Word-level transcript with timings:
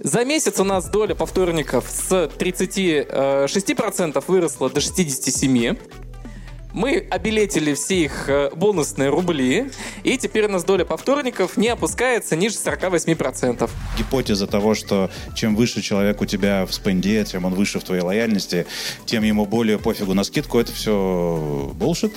За 0.00 0.24
месяц 0.24 0.60
у 0.60 0.64
нас 0.64 0.88
доля 0.88 1.14
повторников 1.14 1.86
с 1.88 2.10
36% 2.38 4.24
выросла 4.26 4.70
до 4.70 4.80
67%. 4.80 5.78
Мы 6.72 7.06
обилетили 7.10 7.74
все 7.74 8.04
их 8.04 8.28
э, 8.28 8.50
бонусные 8.54 9.08
рубли, 9.08 9.70
и 10.04 10.18
теперь 10.18 10.46
у 10.46 10.48
нас 10.48 10.64
доля 10.64 10.84
повторников 10.84 11.56
не 11.56 11.68
опускается 11.68 12.36
ниже 12.36 12.56
48%. 12.56 13.70
Гипотеза 13.96 14.46
того, 14.46 14.74
что 14.74 15.10
чем 15.34 15.56
выше 15.56 15.80
человек 15.80 16.20
у 16.20 16.26
тебя 16.26 16.66
в 16.66 16.74
спенде, 16.74 17.24
тем 17.24 17.46
он 17.46 17.54
выше 17.54 17.80
в 17.80 17.84
твоей 17.84 18.02
лояльности, 18.02 18.66
тем 19.06 19.22
ему 19.22 19.46
более 19.46 19.78
пофигу 19.78 20.12
на 20.14 20.24
скидку, 20.24 20.58
это 20.58 20.72
все 20.72 21.72
bullshit. 21.78 22.12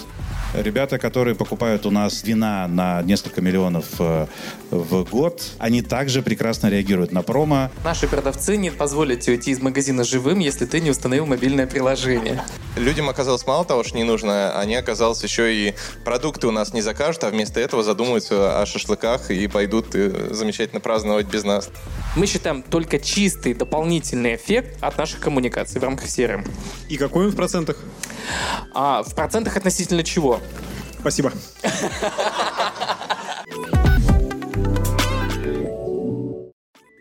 Ребята, 0.54 0.98
которые 0.98 1.34
покупают 1.34 1.86
у 1.86 1.92
нас 1.92 2.24
вина 2.24 2.68
на 2.68 3.02
несколько 3.04 3.40
миллионов 3.42 3.86
э, 4.00 4.28
в 4.70 5.10
год, 5.10 5.42
они 5.60 5.82
также 5.82 6.22
прекрасно 6.22 6.68
реагируют 6.68 7.14
на 7.14 7.22
промо. 7.22 7.70
Наши 7.86 8.06
продавцы 8.08 8.58
не 8.58 8.70
позволят 8.70 9.22
тебе 9.22 9.38
уйти 9.38 9.52
из 9.52 9.62
магазина 9.62 10.04
живым, 10.04 10.40
если 10.40 10.66
ты 10.66 10.82
не 10.82 10.90
установил 10.90 11.26
мобильное 11.26 11.68
приложение. 11.68 12.44
Людям 12.76 13.08
оказалось 13.08 13.46
мало 13.48 13.64
того, 13.64 13.86
что 13.86 13.96
не 13.96 14.04
нужно, 14.04 14.51
они 14.60 14.76
оказалось 14.76 15.24
еще 15.24 15.54
и 15.54 15.74
продукты 16.04 16.48
у 16.48 16.52
нас 16.52 16.74
не 16.74 16.82
закажут, 16.82 17.24
а 17.24 17.30
вместо 17.30 17.60
этого 17.60 17.84
задумаются 17.84 18.62
о 18.62 18.66
шашлыках 18.66 19.32
и 19.32 19.48
пойдут 19.48 19.96
э, 19.96 20.34
замечательно 20.34 20.82
праздновать 20.82 21.28
без 21.28 21.44
нас. 21.44 21.70
Мы 22.16 22.26
считаем 22.26 22.64
только 22.64 23.00
чистый 23.00 23.54
дополнительный 23.54 24.36
эффект 24.36 24.78
от 24.82 24.98
наших 24.98 25.20
коммуникаций 25.20 25.80
в 25.80 25.84
рамках 25.84 26.08
CRM. 26.08 26.48
И 26.90 26.98
какой 26.98 27.26
он 27.26 27.32
в 27.32 27.36
процентах? 27.36 27.78
А 28.74 29.04
в 29.04 29.16
процентах 29.16 29.58
относительно 29.58 30.04
чего? 30.04 30.40
Спасибо. 31.00 31.32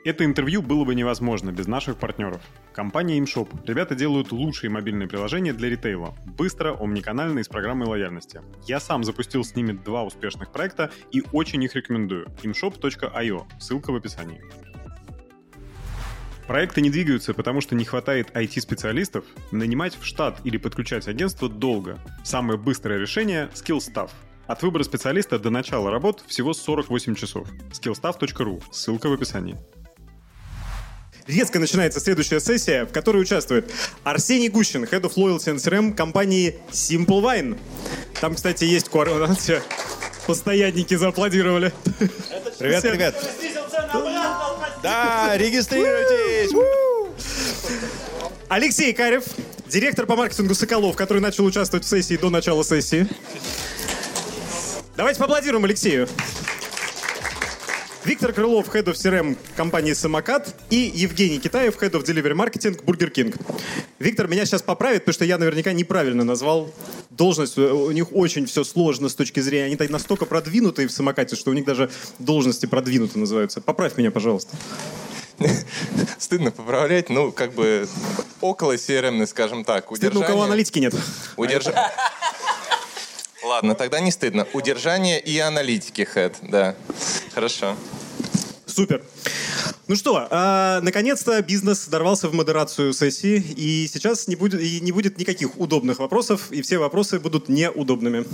Это 0.02 0.24
интервью 0.24 0.62
было 0.62 0.84
бы 0.84 0.94
невозможно 0.94 1.52
без 1.52 1.66
наших 1.66 1.98
партнеров. 1.98 2.40
Компания 2.72 3.18
ImShop. 3.18 3.50
Ребята 3.66 3.94
делают 3.94 4.32
лучшие 4.32 4.70
мобильные 4.70 5.06
приложения 5.06 5.52
для 5.52 5.68
ритейла. 5.68 6.16
Быстро, 6.38 6.74
омниканально 6.74 7.40
и 7.40 7.42
с 7.42 7.48
программой 7.48 7.86
лояльности. 7.86 8.40
Я 8.66 8.80
сам 8.80 9.04
запустил 9.04 9.44
с 9.44 9.54
ними 9.54 9.72
два 9.72 10.04
успешных 10.04 10.52
проекта 10.52 10.90
и 11.12 11.22
очень 11.32 11.62
их 11.62 11.74
рекомендую. 11.74 12.28
imshop.io. 12.42 13.42
Ссылка 13.60 13.92
в 13.92 13.96
описании. 13.96 14.40
Проекты 16.46 16.80
не 16.80 16.88
двигаются, 16.88 17.34
потому 17.34 17.60
что 17.60 17.74
не 17.74 17.84
хватает 17.84 18.30
IT-специалистов. 18.34 19.26
Нанимать 19.52 19.96
в 20.00 20.06
штат 20.06 20.40
или 20.44 20.56
подключать 20.56 21.08
агентство 21.08 21.50
долго. 21.50 21.98
Самое 22.24 22.58
быстрое 22.58 22.98
решение– 22.98 23.50
SkillStaff. 23.54 24.10
От 24.46 24.62
выбора 24.62 24.82
специалиста 24.82 25.38
до 25.38 25.50
начала 25.50 25.90
работ 25.90 26.24
всего 26.26 26.54
48 26.54 27.14
часов. 27.14 27.46
skillstaff.ru. 27.70 28.62
Ссылка 28.72 29.10
в 29.10 29.12
описании. 29.12 29.58
Резко 31.30 31.60
начинается 31.60 32.00
следующая 32.00 32.40
сессия, 32.40 32.84
в 32.84 32.92
которой 32.92 33.22
участвует 33.22 33.70
Арсений 34.02 34.48
Гущин, 34.48 34.82
Head 34.82 35.02
of 35.02 35.14
Loyalty 35.14 35.54
and 35.54 35.58
CRM 35.58 35.94
компании 35.94 36.56
Simple 36.72 37.22
Wine. 37.22 37.58
Там, 38.20 38.34
кстати, 38.34 38.64
есть 38.64 38.88
координация. 38.88 39.62
Постоянники 40.26 40.96
зааплодировали. 40.96 41.72
Привет, 42.58 42.82
привет. 42.82 43.14
Да, 44.82 45.36
регистрируйтесь! 45.36 46.50
Алексей 48.48 48.92
Карев, 48.92 49.22
директор 49.68 50.06
по 50.06 50.16
маркетингу 50.16 50.56
Соколов, 50.56 50.96
который 50.96 51.22
начал 51.22 51.44
участвовать 51.44 51.86
в 51.86 51.88
сессии 51.88 52.16
до 52.16 52.30
начала 52.30 52.64
сессии. 52.64 53.06
Давайте 54.96 55.20
поаплодируем 55.20 55.64
Алексею. 55.64 56.08
Виктор 58.02 58.32
Крылов, 58.32 58.74
Head 58.74 58.84
of 58.84 58.94
CRM 58.94 59.36
компании 59.56 59.92
«Самокат» 59.92 60.54
и 60.70 60.90
Евгений 60.94 61.38
Китаев, 61.38 61.76
Head 61.82 61.90
of 61.90 62.04
Delivery 62.04 62.34
Marketing 62.34 62.82
Burger 62.82 63.12
King. 63.12 63.38
Виктор 63.98 64.26
меня 64.26 64.46
сейчас 64.46 64.62
поправит, 64.62 65.02
потому 65.02 65.12
что 65.12 65.26
я 65.26 65.36
наверняка 65.36 65.72
неправильно 65.72 66.24
назвал 66.24 66.72
должность. 67.10 67.58
У 67.58 67.90
них 67.90 68.14
очень 68.14 68.46
все 68.46 68.64
сложно 68.64 69.10
с 69.10 69.14
точки 69.14 69.40
зрения... 69.40 69.66
Они 69.66 69.88
настолько 69.90 70.24
продвинутые 70.24 70.88
в 70.88 70.92
«Самокате», 70.92 71.36
что 71.36 71.50
у 71.50 71.52
них 71.52 71.66
даже 71.66 71.90
должности 72.18 72.64
продвинуты 72.64 73.18
называются. 73.18 73.60
Поправь 73.60 73.98
меня, 73.98 74.10
пожалуйста. 74.10 74.56
Стыдно 76.18 76.52
поправлять, 76.52 77.10
ну, 77.10 77.32
как 77.32 77.52
бы 77.52 77.86
около 78.40 78.76
CRM, 78.76 79.26
скажем 79.26 79.62
так. 79.62 79.94
Стыдно, 79.94 80.20
у 80.20 80.22
кого 80.22 80.44
аналитики 80.44 80.78
нет. 80.78 80.94
Удержа... 81.36 81.74
Ладно, 83.42 83.74
тогда 83.74 84.00
не 84.00 84.10
стыдно. 84.10 84.46
Удержание 84.52 85.18
и 85.20 85.38
аналитики, 85.38 86.04
Хэт, 86.04 86.36
да. 86.42 86.76
Хорошо. 87.40 87.74
Супер. 88.66 89.02
Ну 89.88 89.96
что, 89.96 90.28
э, 90.30 90.80
наконец-то 90.82 91.40
бизнес 91.40 91.86
дорвался 91.86 92.28
в 92.28 92.34
модерацию 92.34 92.92
сессии, 92.92 93.42
и 93.56 93.88
сейчас 93.90 94.28
не 94.28 94.36
будет, 94.36 94.60
и 94.60 94.78
не 94.82 94.92
будет 94.92 95.16
никаких 95.16 95.58
удобных 95.58 96.00
вопросов, 96.00 96.52
и 96.52 96.60
все 96.60 96.76
вопросы 96.76 97.18
будут 97.18 97.48
неудобными. 97.48 98.26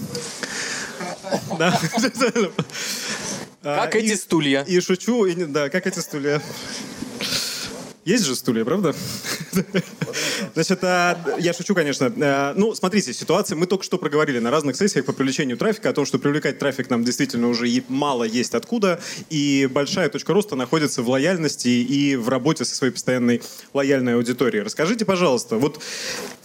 Как 3.62 3.94
эти 3.94 4.16
стулья. 4.16 4.62
И 4.62 4.80
шучу, 4.80 5.24
да, 5.46 5.68
как 5.68 5.86
эти 5.86 6.00
стулья. 6.00 6.42
Есть 8.06 8.24
же 8.24 8.36
стулья, 8.36 8.64
правда? 8.64 8.94
Значит, 10.54 10.78
а, 10.84 11.18
я 11.40 11.52
шучу, 11.52 11.74
конечно. 11.74 12.12
А, 12.20 12.54
ну, 12.56 12.72
смотрите, 12.72 13.12
ситуация, 13.12 13.56
мы 13.56 13.66
только 13.66 13.82
что 13.82 13.98
проговорили 13.98 14.38
на 14.38 14.52
разных 14.52 14.76
сессиях 14.76 15.06
по 15.06 15.12
привлечению 15.12 15.56
трафика, 15.56 15.90
о 15.90 15.92
том, 15.92 16.06
что 16.06 16.20
привлекать 16.20 16.60
трафик 16.60 16.88
нам 16.88 17.02
действительно 17.02 17.48
уже 17.48 17.66
мало 17.88 18.22
есть 18.22 18.54
откуда, 18.54 19.00
и 19.28 19.68
большая 19.68 20.08
точка 20.08 20.32
роста 20.34 20.54
находится 20.54 21.02
в 21.02 21.08
лояльности 21.08 21.66
и 21.66 22.14
в 22.14 22.28
работе 22.28 22.64
со 22.64 22.76
своей 22.76 22.92
постоянной 22.92 23.42
лояльной 23.74 24.14
аудиторией. 24.14 24.62
Расскажите, 24.62 25.04
пожалуйста, 25.04 25.56
вот 25.56 25.82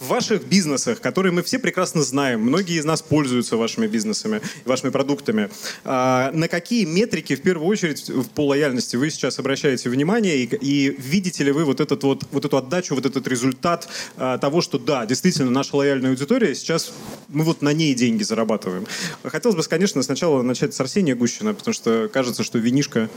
в 0.00 0.08
ваших 0.08 0.44
бизнесах, 0.44 1.00
которые 1.00 1.32
мы 1.32 1.44
все 1.44 1.60
прекрасно 1.60 2.02
знаем, 2.02 2.40
многие 2.40 2.76
из 2.76 2.84
нас 2.84 3.02
пользуются 3.02 3.56
вашими 3.56 3.86
бизнесами, 3.86 4.40
вашими 4.64 4.90
продуктами, 4.90 5.48
а, 5.84 6.32
на 6.32 6.48
какие 6.48 6.86
метрики, 6.86 7.36
в 7.36 7.42
первую 7.42 7.68
очередь, 7.68 8.10
по 8.34 8.48
лояльности 8.48 8.96
вы 8.96 9.10
сейчас 9.10 9.38
обращаете 9.38 9.88
внимание, 9.90 10.38
и, 10.38 10.56
и 10.56 10.96
видите 10.98 11.44
ли 11.44 11.51
вы 11.52 11.64
вот, 11.64 11.80
этот 11.80 12.02
вот, 12.02 12.24
вот 12.30 12.44
эту 12.44 12.56
отдачу, 12.56 12.94
вот 12.94 13.06
этот 13.06 13.26
результат 13.28 13.88
э, 14.16 14.38
того, 14.40 14.60
что 14.60 14.78
да, 14.78 15.06
действительно, 15.06 15.50
наша 15.50 15.76
лояльная 15.76 16.10
аудитория, 16.10 16.54
сейчас 16.54 16.92
мы 17.28 17.44
вот 17.44 17.62
на 17.62 17.72
ней 17.72 17.94
деньги 17.94 18.22
зарабатываем. 18.22 18.86
Хотелось 19.22 19.56
бы, 19.56 19.62
конечно, 19.62 20.02
сначала 20.02 20.42
начать 20.42 20.74
с 20.74 20.80
Арсения 20.80 21.14
Гущина, 21.14 21.54
потому 21.54 21.74
что 21.74 22.08
кажется, 22.12 22.42
что 22.42 22.58
винишка 22.58 23.08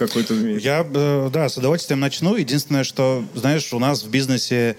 какой-то 0.00 0.34
Я, 0.34 0.86
э, 0.92 1.30
да, 1.32 1.48
с 1.48 1.56
удовольствием 1.56 2.00
начну. 2.00 2.36
Единственное, 2.36 2.84
что, 2.84 3.24
знаешь, 3.34 3.72
у 3.72 3.78
нас 3.78 4.02
в 4.02 4.10
бизнесе 4.10 4.76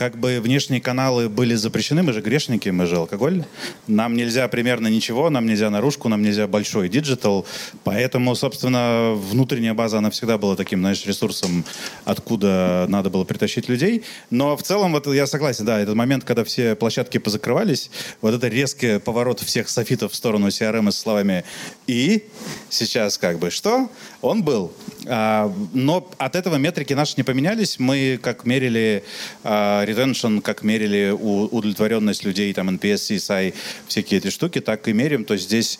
как 0.00 0.16
бы 0.16 0.40
внешние 0.40 0.80
каналы 0.80 1.28
были 1.28 1.54
запрещены, 1.54 2.02
мы 2.02 2.14
же 2.14 2.22
грешники, 2.22 2.70
мы 2.70 2.86
же 2.86 2.96
алкоголь. 2.96 3.44
Нам 3.86 4.14
нельзя 4.14 4.48
примерно 4.48 4.86
ничего, 4.88 5.28
нам 5.28 5.44
нельзя 5.44 5.68
наружку, 5.68 6.08
нам 6.08 6.22
нельзя 6.22 6.46
большой 6.46 6.88
digital. 6.88 7.44
Поэтому, 7.84 8.34
собственно, 8.34 9.12
внутренняя 9.14 9.74
база, 9.74 9.98
она 9.98 10.08
всегда 10.08 10.38
была 10.38 10.56
таким, 10.56 10.80
знаешь, 10.80 11.04
ресурсом, 11.04 11.66
откуда 12.06 12.86
надо 12.88 13.10
было 13.10 13.24
притащить 13.24 13.68
людей. 13.68 14.02
Но 14.30 14.56
в 14.56 14.62
целом, 14.62 14.92
вот 14.92 15.06
я 15.06 15.26
согласен, 15.26 15.66
да, 15.66 15.78
этот 15.78 15.94
момент, 15.94 16.24
когда 16.24 16.44
все 16.44 16.74
площадки 16.76 17.18
позакрывались, 17.18 17.90
вот 18.22 18.32
это 18.32 18.48
резкий 18.48 19.00
поворот 19.00 19.40
всех 19.40 19.68
софитов 19.68 20.12
в 20.12 20.14
сторону 20.14 20.48
CRM 20.48 20.90
с 20.90 20.96
словами 20.96 21.44
«и 21.86 22.24
сейчас 22.70 23.18
как 23.18 23.38
бы 23.38 23.50
что?» 23.50 23.90
Он 24.22 24.42
был. 24.42 24.72
А, 25.06 25.52
но 25.72 26.08
от 26.18 26.36
этого 26.36 26.56
метрики 26.56 26.92
наши 26.92 27.14
не 27.16 27.22
поменялись. 27.22 27.78
Мы 27.78 28.18
как 28.22 28.44
мерили 28.44 29.04
а, 29.44 29.84
retention, 29.84 30.40
как 30.40 30.62
мерили 30.62 31.10
удовлетворенность 31.10 32.24
людей, 32.24 32.52
там, 32.52 32.68
NPS, 32.70 33.16
CSI, 33.16 33.54
всякие 33.86 34.18
эти 34.18 34.30
штуки, 34.30 34.60
так 34.60 34.86
и 34.88 34.92
мерим. 34.92 35.24
То 35.24 35.34
есть 35.34 35.46
здесь, 35.46 35.78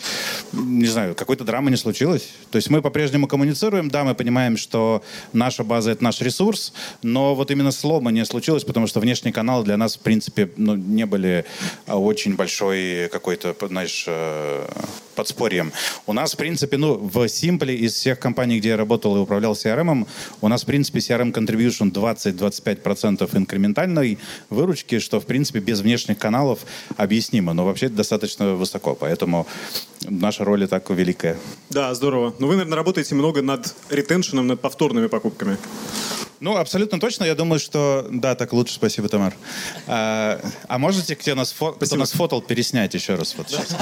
не 0.53 0.87
знаю, 0.87 1.15
какой-то 1.15 1.45
драмы 1.45 1.71
не 1.71 1.77
случилось. 1.77 2.29
То 2.51 2.57
есть 2.57 2.71
мы 2.71 2.83
по-прежнему 2.83 3.27
коммуницируем, 3.27 3.91
да, 3.91 4.05
мы 4.05 4.15
понимаем, 4.15 4.57
что 4.57 5.03
наша 5.33 5.65
база— 5.65 5.91
это 5.93 6.05
наш 6.05 6.21
ресурс, 6.21 6.73
но 7.03 7.35
вот 7.35 7.51
именно 7.51 7.73
слома 7.73 8.11
не 8.11 8.25
случилось, 8.25 8.65
потому 8.65 8.87
что 8.87 9.01
внешние 9.01 9.33
каналы 9.33 9.65
для 9.65 9.77
нас, 9.77 9.97
в 9.97 10.01
принципе, 10.01 10.51
ну, 10.57 10.75
не 10.75 11.07
были 11.07 11.45
а, 11.87 11.99
очень 11.99 12.37
большой 12.37 13.09
какой-то, 13.11 13.55
знаешь, 13.69 14.05
э, 14.07 14.67
подспорьем. 15.15 15.73
У 16.07 16.13
нас, 16.13 16.33
в 16.33 16.37
принципе, 16.37 16.77
ну, 16.77 16.95
в 16.95 17.19
Simple 17.27 17.75
из 17.75 17.95
всех 17.95 18.19
компаний, 18.19 18.59
где 18.59 18.71
я 18.71 18.77
работал 18.77 19.10
и 19.17 19.21
управлял 19.21 19.53
CRM, 19.53 20.07
у 20.41 20.49
нас, 20.49 20.63
в 20.63 20.67
принципе, 20.67 20.99
CRM 20.99 21.33
contribution 21.33 21.93
20-25% 21.93 23.37
инкрементальной 23.37 24.19
выручки, 24.49 24.99
что, 24.99 25.21
в 25.21 25.27
принципе, 25.27 25.61
без 25.61 25.81
внешних 25.81 26.19
каналов 26.19 26.61
объяснимо, 26.97 27.53
но 27.53 27.65
вообще 27.65 27.89
достаточно 27.89 28.55
высоко, 28.55 28.95
поэтому 28.95 29.47
наша 30.09 30.45
роль 30.45 30.65
и 30.65 30.67
так 30.67 30.91
великая. 30.91 31.37
Да, 31.71 31.95
здорово. 31.95 32.35
Но 32.39 32.47
вы, 32.47 32.55
наверное, 32.55 32.77
работаете 32.77 33.15
много 33.15 33.43
над 33.43 33.75
ретеншеном, 33.91 34.47
над 34.47 34.61
повторными 34.61 35.07
покупками. 35.07 35.57
Ну, 36.41 36.57
абсолютно 36.57 36.99
точно. 36.99 37.25
Я 37.25 37.35
думаю, 37.35 37.61
что... 37.61 38.07
Да, 38.11 38.35
так 38.35 38.55
лучше. 38.55 38.75
Спасибо, 38.75 39.09
Тамар. 39.09 39.35
А, 39.87 40.41
а 40.69 40.79
можете, 40.79 41.15
кто 41.15 41.35
нас, 41.35 41.53
фо... 41.53 41.73
кто 41.73 41.97
нас 41.97 42.13
фотал, 42.13 42.41
переснять 42.41 42.95
еще 42.95 43.15
раз? 43.15 43.35
Вот, 43.37 43.51
сейчас. 43.51 43.77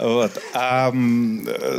вот. 0.00 0.32
А, 0.54 0.94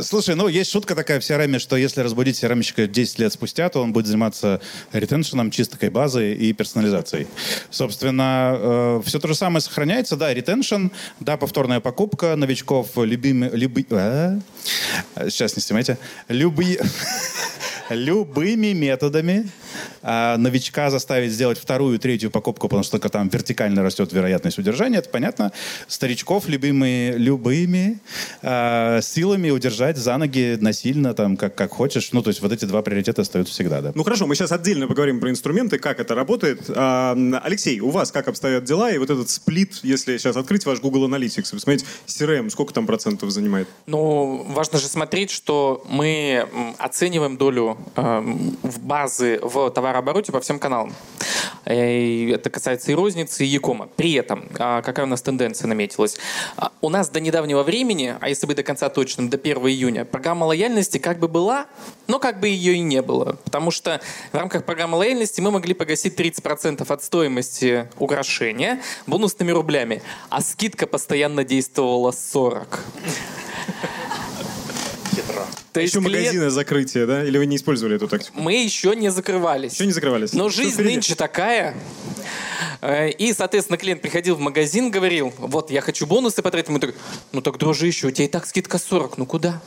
слушай, 0.02 0.34
ну, 0.34 0.46
есть 0.46 0.70
шутка 0.70 0.94
такая 0.94 1.20
в 1.20 1.22
CRM, 1.22 1.58
что 1.58 1.76
если 1.76 2.02
разбудить 2.02 2.42
CRM-щика 2.42 2.86
10 2.86 3.18
лет 3.18 3.32
спустя, 3.32 3.70
то 3.70 3.82
он 3.82 3.94
будет 3.94 4.06
заниматься 4.06 4.60
ретеншеном, 4.92 5.50
чисткой 5.50 5.88
базы 5.88 6.34
и 6.34 6.52
персонализацией. 6.52 7.26
Собственно, 7.70 8.54
э, 8.58 9.02
все 9.06 9.18
то 9.20 9.28
же 9.28 9.34
самое 9.34 9.62
сохраняется. 9.62 10.16
Да, 10.16 10.34
ретеншн, 10.34 10.88
да, 11.18 11.38
повторная 11.38 11.80
покупка 11.80 12.36
новичков, 12.36 12.90
любимый... 12.96 13.48
Люби... 13.50 13.86
А? 13.90 14.38
Сейчас 15.16 15.56
не 15.56 15.62
снимайте. 15.62 15.96
Люби... 16.28 16.78
любыми 17.94 18.72
методами 18.72 19.50
а, 20.02 20.36
новичка 20.36 20.90
заставить 20.90 21.32
сделать 21.32 21.58
вторую, 21.58 21.98
третью 21.98 22.30
покупку, 22.30 22.68
потому 22.68 22.82
что 22.82 22.98
там 22.98 23.28
вертикально 23.28 23.82
растет 23.82 24.12
вероятность 24.12 24.58
удержания, 24.58 24.98
это 24.98 25.10
понятно. 25.10 25.52
Старичков 25.88 26.48
любимые, 26.48 27.12
любыми 27.18 28.00
а, 28.42 29.00
силами 29.00 29.50
удержать 29.50 29.96
за 29.96 30.16
ноги 30.16 30.56
насильно, 30.60 31.14
там, 31.14 31.36
как, 31.36 31.54
как 31.54 31.72
хочешь. 31.72 32.12
Ну, 32.12 32.22
то 32.22 32.28
есть 32.28 32.40
вот 32.40 32.52
эти 32.52 32.64
два 32.64 32.82
приоритета 32.82 33.22
остаются 33.22 33.52
всегда, 33.52 33.80
да. 33.80 33.92
Ну, 33.94 34.04
хорошо, 34.04 34.26
мы 34.26 34.34
сейчас 34.34 34.52
отдельно 34.52 34.86
поговорим 34.86 35.20
про 35.20 35.30
инструменты, 35.30 35.78
как 35.78 36.00
это 36.00 36.14
работает. 36.14 36.62
А, 36.68 37.16
Алексей, 37.42 37.80
у 37.80 37.90
вас 37.90 38.10
как 38.10 38.28
обстоят 38.28 38.64
дела? 38.64 38.90
И 38.90 38.98
вот 38.98 39.10
этот 39.10 39.28
сплит, 39.28 39.80
если 39.82 40.16
сейчас 40.18 40.36
открыть 40.36 40.64
ваш 40.66 40.80
Google 40.80 41.08
Analytics, 41.08 41.50
посмотреть 41.52 41.84
CRM, 42.06 42.50
сколько 42.50 42.72
там 42.72 42.86
процентов 42.86 43.30
занимает? 43.30 43.68
Ну, 43.86 44.44
важно 44.48 44.78
же 44.78 44.86
смотреть, 44.86 45.30
что 45.30 45.84
мы 45.88 46.46
оцениваем 46.78 47.36
долю 47.36 47.78
в 47.96 48.80
базы 48.80 49.38
в 49.42 49.70
товарообороте 49.70 50.32
по 50.32 50.40
всем 50.40 50.58
каналам. 50.58 50.92
Это 51.64 52.50
касается 52.50 52.90
и 52.90 52.94
розницы, 52.94 53.44
и 53.44 53.46
Якома. 53.46 53.88
При 53.96 54.14
этом, 54.14 54.48
а, 54.58 54.82
какая 54.82 55.04
у 55.04 55.08
нас 55.08 55.20
тенденция 55.20 55.68
наметилась? 55.68 56.18
А, 56.56 56.72
у 56.80 56.88
нас 56.88 57.10
до 57.10 57.20
недавнего 57.20 57.62
времени, 57.62 58.16
а 58.18 58.28
если 58.28 58.46
быть 58.46 58.56
до 58.56 58.62
конца 58.62 58.88
точным, 58.88 59.28
до 59.28 59.36
1 59.36 59.58
июня, 59.68 60.04
программа 60.04 60.44
лояльности 60.44 60.98
как 60.98 61.18
бы 61.18 61.28
была, 61.28 61.66
но 62.06 62.18
как 62.18 62.40
бы 62.40 62.48
ее 62.48 62.74
и 62.74 62.80
не 62.80 63.02
было. 63.02 63.38
Потому 63.44 63.70
что 63.70 64.00
в 64.32 64.36
рамках 64.36 64.64
программы 64.64 64.96
лояльности 64.96 65.40
мы 65.40 65.50
могли 65.50 65.74
погасить 65.74 66.18
30% 66.18 66.90
от 66.90 67.02
стоимости 67.04 67.88
украшения 67.98 68.80
бонусными 69.06 69.50
рублями, 69.52 70.02
а 70.30 70.40
скидка 70.40 70.86
постоянно 70.86 71.44
действовала 71.44 72.10
40. 72.10 72.80
То 75.72 75.80
есть 75.80 75.94
еще 75.94 76.04
клиент... 76.04 76.26
магазины 76.26 76.50
закрытия, 76.50 77.06
да? 77.06 77.24
Или 77.24 77.38
вы 77.38 77.46
не 77.46 77.56
использовали 77.56 77.96
эту 77.96 78.08
тактику? 78.08 78.40
Мы 78.40 78.54
еще 78.54 78.96
не 78.96 79.10
закрывались. 79.10 79.74
Еще 79.74 79.86
не 79.86 79.92
закрывались. 79.92 80.32
Но 80.32 80.48
жизнь 80.48 80.74
впереди? 80.74 80.94
нынче 80.94 81.14
такая. 81.14 81.76
Э, 82.80 83.10
и, 83.10 83.32
соответственно, 83.32 83.76
клиент 83.76 84.02
приходил 84.02 84.34
в 84.34 84.40
магазин, 84.40 84.90
говорил, 84.90 85.32
вот, 85.38 85.70
я 85.70 85.80
хочу 85.80 86.06
бонусы 86.06 86.42
потратить. 86.42 86.70
Мы 86.70 86.80
такой, 86.80 86.96
ну 87.32 87.40
так, 87.40 87.58
дружище, 87.58 88.08
у 88.08 88.10
тебя 88.10 88.24
и 88.24 88.28
так 88.28 88.46
скидка 88.46 88.78
40, 88.78 89.18
ну 89.18 89.26
куда? 89.26 89.60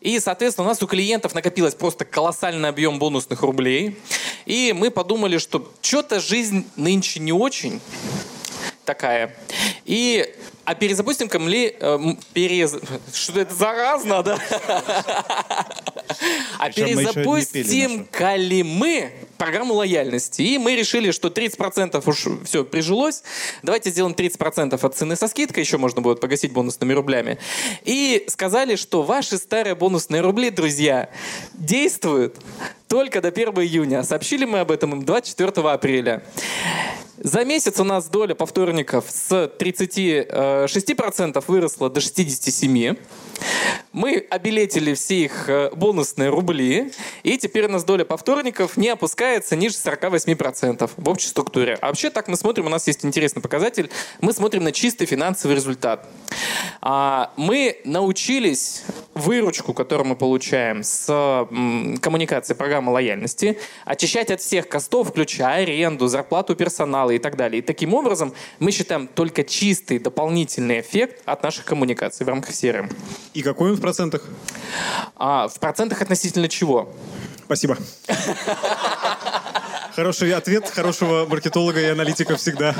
И, 0.00 0.20
соответственно, 0.20 0.66
у 0.66 0.68
нас 0.68 0.82
у 0.82 0.86
клиентов 0.86 1.34
накопилось 1.34 1.74
просто 1.74 2.04
колоссальный 2.04 2.68
объем 2.68 2.98
бонусных 2.98 3.40
рублей. 3.40 3.96
И 4.44 4.74
мы 4.76 4.90
подумали, 4.90 5.38
что 5.38 5.72
что-то 5.80 6.20
жизнь 6.20 6.66
нынче 6.76 7.20
не 7.20 7.32
очень 7.32 7.80
такая. 8.84 9.34
И 9.84 10.34
а 10.64 10.74
перезапустим-ка 10.74 11.38
мы... 11.38 11.74
Э, 11.78 11.98
перез... 12.32 12.76
Что 13.12 13.40
это 13.40 13.54
заразно, 13.54 14.22
да? 14.22 14.38
А 16.58 16.70
перезапустим-ка 16.70 18.36
ли 18.36 18.62
мы 18.62 19.12
программу 19.36 19.74
лояльности? 19.74 20.42
И 20.42 20.58
мы 20.58 20.76
решили, 20.76 21.10
что 21.10 21.28
30% 21.28 22.02
уж 22.06 22.26
все 22.46 22.64
прижилось. 22.64 23.22
Давайте 23.62 23.90
сделаем 23.90 24.14
30% 24.14 24.78
от 24.80 24.96
цены 24.96 25.16
со 25.16 25.28
скидкой. 25.28 25.64
Еще 25.64 25.76
можно 25.76 26.00
будет 26.00 26.20
погасить 26.20 26.52
бонусными 26.52 26.92
рублями. 26.92 27.38
И 27.84 28.24
сказали, 28.28 28.76
что 28.76 29.02
ваши 29.02 29.36
старые 29.36 29.74
бонусные 29.74 30.22
рубли, 30.22 30.50
друзья, 30.50 31.10
действуют 31.52 32.36
только 32.88 33.20
до 33.20 33.28
1 33.28 33.48
июня. 33.48 34.02
Сообщили 34.04 34.44
мы 34.44 34.60
об 34.60 34.70
этом 34.70 34.92
им 34.92 35.04
24 35.04 35.50
апреля. 35.68 36.22
За 37.18 37.44
месяц 37.44 37.78
у 37.78 37.84
нас 37.84 38.08
доля 38.08 38.34
повторников 38.34 39.04
с 39.08 39.30
36% 39.58 41.44
выросла 41.46 41.88
до 41.88 42.00
67%. 42.00 42.98
Мы 43.92 44.26
обилетили 44.30 44.94
все 44.94 45.24
их 45.24 45.48
э, 45.48 45.70
бонусные 45.74 46.28
рубли, 46.28 46.90
и 47.22 47.38
теперь 47.38 47.66
у 47.66 47.68
нас 47.68 47.84
доля 47.84 48.04
повторников 48.04 48.76
не 48.76 48.88
опускается 48.88 49.54
ниже 49.54 49.76
48% 49.76 50.90
в 50.96 51.08
общей 51.08 51.28
структуре. 51.28 51.78
А 51.80 51.86
вообще 51.88 52.10
так 52.10 52.26
мы 52.26 52.36
смотрим, 52.36 52.66
у 52.66 52.68
нас 52.68 52.86
есть 52.88 53.04
интересный 53.04 53.40
показатель, 53.42 53.90
мы 54.20 54.32
смотрим 54.32 54.64
на 54.64 54.72
чистый 54.72 55.06
финансовый 55.06 55.54
результат. 55.54 56.08
А, 56.80 57.32
мы 57.36 57.80
научились 57.84 58.82
выручку, 59.14 59.72
которую 59.74 60.08
мы 60.08 60.16
получаем 60.16 60.82
с 60.82 61.06
коммуникации 62.00 62.54
программы 62.54 62.92
лояльности, 62.92 63.58
очищать 63.84 64.30
от 64.30 64.40
всех 64.40 64.68
костов, 64.68 65.10
включая 65.10 65.62
аренду, 65.62 66.08
зарплату 66.08 66.56
персонала 66.56 67.03
и 67.10 67.18
так 67.18 67.36
далее. 67.36 67.60
И 67.60 67.62
таким 67.62 67.94
образом 67.94 68.32
мы 68.58 68.70
считаем 68.70 69.06
только 69.08 69.44
чистый 69.44 69.98
дополнительный 69.98 70.80
эффект 70.80 71.22
от 71.24 71.42
наших 71.42 71.64
коммуникаций 71.64 72.24
в 72.24 72.28
рамках 72.28 72.50
CRM. 72.50 72.92
И 73.34 73.42
какой 73.42 73.70
он 73.70 73.76
в 73.76 73.80
процентах? 73.80 74.24
А, 75.16 75.48
в 75.48 75.58
процентах 75.60 76.02
относительно 76.02 76.48
чего? 76.48 76.92
Спасибо. 77.44 77.76
Хороший 79.94 80.32
ответ 80.32 80.68
хорошего 80.68 81.26
маркетолога 81.26 81.80
и 81.80 81.84
аналитика 81.84 82.36
всегда. 82.36 82.74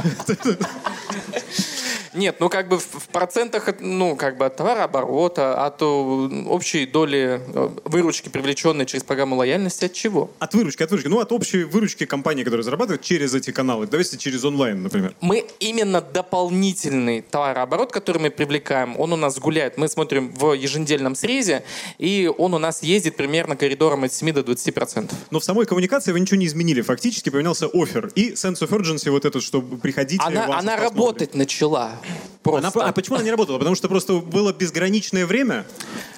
Нет, 2.15 2.37
ну 2.39 2.49
как 2.49 2.69
бы 2.69 2.79
в, 2.79 3.09
процентах, 3.09 3.69
ну 3.81 4.15
как 4.17 4.39
бы 4.39 4.47
от 4.47 4.57
товарооборота, 4.57 5.67
от 5.67 5.83
общей 5.83 6.87
доли 6.87 7.41
э, 7.47 7.69
выручки, 7.85 8.29
привлеченной 8.29 8.87
через 8.87 9.03
программу 9.03 9.37
лояльности, 9.37 9.87
от 9.87 9.93
чего? 9.93 10.31
От 10.39 10.55
выручки, 10.55 10.83
от 10.83 10.91
выручки. 10.91 11.09
Ну, 11.09 11.19
от 11.19 11.33
общей 11.33 11.65
выручки 11.65 12.07
компании, 12.07 12.45
которая 12.45 12.63
зарабатывает 12.63 13.03
через 13.03 13.35
эти 13.35 13.51
каналы. 13.51 13.87
Давайте 13.87 14.17
через 14.17 14.45
онлайн, 14.45 14.83
например. 14.83 15.15
Мы 15.21 15.45
именно 15.59 16.01
дополнительный 16.01 17.21
товарооборот, 17.21 17.91
который 17.91 18.19
мы 18.19 18.31
привлекаем, 18.31 18.99
он 18.99 19.13
у 19.13 19.17
нас 19.17 19.39
гуляет. 19.39 19.77
Мы 19.77 19.89
смотрим 19.89 20.33
в 20.33 20.53
еженедельном 20.53 21.17
срезе, 21.17 21.65
и 21.99 22.31
он 22.39 22.55
у 22.55 22.59
нас 22.59 22.83
ездит 22.83 23.17
примерно 23.17 23.57
коридором 23.57 24.05
от 24.05 24.13
7 24.13 24.33
до 24.33 24.41
20%. 24.41 25.13
Но 25.31 25.41
в 25.41 25.45
самой 25.45 25.67
коммуникации 25.67 26.13
вы 26.13 26.21
ничего 26.21 26.37
не 26.37 26.47
изменили. 26.47 26.81
Фактически 26.81 27.31
поменялся 27.31 27.67
офер. 27.67 28.13
И 28.15 28.33
sense 28.33 28.61
of 28.61 28.69
urgency 28.69 29.11
вот 29.11 29.25
этот, 29.25 29.43
чтобы 29.43 29.79
приходить... 29.79 30.21
Она, 30.25 30.59
она 30.59 30.77
работать 30.77 31.35
начала. 31.35 31.93
Просто. 32.43 32.71
Она, 32.75 32.89
а 32.89 32.93
почему 32.93 33.17
она 33.17 33.25
не 33.25 33.31
работала? 33.31 33.59
Потому 33.59 33.75
что 33.75 33.89
просто 33.89 34.15
было 34.15 34.53
безграничное 34.53 35.27
время 35.27 35.67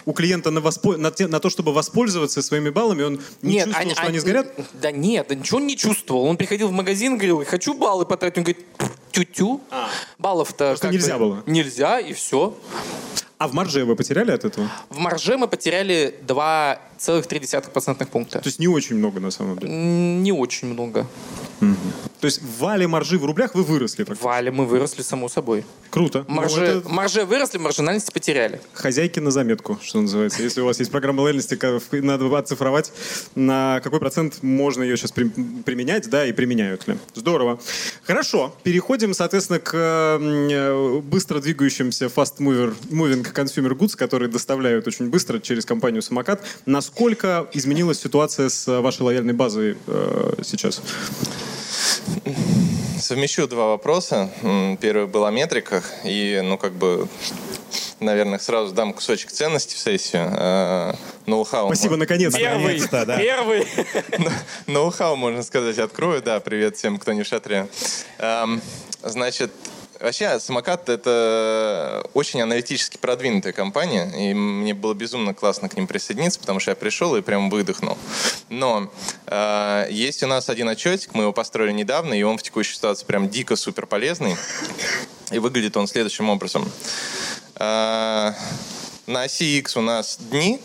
у 0.05 0.13
клиента 0.13 0.51
на, 0.51 0.61
воспо... 0.61 0.97
на, 0.97 1.11
те... 1.11 1.29
на 1.29 1.41
то, 1.41 1.51
чтобы 1.51 1.73
воспользоваться 1.73 2.43
своими 2.43 2.71
баллами. 2.71 3.03
Он 3.03 3.21
не 3.43 3.55
нет, 3.55 3.65
чувствовал, 3.67 3.81
они, 3.83 3.91
что 3.93 4.01
они, 4.03 4.09
они 4.11 4.19
сгорят? 4.19 4.55
Да 4.75 4.91
нет, 4.91 5.31
ничего 5.31 5.59
он 5.59 5.67
не 5.67 5.77
чувствовал. 5.77 6.25
Он 6.25 6.37
приходил 6.37 6.69
в 6.69 6.73
магазин, 6.73 7.17
говорил, 7.17 7.45
хочу 7.45 7.75
баллы 7.75 8.07
потратить. 8.07 8.39
Он 8.39 8.45
говорит, 8.45 8.67
тю-тю. 9.13 9.61
А. 9.71 9.89
Баллов-то... 10.19 10.77
нельзя 10.91 11.19
бы, 11.19 11.25
было? 11.25 11.43
Нельзя, 11.47 12.01
и 12.01 12.13
все. 12.13 12.57
А 13.39 13.49
в 13.49 13.53
марже 13.53 13.85
вы 13.85 13.97
потеряли 13.97 14.31
от 14.31 14.45
этого? 14.47 14.71
В 14.89 14.99
марже 14.99 15.37
мы 15.37 15.47
потеряли 15.47 16.15
2,3% 16.27 18.07
пункта. 18.07 18.39
То 18.39 18.49
есть 18.49 18.59
не 18.59 18.69
очень 18.69 18.97
много 18.97 19.21
на 19.21 19.31
самом 19.31 19.59
деле? 19.59 19.73
Не 19.73 20.33
очень 20.33 20.69
много. 20.69 21.07
Угу. 21.61 21.77
То 22.21 22.27
есть 22.27 22.41
в 22.41 22.61
вале 22.61 22.87
маржи 22.87 23.19
в 23.19 23.25
рублях 23.25 23.55
вы 23.55 23.63
выросли? 23.63 24.05
В 24.05 24.23
вале 24.23 24.51
мы 24.51 24.65
выросли, 24.65 25.03
само 25.03 25.29
собой. 25.29 25.65
Круто. 25.91 26.25
Маржи, 26.29 26.61
ну, 26.61 26.67
это... 26.67 26.89
маржи 26.89 27.25
выросли, 27.25 27.59
маржинальности 27.59 28.11
потеряли. 28.11 28.61
Хозяйки 28.73 29.21
на 29.21 29.31
заметку, 29.31 29.79
что 29.83 30.01
называется. 30.01 30.43
Если 30.43 30.61
у 30.61 30.65
вас 30.65 30.79
есть 30.79 30.91
программа 30.91 31.21
лояльности, 31.21 31.59
надо 32.01 32.39
оцифровать, 32.39 32.93
на 33.35 33.81
какой 33.83 34.01
процент 34.01 34.43
можно 34.43 34.83
ее 34.83 34.97
сейчас 34.97 35.13
применять, 35.13 36.09
да, 36.09 36.27
и 36.27 36.33
применяют 36.33 36.89
ли. 36.89 36.99
Здорово. 37.15 37.59
Хорошо. 38.05 38.55
Переходим, 38.63 39.13
соответственно, 39.15 39.59
к 39.59 39.75
э, 39.75 41.01
быстро 41.01 41.41
двигающимся 41.41 42.07
fast 42.07 42.39
mover, 42.39 42.75
moving 42.91 43.26
consumer 43.35 43.77
goods, 43.77 43.97
которые 43.97 44.29
доставляют 44.29 44.87
очень 44.87 45.09
быстро 45.09 45.39
через 45.39 45.65
компанию 45.65 46.03
«Самокат». 46.03 46.43
Насколько 46.67 47.47
изменилась 47.53 48.01
ситуация 48.01 48.49
с 48.49 48.67
вашей 48.81 49.03
лояльной 49.03 49.35
базой 49.35 49.77
э, 49.87 50.35
сейчас? 50.43 50.83
Совмещу 52.99 53.47
два 53.47 53.69
вопроса. 53.69 54.31
Первый 54.81 55.07
был 55.07 55.25
о 55.27 55.31
метриках. 55.31 55.85
И, 56.05 56.41
ну, 56.43 56.59
как 56.59 56.73
бы, 56.73 57.09
наверное, 58.01 58.39
сразу 58.39 58.73
дам 58.73 58.93
кусочек 58.93 59.31
ценности 59.31 59.75
в 59.75 59.79
сессию. 59.79 60.29
Э, 60.37 60.95
ноу-хау. 61.27 61.69
Спасибо, 61.69 61.97
наконец. 61.97 62.35
Первый, 62.35 62.81
да. 62.91 63.19
Первый. 63.19 63.67
Ноу-хау, 64.67 65.17
можно 65.17 65.43
сказать, 65.43 65.79
открою. 65.79 66.23
Да, 66.23 66.41
привет 66.41 66.77
всем, 66.77 66.99
кто 66.99 67.13
не 67.13 67.23
в 67.23 67.27
шатре. 67.27 67.69
Эм, 68.19 68.63
значит, 69.03 69.51
Вообще, 70.01 70.39
самокат— 70.41 70.89
это 70.91 72.05
очень 72.13 72.43
аналитически 72.43 72.99
продвинутая 72.99 73.53
компания, 73.53 74.13
и 74.15 74.35
мне 74.35 74.75
было 74.75 74.93
безумно 74.93 75.33
классно 75.33 75.69
к 75.69 75.77
ним 75.77 75.87
присоединиться, 75.87 76.39
потому 76.39 76.61
что 76.61 76.71
я 76.71 76.75
пришел 76.77 77.17
и 77.17 77.23
прям 77.23 77.49
выдохнул. 77.49 77.97
Но 78.49 78.91
А, 79.27 79.87
Есть 79.89 80.23
у 80.23 80.27
нас 80.27 80.49
один 80.49 80.69
отчетик, 80.69 81.15
мы 81.15 81.25
его 81.25 81.33
построили 81.33 81.73
недавно, 81.73 82.15
и 82.15 82.23
он 82.23 82.37
в 82.39 82.43
текущей 82.43 82.75
ситуации 82.75 83.07
прям 83.07 83.29
дико 83.29 83.57
супер 83.57 83.87
полезный. 83.87 84.37
И 85.31 85.39
выглядит 85.39 85.77
он 85.77 85.89
следующим 85.89 86.29
образом. 86.29 86.71
А, 87.57 88.35
На 89.07 89.23
оси 89.23 89.59
X 89.59 89.77
у 89.77 89.81
нас 89.81 90.19
дни, 90.19 90.61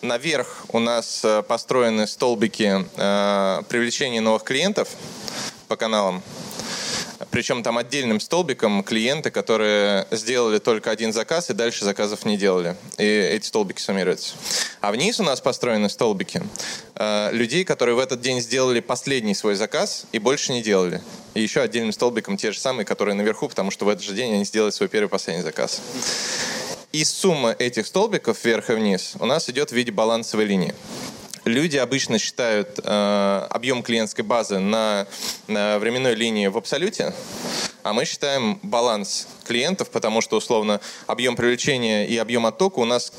наверх 0.00 0.64
у 0.68 0.78
нас 0.78 1.20
э, 1.22 1.42
построены 1.42 2.06
столбики 2.06 2.84
э, 2.96 3.62
привлечения 3.68 4.20
новых 4.20 4.42
клиентов 4.42 4.88
по 5.68 5.76
каналам. 5.76 6.22
Причем 7.30 7.62
там 7.62 7.78
отдельным 7.78 8.20
столбиком 8.20 8.82
клиенты, 8.82 9.30
которые 9.30 10.06
сделали 10.10 10.58
только 10.58 10.90
один 10.90 11.12
заказ 11.12 11.50
и 11.50 11.54
дальше 11.54 11.84
заказов 11.84 12.24
не 12.24 12.36
делали. 12.36 12.76
И 12.98 13.04
эти 13.04 13.46
столбики 13.46 13.80
суммируются. 13.80 14.34
А 14.80 14.92
вниз 14.92 15.20
у 15.20 15.22
нас 15.22 15.40
построены 15.40 15.88
столбики 15.88 16.42
э, 16.96 17.30
людей, 17.32 17.64
которые 17.64 17.94
в 17.94 17.98
этот 17.98 18.20
день 18.20 18.40
сделали 18.40 18.80
последний 18.80 19.34
свой 19.34 19.54
заказ 19.54 20.06
и 20.12 20.18
больше 20.18 20.52
не 20.52 20.62
делали. 20.62 21.00
И 21.34 21.42
еще 21.42 21.60
отдельным 21.60 21.92
столбиком 21.92 22.36
те 22.36 22.52
же 22.52 22.58
самые, 22.58 22.84
которые 22.84 23.14
наверху, 23.14 23.48
потому 23.48 23.70
что 23.70 23.84
в 23.84 23.88
этот 23.88 24.04
же 24.04 24.14
день 24.14 24.34
они 24.34 24.44
сделали 24.44 24.70
свой 24.70 24.88
первый 24.88 25.08
последний 25.08 25.42
заказ. 25.42 25.80
И 26.92 27.04
сумма 27.04 27.56
этих 27.58 27.86
столбиков 27.86 28.44
вверх 28.44 28.68
и 28.68 28.74
вниз 28.74 29.14
у 29.18 29.24
нас 29.24 29.48
идет 29.48 29.70
в 29.70 29.72
виде 29.74 29.90
балансовой 29.90 30.44
линии. 30.44 30.74
Люди 31.44 31.76
обычно 31.76 32.18
считают 32.18 32.78
э, 32.82 33.46
объем 33.50 33.82
клиентской 33.82 34.24
базы 34.24 34.60
на, 34.60 35.08
на 35.48 35.80
временной 35.80 36.14
линии 36.14 36.46
в 36.46 36.56
абсолюте, 36.56 37.12
а 37.82 37.92
мы 37.92 38.04
считаем 38.04 38.60
баланс 38.62 39.26
клиентов, 39.44 39.90
потому 39.90 40.20
что, 40.20 40.36
условно, 40.36 40.80
объем 41.08 41.34
привлечения 41.34 42.06
и 42.06 42.16
объем 42.16 42.46
оттока 42.46 42.78
у 42.78 42.84
нас, 42.84 43.12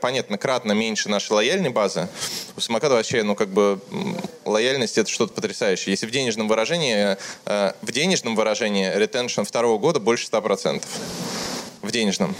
понятно, 0.00 0.38
кратно 0.38 0.72
меньше 0.72 1.08
нашей 1.08 1.32
лояльной 1.32 1.70
базы. 1.70 2.08
У 2.56 2.60
самоката 2.60 2.94
вообще, 2.94 3.22
ну, 3.22 3.36
как 3.36 3.48
бы, 3.50 3.80
лояльность— 4.44 4.98
это 4.98 5.08
что-то 5.08 5.32
потрясающее. 5.34 5.92
Если 5.92 6.06
в 6.06 6.10
денежном 6.10 6.48
выражении, 6.48 7.16
э, 7.46 7.72
в 7.80 7.92
денежном 7.92 8.34
выражении 8.34 8.90
ретеншн 8.92 9.42
второго 9.42 9.78
года 9.78 10.00
больше 10.00 10.26
100%. 10.26 10.82
В 11.82 11.90
денежном. 11.90 12.34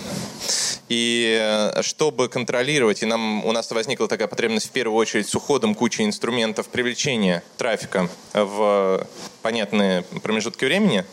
И 0.88 1.38
э, 1.40 1.82
чтобы 1.82 2.28
контролировать, 2.28 3.02
и 3.02 3.06
нам, 3.06 3.44
у 3.44 3.52
нас 3.52 3.70
возникла 3.70 4.08
такая 4.08 4.26
потребность 4.26 4.68
в 4.68 4.70
первую 4.70 4.96
очередь 4.96 5.28
с 5.28 5.34
уходом 5.34 5.74
кучи 5.74 6.02
инструментов 6.02 6.68
привлечения 6.68 7.42
трафика 7.56 8.08
в 8.32 9.06
понятные 9.42 10.02
промежутки 10.22 10.64
времени, 10.64 11.04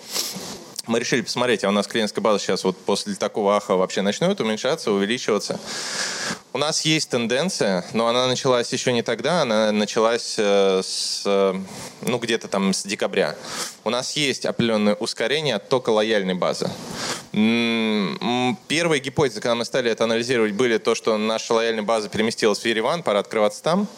мы 0.88 1.00
решили 1.00 1.22
посмотреть, 1.22 1.64
а 1.64 1.70
у 1.70 1.72
нас 1.72 1.88
клиентская 1.88 2.24
база 2.24 2.40
сейчас 2.40 2.64
вот 2.64 2.78
после 2.78 3.16
такого 3.16 3.56
аха 3.58 3.76
вообще 3.76 4.02
начнет 4.02 4.40
уменьшаться, 4.40 4.92
увеличиваться. 4.92 5.60
У 6.56 6.58
нас 6.58 6.86
есть 6.86 7.10
тенденция, 7.10 7.84
но 7.92 8.08
она 8.08 8.28
началась 8.28 8.72
еще 8.72 8.94
не 8.94 9.02
тогда, 9.02 9.42
она 9.42 9.74
началась 9.74 10.36
э, 10.38 10.82
с, 10.82 11.24
э, 11.26 11.54
ну, 12.04 12.18
где-то 12.18 12.48
там 12.48 12.74
с 12.74 12.84
декабря. 12.84 13.36
У 13.84 13.90
нас 13.90 14.14
есть 14.14 14.46
определенное 14.46 14.96
ускорение 14.96 15.56
оттока 15.56 15.90
лояльной 15.90 16.36
базы. 16.36 16.70
Первые 17.34 19.02
гипотезы, 19.02 19.42
когда 19.42 19.56
мы 19.56 19.66
стали 19.66 19.92
это 19.92 20.06
анализировать, 20.06 20.54
были 20.54 20.78
то, 20.78 20.96
что 20.96 21.18
наша 21.18 21.54
лояльная 21.54 21.84
база 21.84 22.08
переместилась 22.08 22.60
в 22.60 22.66
Ереван, 22.66 23.04
пора 23.04 23.20
открываться 23.20 23.62
там. 23.62 23.90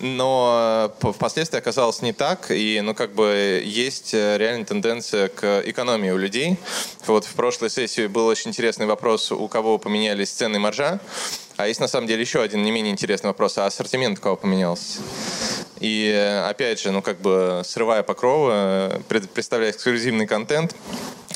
Но 0.00 0.90
э, 1.02 1.12
впоследствии 1.12 1.58
оказалось 1.58 2.00
не 2.00 2.14
так, 2.14 2.50
и 2.50 2.80
ну 2.80 2.94
как 2.94 3.14
бы 3.14 3.62
есть 3.62 4.14
реальная 4.14 4.64
тенденция 4.64 5.28
к 5.28 5.62
экономии 5.66 6.12
у 6.12 6.16
людей. 6.16 6.56
Вот 7.06 7.26
в 7.26 7.34
прошлой 7.34 7.68
сессии 7.68 8.06
был 8.06 8.26
очень 8.26 8.52
интересный 8.52 8.86
вопрос, 8.86 9.30
у 9.32 9.46
кого 9.48 9.76
поменялись 9.76 10.30
цены 10.30 10.58
маржа. 10.58 10.98
А 11.56 11.68
есть 11.68 11.80
на 11.80 11.86
самом 11.86 12.06
деле 12.06 12.20
еще 12.20 12.42
один 12.42 12.62
не 12.64 12.72
менее 12.72 12.92
интересный 12.92 13.28
вопрос, 13.28 13.58
а 13.58 13.66
ассортимент 13.66 14.18
у 14.18 14.22
кого 14.22 14.36
поменялся? 14.36 15.00
И 15.78 16.10
э, 16.12 16.48
опять 16.48 16.80
же, 16.80 16.90
ну 16.90 17.00
как 17.00 17.20
бы 17.20 17.62
срывая 17.64 18.02
покровы, 18.02 18.50
э, 18.52 19.00
пред- 19.08 19.30
представляя 19.30 19.70
эксклюзивный 19.70 20.26
контент, 20.26 20.74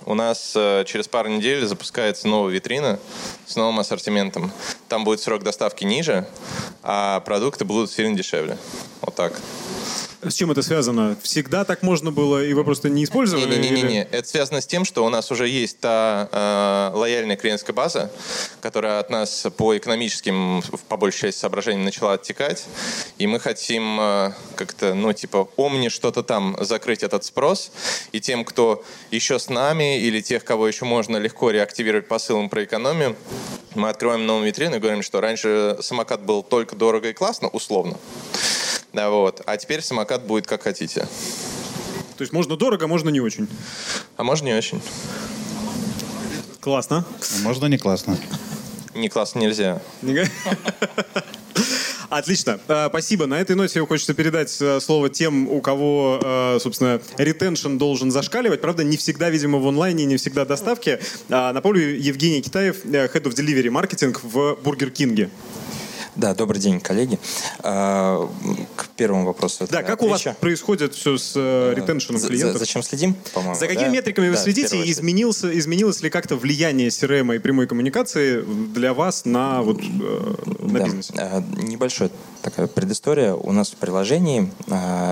у 0.07 0.15
нас 0.15 0.55
э, 0.57 0.85
через 0.87 1.07
пару 1.07 1.29
недель 1.29 1.65
запускается 1.67 2.27
новая 2.27 2.53
витрина 2.53 2.99
с 3.47 3.55
новым 3.57 3.79
ассортиментом. 3.79 4.51
Там 4.89 5.05
будет 5.05 5.21
срок 5.21 5.43
доставки 5.45 5.85
ниже, 5.85 6.27
а 6.83 7.21
продукты 7.21 7.65
будут 7.65 7.91
сильно 7.91 8.17
дешевле. 8.17 8.59
Вот 9.03 9.15
так. 9.15 9.35
С 10.23 10.35
чем 10.35 10.51
это 10.51 10.63
связано? 10.63 11.17
Всегда 11.23 11.65
так 11.65 11.83
можно 11.83 12.11
было, 12.11 12.45
и 12.45 12.53
вы 12.53 12.65
просто 12.65 12.89
не 12.89 13.05
использовали? 13.05 13.55
Не-не-не, 13.55 13.81
или- 13.81 14.09
это 14.11 14.29
связано 14.29 14.61
с 14.61 14.67
тем, 14.67 14.85
что 14.85 15.05
у 15.05 15.09
нас 15.11 15.31
уже 15.31 15.47
есть 15.47 15.79
та 15.79 16.29
э, 16.93 16.97
лояльная 16.97 17.37
клиентская 17.37 17.75
база, 17.75 18.11
которая 18.61 18.99
от 18.99 19.11
нас 19.11 19.47
по 19.57 19.77
экономическим, 19.77 20.63
по 20.89 20.97
большей 20.97 21.21
части 21.21 21.41
соображениям, 21.41 21.85
начала 21.85 22.15
оттекать, 22.15 22.65
и 23.19 23.29
мы 23.29 23.39
хотим 23.39 23.99
э, 24.01 24.33
как-то, 24.57 24.95
ну, 24.95 25.13
типа, 25.13 25.49
омни 25.57 25.89
что-то 25.89 26.25
там 26.25 26.57
закрыть 26.61 27.05
этот 27.05 27.25
спрос, 27.25 27.71
и 28.11 28.21
тем, 28.21 28.45
кто 28.45 28.85
еще 29.13 29.39
с 29.39 29.49
нами, 29.49 30.01
или 30.01 30.21
тех, 30.21 30.43
кого 30.43 30.67
еще 30.67 30.85
можно 30.85 31.17
легко 31.17 31.53
реактивировать 31.53 32.09
посылом 32.09 32.49
про 32.49 32.65
экономию, 32.65 33.15
мы 33.77 33.89
открываем 33.89 34.27
новую 34.27 34.47
витрину 34.47 34.77
и 34.77 34.79
говорим, 34.81 35.03
что 35.03 35.21
раньше 35.21 35.79
самокат 35.81 36.23
был 36.23 36.43
только 36.43 36.75
дорого 36.75 37.11
и 37.11 37.13
классно, 37.13 37.47
условно, 37.49 37.99
да, 38.93 39.11
вот. 39.11 39.43
А 39.45 39.57
теперь 39.59 39.83
самокат 39.83 40.08
будет 40.17 40.47
как 40.47 40.63
хотите. 40.63 41.01
То 42.17 42.23
есть 42.23 42.33
можно 42.33 42.57
дорого, 42.57 42.87
можно 42.87 43.11
не 43.11 43.21
очень. 43.21 43.47
А 44.17 44.25
можно 44.25 44.47
не 44.47 44.55
очень. 44.55 44.81
Классно. 46.61 47.05
А 47.21 47.43
Можно 47.43 47.67
не 47.67 47.79
классно. 47.79 48.19
Не 48.95 49.09
классно 49.09 49.39
нельзя. 49.39 49.81
Отлично. 52.11 52.59
А, 52.69 52.89
Спасибо. 52.89 53.27
На 53.27 53.39
этой 53.39 53.55
ноте 53.55 53.85
хочется 53.85 54.15
передать 54.15 54.57
э, 54.61 54.81
слово 54.81 55.11
тем, 55.11 55.47
у 55.49 55.61
кого, 55.61 56.19
э, 56.23 56.59
собственно, 56.61 57.01
ретеншн 57.19 57.77
должен 57.77 58.11
зашкаливать. 58.11 58.63
Правда, 58.63 58.83
не 58.83 58.97
всегда, 58.97 59.29
видимо, 59.29 59.59
в 59.59 59.69
онлайне, 59.69 60.07
не 60.07 60.17
всегда 60.17 60.47
доставки. 60.47 60.99
А, 61.29 61.53
Напомню, 61.53 61.95
Евгений 61.99 62.41
Китаев, 62.41 62.85
э, 62.85 63.07
Head 63.07 63.25
of 63.25 63.35
Delivery 63.35 63.69
Marketing 63.69 64.17
в 64.23 64.59
Бургер 64.63 64.91
Кинге. 64.91 65.29
Да, 66.19 66.35
добрый 66.35 66.61
день, 66.61 66.81
коллеги. 66.81 67.17
А, 67.61 68.29
К 68.75 68.89
первому 68.97 69.25
вопросу. 69.27 69.69
Да, 69.71 69.85
как 69.85 70.03
у 70.03 70.09
вас 70.09 70.21
отвечу. 70.23 70.37
происходит 70.41 70.95
все 70.97 71.17
с 71.17 71.35
э, 71.37 71.75
ретеншеном 71.77 72.21
За- 72.21 72.27
за- 72.27 72.33
клиентов? 72.33 72.59
Зачем 72.59 72.83
следим, 72.83 73.15
по-моему? 73.33 73.55
За 73.55 73.69
какими 73.69 73.85
да? 73.85 73.91
метриками 73.93 74.27
вы 74.29 74.35
Да, 74.35 74.41
следите? 74.43 74.83
изменился, 74.91 75.57
изменилось 75.57 76.03
ли 76.03 76.11
как-то 76.11 76.35
влияние 76.35 76.89
CRM 76.89 77.37
и 77.37 77.39
прямой 77.39 77.69
коммуникации 77.69 78.43
для 78.43 78.95
вас 78.95 79.27
на, 79.27 79.63
вот, 79.63 79.79
э, 79.81 80.35
на 80.59 80.79
Да. 80.81 80.85
бизнесе? 80.87 81.13
А, 81.19 81.41
Небольшая 81.63 82.11
такая 82.43 82.67
предыстория. 82.67 83.35
У 83.35 83.53
нас 83.53 83.71
в 83.71 83.77
приложении, 83.77 84.51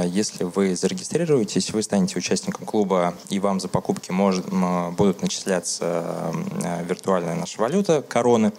если 0.06 0.42
вы 0.42 0.74
зарегистрируетесь, 0.74 1.70
вы 1.70 1.84
станете 1.84 2.18
участником 2.18 2.66
клуба, 2.66 3.14
и 3.28 3.38
вам 3.38 3.60
за 3.60 3.68
покупки 3.68 4.10
может, 4.10 4.46
будут 4.96 5.22
начисляться 5.22 6.32
виртуальная 6.88 7.36
наша 7.36 7.60
валюта, 7.60 8.02
короны. 8.02 8.52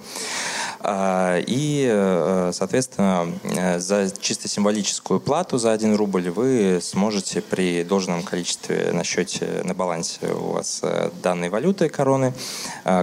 А, 0.80 1.40
И, 1.40 1.88
э, 1.90 2.52
соответственно, 2.54 3.32
э, 3.44 3.80
за 3.80 4.12
чисто 4.20 4.48
символическую 4.48 5.20
плату 5.20 5.58
за 5.58 5.72
1 5.72 5.96
рубль 5.96 6.30
вы 6.30 6.80
сможете 6.82 7.42
при 7.42 7.84
должном 7.84 8.24
количестве 8.24 8.92
на 8.94 9.04
счете, 9.04 9.62
на 9.64 9.74
балансе 9.74 10.28
у 10.28 10.54
вас 10.54 10.80
э, 10.84 11.10
данной 11.24 11.50
валюты, 11.50 11.90
короны, 11.90 12.34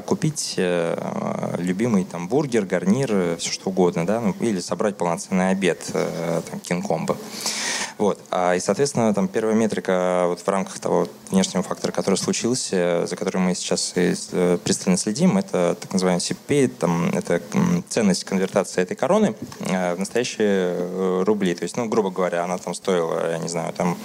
купить 0.07 0.54
любимый 1.59 2.04
там 2.04 2.28
бургер, 2.28 2.64
гарнир, 2.64 3.37
все 3.38 3.50
что 3.50 3.71
угодно, 3.71 4.07
да, 4.07 4.21
ну, 4.21 4.35
или 4.40 4.61
собрать 4.61 4.97
полноценный 4.97 5.50
обед, 5.50 5.81
там, 5.93 6.61
кинкомбо. 6.61 7.16
Вот. 7.99 8.21
А, 8.31 8.55
и, 8.55 8.61
соответственно, 8.61 9.15
там 9.15 9.29
первая 9.29 9.55
метрика 9.55 10.25
вот 10.27 10.41
в 10.41 10.49
рамках 10.49 10.79
того 10.79 11.09
внешнего 11.31 11.63
фактора, 11.63 11.93
который 11.93 12.17
случился, 12.17 13.07
за 13.07 13.17
которым 13.17 13.43
мы 13.43 13.55
сейчас 13.55 13.93
и, 13.97 14.15
э, 14.33 14.59
пристально 14.63 14.97
следим, 14.97 15.39
это 15.39 15.77
так 15.81 15.93
называемый 15.93 16.21
CPP, 16.21 16.69
там, 16.69 17.11
это 17.11 17.41
ценность 17.89 18.25
конвертации 18.25 18.83
этой 18.83 18.97
короны 18.97 19.35
э, 19.61 19.95
в 19.95 19.99
настоящие 19.99 20.75
э, 20.77 21.23
рубли. 21.25 21.55
То 21.55 21.63
есть, 21.63 21.77
ну, 21.77 21.87
грубо 21.89 22.11
говоря, 22.11 22.45
она 22.45 22.59
там 22.59 22.75
стоила, 22.75 23.31
я 23.31 23.39
не 23.39 23.49
знаю, 23.49 23.73
там 23.73 23.97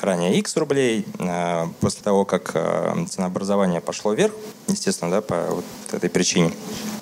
ранее 0.00 0.38
X 0.38 0.56
рублей. 0.56 1.06
Э, 1.18 1.66
После 1.80 2.02
того, 2.02 2.24
как 2.24 2.52
э, 2.54 3.06
ценообразование 3.08 3.80
пошло 3.80 4.12
вверх, 4.12 4.32
естественно, 4.68 5.10
да, 5.10 5.20
по 5.20 5.40
вот 5.50 5.64
этой 5.92 6.10
причине, 6.10 6.48
э, 6.48 6.52
э, 6.52 7.01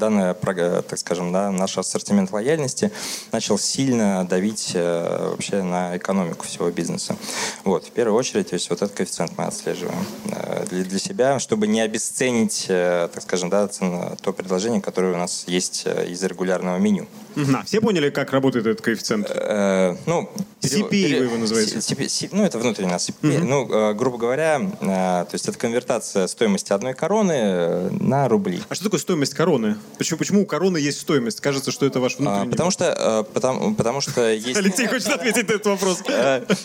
данная, 0.00 0.34
прога- 0.34 0.82
так 0.82 0.98
скажем, 0.98 1.32
да, 1.32 1.50
наш 1.50 1.78
ассортимент 1.78 2.32
лояльности 2.32 2.90
начал 3.32 3.58
сильно 3.58 4.26
давить 4.28 4.72
э, 4.74 5.28
вообще 5.30 5.62
на 5.62 5.96
экономику 5.96 6.46
всего 6.46 6.70
бизнеса. 6.70 7.16
Вот, 7.64 7.84
в 7.84 7.90
первую 7.90 8.18
очередь, 8.18 8.48
то 8.48 8.54
есть 8.54 8.70
вот 8.70 8.82
этот 8.82 8.96
коэффициент 8.96 9.36
мы 9.36 9.44
отслеживаем 9.44 10.04
э, 10.32 10.66
для, 10.70 10.84
для 10.84 10.98
себя, 10.98 11.38
чтобы 11.38 11.66
не 11.66 11.80
обесценить, 11.80 12.66
э, 12.68 13.08
так 13.12 13.22
скажем, 13.22 13.50
да, 13.50 13.68
то 13.68 14.32
предложение, 14.32 14.80
которое 14.80 15.14
у 15.14 15.18
нас 15.18 15.44
есть 15.46 15.82
э, 15.84 16.08
из 16.08 16.22
регулярного 16.22 16.78
меню. 16.78 17.06
А, 17.36 17.62
все 17.64 17.80
поняли, 17.80 18.10
как 18.10 18.32
работает 18.32 18.66
этот 18.66 18.80
коэффициент? 18.84 19.26
Э, 19.30 19.96
ну, 20.06 20.30
CPA 20.60 21.18
вы 21.18 21.24
его 21.24 21.36
называете? 21.36 21.80
С- 21.80 21.90
CP 21.90 22.08
C- 22.08 22.28
ну, 22.32 22.44
это 22.44 22.58
внутренний 22.58 22.88
у 22.88 22.92
нас 22.92 23.08
CPA. 23.08 23.38
Ну, 23.44 23.68
э, 23.72 23.94
грубо 23.94 24.18
говоря, 24.18 24.60
э, 24.80 24.84
то 24.86 25.28
есть 25.32 25.48
это 25.48 25.58
конвертация 25.58 26.26
стоимости 26.26 26.72
одной 26.72 26.94
короны 26.94 27.32
э, 27.34 27.88
на 28.00 28.28
рубли. 28.28 28.60
А 28.68 28.74
что 28.74 28.84
такое 28.84 29.00
стоимость 29.00 29.34
короны? 29.34 29.76
Почему, 29.98 30.18
почему 30.18 30.42
у 30.42 30.46
короны 30.46 30.78
есть 30.78 31.00
стоимость? 31.00 31.40
Кажется, 31.40 31.70
что 31.70 31.86
это 31.86 32.00
ваш 32.00 32.14
А, 32.14 32.18
внутренний... 32.18 32.50
потому 32.50 32.70
что, 32.70 33.26
потому, 33.32 33.74
потому 33.74 34.00
что 34.00 34.30
есть... 34.32 34.56
Алексей 34.56 34.86
хочет 34.86 35.08
ответить 35.08 35.48
на 35.48 35.52
этот 35.54 35.66
вопрос. 35.66 36.02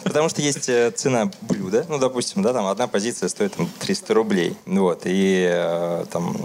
Потому 0.04 0.30
что 0.30 0.42
есть 0.42 0.64
цена 0.98 1.32
блюда, 1.42 1.86
ну, 1.90 1.98
допустим, 1.98 2.42
да, 2.42 2.54
там 2.54 2.66
одна 2.68 2.88
позиция 2.88 3.30
стоит 3.30 3.54
там, 3.54 3.70
300 3.80 4.14
рублей, 4.14 4.58
вот, 4.66 5.02
и 5.06 6.04
там 6.12 6.36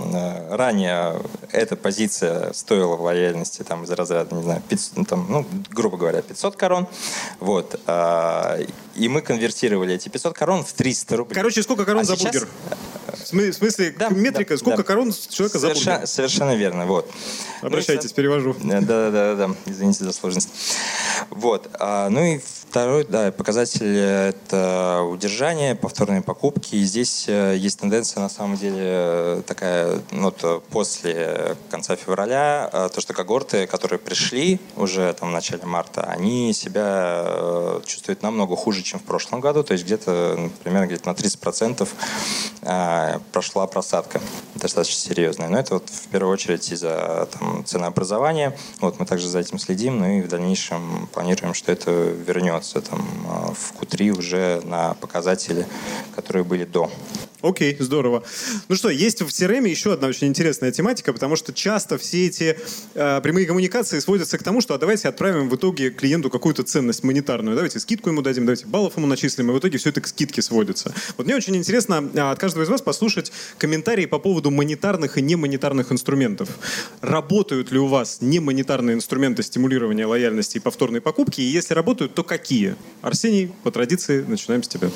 ранее 0.50 1.20
эта 1.52 1.76
позиция 1.76 2.52
стоила 2.52 2.96
в 2.96 3.02
лояльности 3.02 3.62
там 3.62 3.84
из 3.84 3.90
разряда, 4.10 4.34
не 4.34 4.42
знаю, 4.42 4.62
500, 4.68 4.96
ну, 4.96 5.04
там, 5.04 5.26
ну, 5.28 5.46
грубо 5.70 5.96
говоря, 5.96 6.22
500 6.22 6.56
корон, 6.56 6.86
вот, 7.38 7.80
а, 7.86 8.58
и 8.94 9.08
мы 9.08 9.22
конвертировали 9.22 9.94
эти 9.94 10.08
500 10.08 10.34
корон 10.36 10.64
в 10.64 10.72
300 10.72 11.16
рублей. 11.16 11.34
Короче, 11.34 11.62
сколько 11.62 11.84
корон 11.84 12.02
А 12.02 12.04
за 12.04 12.16
сейчас- 12.16 12.32
бургер? 12.34 12.48
В 13.08 13.32
смы- 13.32 13.50
в 13.50 13.54
смысле, 13.54 13.94
Да, 13.98 14.08
метрика, 14.08 14.54
да, 14.54 14.58
сколько 14.58 14.78
да. 14.78 14.82
корон 14.82 15.12
человека 15.12 15.58
за 15.58 15.68
Совершенно, 15.68 15.96
бургер? 15.96 16.08
совершенно 16.08 16.54
верно, 16.56 16.86
вот. 16.86 17.10
Ну 17.62 17.68
Обращайтесь, 17.68 18.12
перевожу. 18.12 18.54
да, 18.62 18.80
да, 18.80 19.10
да, 19.10 19.34
да, 19.34 19.50
извините 19.66 20.04
за 20.04 20.12
сложность. 20.12 20.48
Вот. 21.30 21.68
а, 21.78 22.08
ну 22.08 22.24
и 22.24 22.40
второй, 22.70 23.04
да, 23.04 23.30
показатель 23.32 23.96
это 23.96 25.02
удержание, 25.02 25.74
повторные 25.74 26.22
покупки. 26.22 26.76
И 26.76 26.84
здесь 26.84 27.24
э, 27.28 27.56
есть 27.56 27.80
тенденция, 27.80 28.20
на 28.20 28.28
самом 28.28 28.56
деле, 28.56 28.78
э, 28.80 29.42
такая, 29.46 30.00
ну, 30.12 30.22
вот, 30.24 30.38
э, 30.42 30.60
после 30.70 31.56
конца 31.70 31.96
февраля, 31.96 32.70
э, 32.72 32.88
то, 32.94 33.00
что 33.00 33.12
когорты, 33.12 33.66
которые 33.66 33.98
пришли 34.00 34.60
уже 34.76 35.12
там 35.12 35.30
в 35.30 35.32
начале 35.32 35.64
марта, 35.64 36.02
они 36.02 36.52
себя 36.52 37.24
э, 37.26 37.80
чувствуют 37.86 38.22
намного 38.22 38.56
хуже, 38.56 38.82
чем 38.82 39.00
в 39.00 39.04
прошлом 39.04 39.40
году. 39.40 39.62
То 39.62 39.72
есть 39.72 39.84
где-то, 39.84 40.36
например, 40.36 40.86
где-то 40.86 41.08
на 41.08 41.12
30% 41.12 41.88
э, 42.62 43.18
прошла 43.32 43.66
просадка 43.66 44.20
достаточно 44.54 45.00
серьезная. 45.00 45.48
Но 45.48 45.58
это 45.58 45.74
вот 45.74 45.88
в 45.88 46.08
первую 46.08 46.32
очередь 46.32 46.70
из-за 46.72 47.28
там, 47.32 47.64
ценообразования. 47.64 48.56
Вот 48.80 48.98
мы 48.98 49.06
также 49.06 49.28
за 49.28 49.38
этим 49.38 49.58
следим, 49.58 49.98
ну 49.98 50.06
и 50.06 50.20
в 50.22 50.28
дальнейшем 50.28 51.08
планируем, 51.12 51.54
что 51.54 51.72
это 51.72 51.90
вернется 51.90 52.80
там, 52.80 53.00
э, 53.00 53.54
в 53.54 53.80
Q3 53.80 54.10
уже 54.10 54.60
на 54.64 54.94
показатели, 54.94 55.66
которые 56.14 56.44
были 56.44 56.64
до. 56.64 56.90
Окей, 57.42 57.76
здорово. 57.78 58.22
Ну 58.68 58.76
что, 58.76 58.90
есть 58.90 59.22
в 59.22 59.26
CRM 59.26 59.66
еще 59.66 59.94
одна 59.94 60.08
очень 60.08 60.26
интересная 60.26 60.72
тематика, 60.72 61.12
потому 61.12 61.36
что 61.36 61.54
часто 61.54 61.96
все 61.96 62.26
эти 62.26 62.58
э, 62.94 63.20
прямые 63.22 63.46
коммуникации 63.46 63.98
сводятся 63.98 64.36
к 64.36 64.42
тому, 64.42 64.60
что 64.60 64.74
а 64.74 64.78
давайте 64.78 65.08
отправим 65.08 65.48
в 65.48 65.56
итоге 65.56 65.90
клиенту 65.90 66.28
какую-то 66.28 66.64
ценность 66.64 67.02
монетарную, 67.02 67.56
давайте 67.56 67.80
скидку 67.80 68.10
ему 68.10 68.20
дадим, 68.20 68.44
давайте 68.44 68.66
баллов 68.66 68.96
ему 68.96 69.06
начислим, 69.06 69.50
и 69.50 69.54
в 69.54 69.58
итоге 69.58 69.78
все 69.78 69.88
это 69.88 70.02
к 70.02 70.06
скидке 70.06 70.42
сводится. 70.42 70.92
Вот 71.16 71.26
мне 71.26 71.34
очень 71.34 71.56
интересно 71.56 72.10
а, 72.16 72.32
от 72.32 72.38
каждого 72.38 72.64
из 72.64 72.68
вас 72.68 72.82
послушать 72.82 73.32
комментарии 73.56 74.04
по 74.04 74.18
поводу 74.18 74.50
монетарных 74.50 75.16
и 75.16 75.22
немонетарных 75.22 75.92
инструментов. 75.92 76.50
Работают 77.00 77.72
ли 77.72 77.78
у 77.78 77.86
вас 77.86 78.18
немонетарные 78.20 78.94
инструменты 78.94 79.42
стимулирования 79.42 80.04
лояльности 80.04 80.58
и 80.58 80.60
повторной 80.60 81.00
покупки, 81.00 81.40
и 81.40 81.44
если 81.44 81.72
работают, 81.72 82.14
то 82.14 82.22
какие? 82.22 82.76
Арсений, 83.00 83.50
по 83.62 83.70
традиции, 83.70 84.24
начинаем 84.26 84.62
с 84.62 84.68
тебя. 84.68 84.90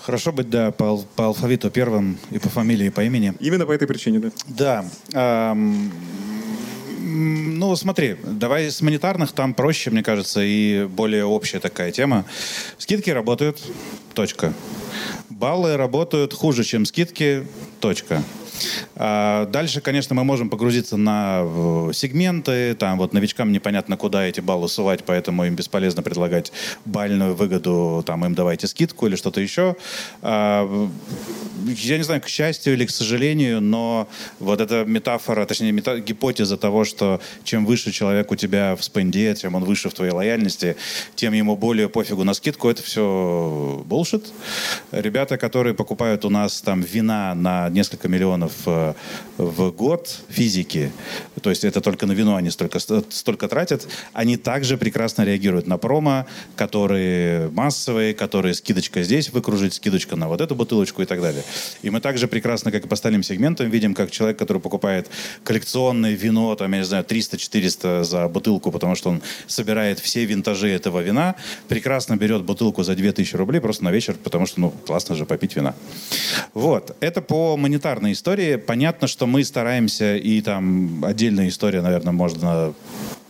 Хорошо 0.00 0.32
быть, 0.32 0.50
да, 0.50 0.70
по, 0.70 0.98
по 1.16 1.26
алфавиту 1.26 1.70
первым 1.70 2.18
и 2.30 2.38
по 2.38 2.48
фамилии, 2.48 2.86
и 2.86 2.90
по 2.90 3.02
имени. 3.02 3.34
Именно 3.40 3.66
по 3.66 3.72
этой 3.72 3.86
причине, 3.88 4.18
да. 4.20 4.30
Да. 4.46 4.84
ам, 5.50 5.92
м, 7.00 7.58
ну, 7.58 7.76
смотри, 7.76 8.16
давай 8.22 8.70
с 8.70 8.80
монетарных 8.82 9.32
там 9.32 9.54
проще, 9.54 9.90
мне 9.90 10.02
кажется, 10.02 10.40
и 10.42 10.86
более 10.86 11.24
общая 11.24 11.60
такая 11.60 11.92
тема. 11.92 12.24
Скидки 12.78 13.10
работают, 13.10 13.60
точка. 14.14 14.52
Баллы 15.30 15.76
работают 15.76 16.32
хуже, 16.32 16.64
чем 16.64 16.84
скидки, 16.84 17.46
точка. 17.80 18.22
А 18.96 19.46
дальше, 19.46 19.80
конечно, 19.80 20.14
мы 20.14 20.24
можем 20.24 20.50
погрузиться 20.50 20.96
на 20.96 21.44
сегменты, 21.92 22.74
там 22.74 22.98
вот 22.98 23.12
новичкам 23.12 23.52
непонятно, 23.52 23.96
куда 23.96 24.24
эти 24.24 24.40
баллы 24.40 24.68
сувать, 24.68 25.04
поэтому 25.04 25.44
им 25.44 25.54
бесполезно 25.54 26.02
предлагать 26.02 26.52
бальную 26.84 27.34
выгоду, 27.34 28.02
там 28.06 28.24
им 28.24 28.34
давайте 28.34 28.66
скидку 28.66 29.06
или 29.06 29.16
что-то 29.16 29.40
еще. 29.40 29.76
А, 30.22 30.88
я 31.66 31.96
не 31.96 32.02
знаю, 32.02 32.20
к 32.20 32.28
счастью 32.28 32.74
или 32.74 32.86
к 32.86 32.90
сожалению, 32.90 33.60
но 33.60 34.08
вот 34.38 34.60
эта 34.60 34.84
метафора, 34.84 35.46
точнее 35.46 35.72
мета- 35.72 36.00
гипотеза 36.00 36.56
того, 36.56 36.84
что 36.84 37.20
чем 37.42 37.66
выше 37.66 37.92
человек 37.92 38.30
у 38.30 38.36
тебя 38.36 38.76
в 38.76 38.84
спенде, 38.84 39.34
чем 39.34 39.54
он 39.54 39.64
выше 39.64 39.88
в 39.88 39.94
твоей 39.94 40.12
лояльности, 40.12 40.76
тем 41.14 41.32
ему 41.32 41.56
более 41.56 41.88
пофигу 41.88 42.24
на 42.24 42.34
скидку, 42.34 42.68
это 42.68 42.82
все 42.82 43.84
bullshit. 43.88 44.26
Ребята, 44.92 45.36
которые 45.38 45.74
покупают 45.74 46.24
у 46.24 46.30
нас 46.30 46.60
там 46.60 46.80
вина 46.82 47.34
на 47.34 47.68
несколько 47.68 48.08
миллионов 48.08 48.43
э, 48.66 48.94
в 49.36 49.70
год 49.70 50.20
физики, 50.28 50.92
то 51.42 51.50
есть 51.50 51.64
это 51.64 51.80
только 51.80 52.06
на 52.06 52.12
вино 52.12 52.36
они 52.36 52.50
столько, 52.50 52.78
столько 52.78 53.48
тратят, 53.48 53.86
они 54.12 54.36
также 54.36 54.76
прекрасно 54.76 55.22
реагируют 55.22 55.66
на 55.66 55.78
промо, 55.78 56.26
которые 56.56 57.48
массовые, 57.50 58.14
которые 58.14 58.54
скидочка 58.54 59.02
здесь 59.02 59.30
выкружить, 59.30 59.74
скидочка 59.74 60.16
на 60.16 60.28
вот 60.28 60.40
эту 60.40 60.54
бутылочку 60.54 61.02
и 61.02 61.04
так 61.04 61.20
далее. 61.20 61.42
И 61.82 61.90
мы 61.90 62.00
также 62.00 62.28
прекрасно, 62.28 62.70
как 62.70 62.84
и 62.84 62.88
по 62.88 62.94
остальным 62.94 63.22
сегментам, 63.22 63.70
видим, 63.70 63.94
как 63.94 64.10
человек, 64.10 64.38
который 64.38 64.60
покупает 64.60 65.08
коллекционное 65.42 66.12
вино, 66.12 66.54
там, 66.54 66.72
я 66.72 66.78
не 66.78 66.84
знаю, 66.84 67.04
300-400 67.04 68.04
за 68.04 68.28
бутылку, 68.28 68.70
потому 68.70 68.94
что 68.94 69.10
он 69.10 69.22
собирает 69.46 69.98
все 69.98 70.24
винтажи 70.24 70.68
этого 70.68 71.00
вина, 71.00 71.34
прекрасно 71.68 72.16
берет 72.16 72.42
бутылку 72.42 72.82
за 72.82 72.94
2000 72.94 73.36
рублей 73.36 73.60
просто 73.60 73.84
на 73.84 73.90
вечер, 73.90 74.16
потому 74.22 74.46
что, 74.46 74.60
ну, 74.60 74.70
классно 74.70 75.14
же 75.14 75.26
попить 75.26 75.56
вина. 75.56 75.74
Вот. 76.52 76.96
Это 77.00 77.20
по 77.20 77.56
монетарной 77.56 78.12
истории. 78.12 78.33
Понятно, 78.66 79.06
что 79.06 79.26
мы 79.26 79.44
стараемся, 79.44 80.16
и 80.16 80.40
там 80.40 81.04
отдельная 81.04 81.48
история, 81.48 81.82
наверное, 81.82 82.12
можно 82.12 82.74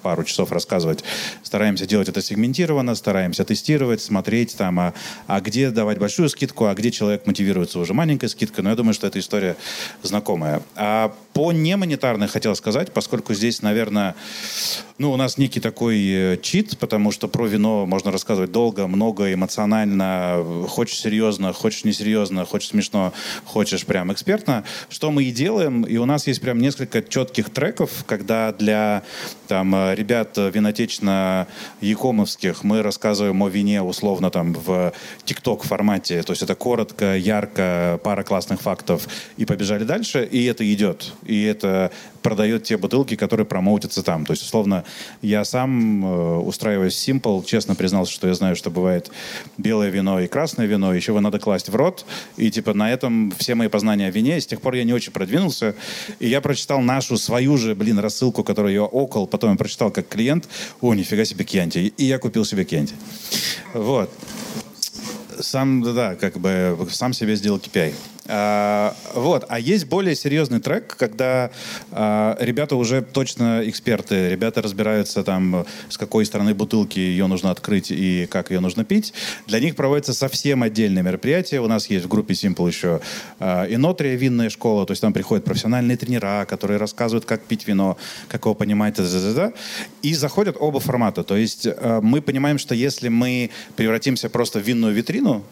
пару 0.04 0.22
часов 0.22 0.52
рассказывать. 0.52 1.02
Стараемся 1.42 1.86
делать 1.86 2.08
это 2.08 2.20
сегментированно, 2.20 2.94
стараемся 2.94 3.44
тестировать, 3.44 4.02
смотреть 4.02 4.54
там, 4.56 4.78
а, 4.78 4.94
а 5.26 5.40
где 5.40 5.70
давать 5.70 5.98
большую 5.98 6.28
скидку, 6.28 6.66
а 6.66 6.74
где 6.74 6.90
человек 6.90 7.26
мотивируется 7.26 7.78
уже 7.78 7.94
маленькой 7.94 8.28
скидкой. 8.28 8.64
Но 8.64 8.70
я 8.70 8.76
думаю, 8.76 8.92
что 8.92 9.06
эта 9.06 9.18
история 9.18 9.56
знакомая. 10.02 10.62
А 10.76 11.14
по 11.34 11.52
немонетарной 11.52 12.28
хотел 12.28 12.54
сказать, 12.54 12.92
поскольку 12.92 13.34
здесь, 13.34 13.60
наверное, 13.60 14.14
ну, 14.96 15.10
у 15.10 15.16
нас 15.16 15.36
некий 15.38 15.58
такой 15.58 15.98
э, 15.98 16.38
чит, 16.40 16.78
потому 16.78 17.10
что 17.10 17.26
про 17.26 17.46
вино 17.46 17.84
можно 17.84 18.12
рассказывать 18.12 18.52
долго, 18.52 18.86
много, 18.86 19.32
эмоционально, 19.32 20.44
хочешь 20.68 21.00
серьезно, 21.00 21.52
хочешь 21.52 21.82
несерьезно, 21.82 22.44
хочешь 22.44 22.68
смешно, 22.68 23.12
хочешь 23.44 23.84
прям 23.84 24.12
экспертно. 24.12 24.62
Что 24.88 25.10
мы 25.10 25.24
и 25.24 25.32
делаем, 25.32 25.82
и 25.82 25.96
у 25.96 26.04
нас 26.04 26.28
есть 26.28 26.40
прям 26.40 26.58
несколько 26.58 27.02
четких 27.02 27.50
треков, 27.50 28.04
когда 28.06 28.52
для 28.52 29.02
там 29.48 29.74
э, 29.74 29.96
ребят 29.96 30.36
винотечно 30.36 31.48
якомовских 31.80 32.62
мы 32.62 32.82
рассказываем 32.82 33.42
о 33.42 33.48
вине 33.48 33.82
условно 33.82 34.30
там 34.30 34.52
в 34.52 34.92
тикток 35.24 35.64
формате, 35.64 36.22
то 36.22 36.32
есть 36.32 36.42
это 36.42 36.54
коротко, 36.54 37.16
ярко, 37.16 37.98
пара 38.04 38.22
классных 38.22 38.60
фактов, 38.60 39.08
и 39.36 39.44
побежали 39.44 39.82
дальше, 39.82 40.24
и 40.24 40.44
это 40.44 40.72
идет, 40.72 41.12
и 41.24 41.42
это 41.44 41.90
продает 42.22 42.64
те 42.64 42.76
бутылки, 42.76 43.16
которые 43.16 43.46
промоутятся 43.46 44.02
там. 44.02 44.24
То 44.24 44.32
есть, 44.32 44.42
условно, 44.42 44.84
я 45.20 45.44
сам, 45.44 46.04
э, 46.04 46.36
устраиваясь 46.38 47.08
Simple, 47.08 47.44
честно 47.44 47.74
признался, 47.74 48.12
что 48.12 48.26
я 48.26 48.34
знаю, 48.34 48.56
что 48.56 48.70
бывает 48.70 49.10
белое 49.58 49.90
вино 49.90 50.20
и 50.20 50.26
красное 50.26 50.66
вино, 50.66 50.94
еще 50.94 51.12
его 51.12 51.20
надо 51.20 51.38
класть 51.38 51.68
в 51.68 51.76
рот, 51.76 52.06
и 52.36 52.50
типа 52.50 52.72
на 52.72 52.90
этом 52.90 53.32
все 53.38 53.54
мои 53.54 53.68
познания 53.68 54.06
о 54.06 54.10
вине, 54.10 54.40
с 54.40 54.46
тех 54.46 54.60
пор 54.60 54.74
я 54.74 54.84
не 54.84 54.92
очень 54.92 55.12
продвинулся, 55.12 55.74
и 56.18 56.28
я 56.28 56.40
прочитал 56.40 56.80
нашу, 56.80 57.18
свою 57.18 57.56
же, 57.58 57.74
блин, 57.74 57.98
рассылку, 57.98 58.42
которую 58.42 58.72
я 58.72 58.82
окол, 58.82 59.26
потом 59.26 59.50
я 59.50 59.56
прочитал 59.56 59.90
как 59.90 60.08
клиент, 60.08 60.48
о, 60.80 60.94
нифига 60.94 61.24
себе 61.24 61.44
Кьянти, 61.44 61.92
и 61.96 62.04
я 62.04 62.18
купил 62.18 62.44
себе 62.44 62.64
Кьянти. 62.64 62.94
Вот. 63.74 64.10
Сам, 65.40 65.82
да, 65.82 66.14
как 66.14 66.38
бы 66.38 66.76
сам 66.90 67.12
себе 67.12 67.36
сделал 67.36 67.58
KPI. 67.58 67.92
А, 68.26 68.94
вот. 69.14 69.44
А 69.48 69.58
есть 69.58 69.86
более 69.86 70.14
серьезный 70.14 70.60
трек, 70.60 70.96
когда 70.96 71.50
а, 71.92 72.36
ребята 72.40 72.76
уже 72.76 73.02
точно 73.02 73.62
эксперты, 73.64 74.28
ребята 74.30 74.62
разбираются 74.62 75.22
там, 75.22 75.66
с 75.88 75.98
какой 75.98 76.24
стороны 76.24 76.54
бутылки 76.54 76.98
ее 76.98 77.26
нужно 77.26 77.50
открыть 77.50 77.90
и 77.90 78.26
как 78.30 78.50
ее 78.50 78.60
нужно 78.60 78.84
пить. 78.84 79.12
Для 79.46 79.60
них 79.60 79.76
проводится 79.76 80.14
совсем 80.14 80.62
отдельное 80.62 81.02
мероприятие. 81.02 81.60
У 81.60 81.68
нас 81.68 81.88
есть 81.90 82.06
в 82.06 82.08
группе 82.08 82.34
Simple 82.34 82.66
еще 82.68 83.00
а, 83.38 83.66
Инотрия 83.66 84.14
винная 84.14 84.50
школа, 84.50 84.86
то 84.86 84.92
есть 84.92 85.02
там 85.02 85.12
приходят 85.12 85.44
профессиональные 85.44 85.96
тренера, 85.96 86.46
которые 86.48 86.78
рассказывают, 86.78 87.24
как 87.24 87.42
пить 87.42 87.66
вино, 87.66 87.96
как 88.28 88.44
его 88.44 88.54
понимать, 88.54 88.98
и 90.02 90.14
заходят 90.14 90.56
оба 90.58 90.80
формата. 90.80 91.22
То 91.24 91.36
есть 91.36 91.66
а, 91.66 92.00
мы 92.00 92.22
понимаем, 92.22 92.58
что 92.58 92.74
если 92.74 93.08
мы 93.08 93.50
превратимся 93.76 94.28
просто 94.28 94.60
в 94.60 94.62
винную 94.62 94.94
витрину, 94.94 95.44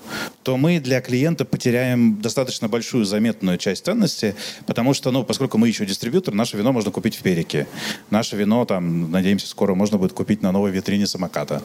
то 0.42 0.56
мы 0.56 0.80
для 0.80 1.00
клиента 1.00 1.44
потеряем 1.44 2.20
достаточно 2.20 2.61
большую 2.68 3.04
заметную 3.04 3.58
часть 3.58 3.84
ценности, 3.84 4.34
потому 4.66 4.94
что, 4.94 5.10
ну, 5.10 5.24
поскольку 5.24 5.58
мы 5.58 5.68
еще 5.68 5.86
дистрибьютор, 5.86 6.34
наше 6.34 6.56
вино 6.56 6.72
можно 6.72 6.90
купить 6.90 7.16
в 7.16 7.22
Перике. 7.22 7.66
Наше 8.10 8.36
вино, 8.36 8.64
там, 8.64 9.10
надеемся, 9.10 9.46
скоро 9.46 9.74
можно 9.74 9.98
будет 9.98 10.12
купить 10.12 10.42
на 10.42 10.52
новой 10.52 10.70
витрине 10.70 11.06
самоката. 11.06 11.62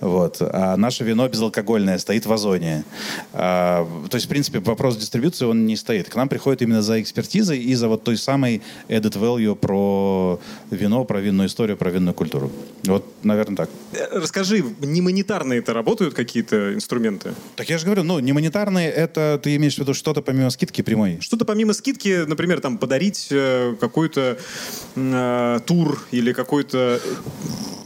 Вот. 0.00 0.38
А 0.40 0.76
наше 0.76 1.04
вино 1.04 1.28
безалкогольное 1.28 1.98
стоит 1.98 2.26
в 2.26 2.32
Озоне. 2.32 2.84
А, 3.32 3.86
то 4.08 4.16
есть, 4.16 4.26
в 4.26 4.28
принципе, 4.28 4.60
вопрос 4.60 4.96
дистрибьюции, 4.96 5.44
он 5.44 5.66
не 5.66 5.76
стоит. 5.76 6.08
К 6.08 6.14
нам 6.16 6.28
приходит 6.28 6.62
именно 6.62 6.82
за 6.82 7.00
экспертизой 7.00 7.58
и 7.58 7.74
за 7.74 7.88
вот 7.88 8.04
той 8.04 8.16
самой 8.16 8.62
added 8.88 9.18
value 9.18 9.56
про 9.56 10.40
вино, 10.70 11.04
про 11.04 11.20
винную 11.20 11.48
историю, 11.48 11.76
про 11.76 11.90
винную 11.90 12.14
культуру. 12.14 12.50
Вот, 12.84 13.04
наверное, 13.22 13.56
так. 13.56 13.70
Э, 13.92 14.18
Расскажи, 14.18 14.64
не 14.80 15.00
монетарные 15.00 15.58
это 15.58 15.72
работают 15.72 16.14
какие-то 16.14 16.74
инструменты? 16.74 17.34
Так 17.56 17.68
я 17.68 17.78
же 17.78 17.84
говорю, 17.84 18.02
ну, 18.02 18.18
не 18.18 18.32
монетарные, 18.32 18.90
это 18.90 19.40
ты 19.42 19.56
имеешь 19.56 19.76
в 19.76 19.78
виду 19.78 19.94
что-то 19.94 20.22
помимо 20.30 20.50
скидки 20.50 20.82
прямой? 20.82 21.18
Что-то 21.20 21.44
помимо 21.44 21.72
скидки, 21.72 22.24
например, 22.24 22.60
там 22.60 22.78
подарить 22.78 23.28
э, 23.32 23.74
какой-то 23.80 24.38
э, 24.94 25.60
тур 25.66 26.06
или 26.12 26.32
какой-то... 26.32 27.00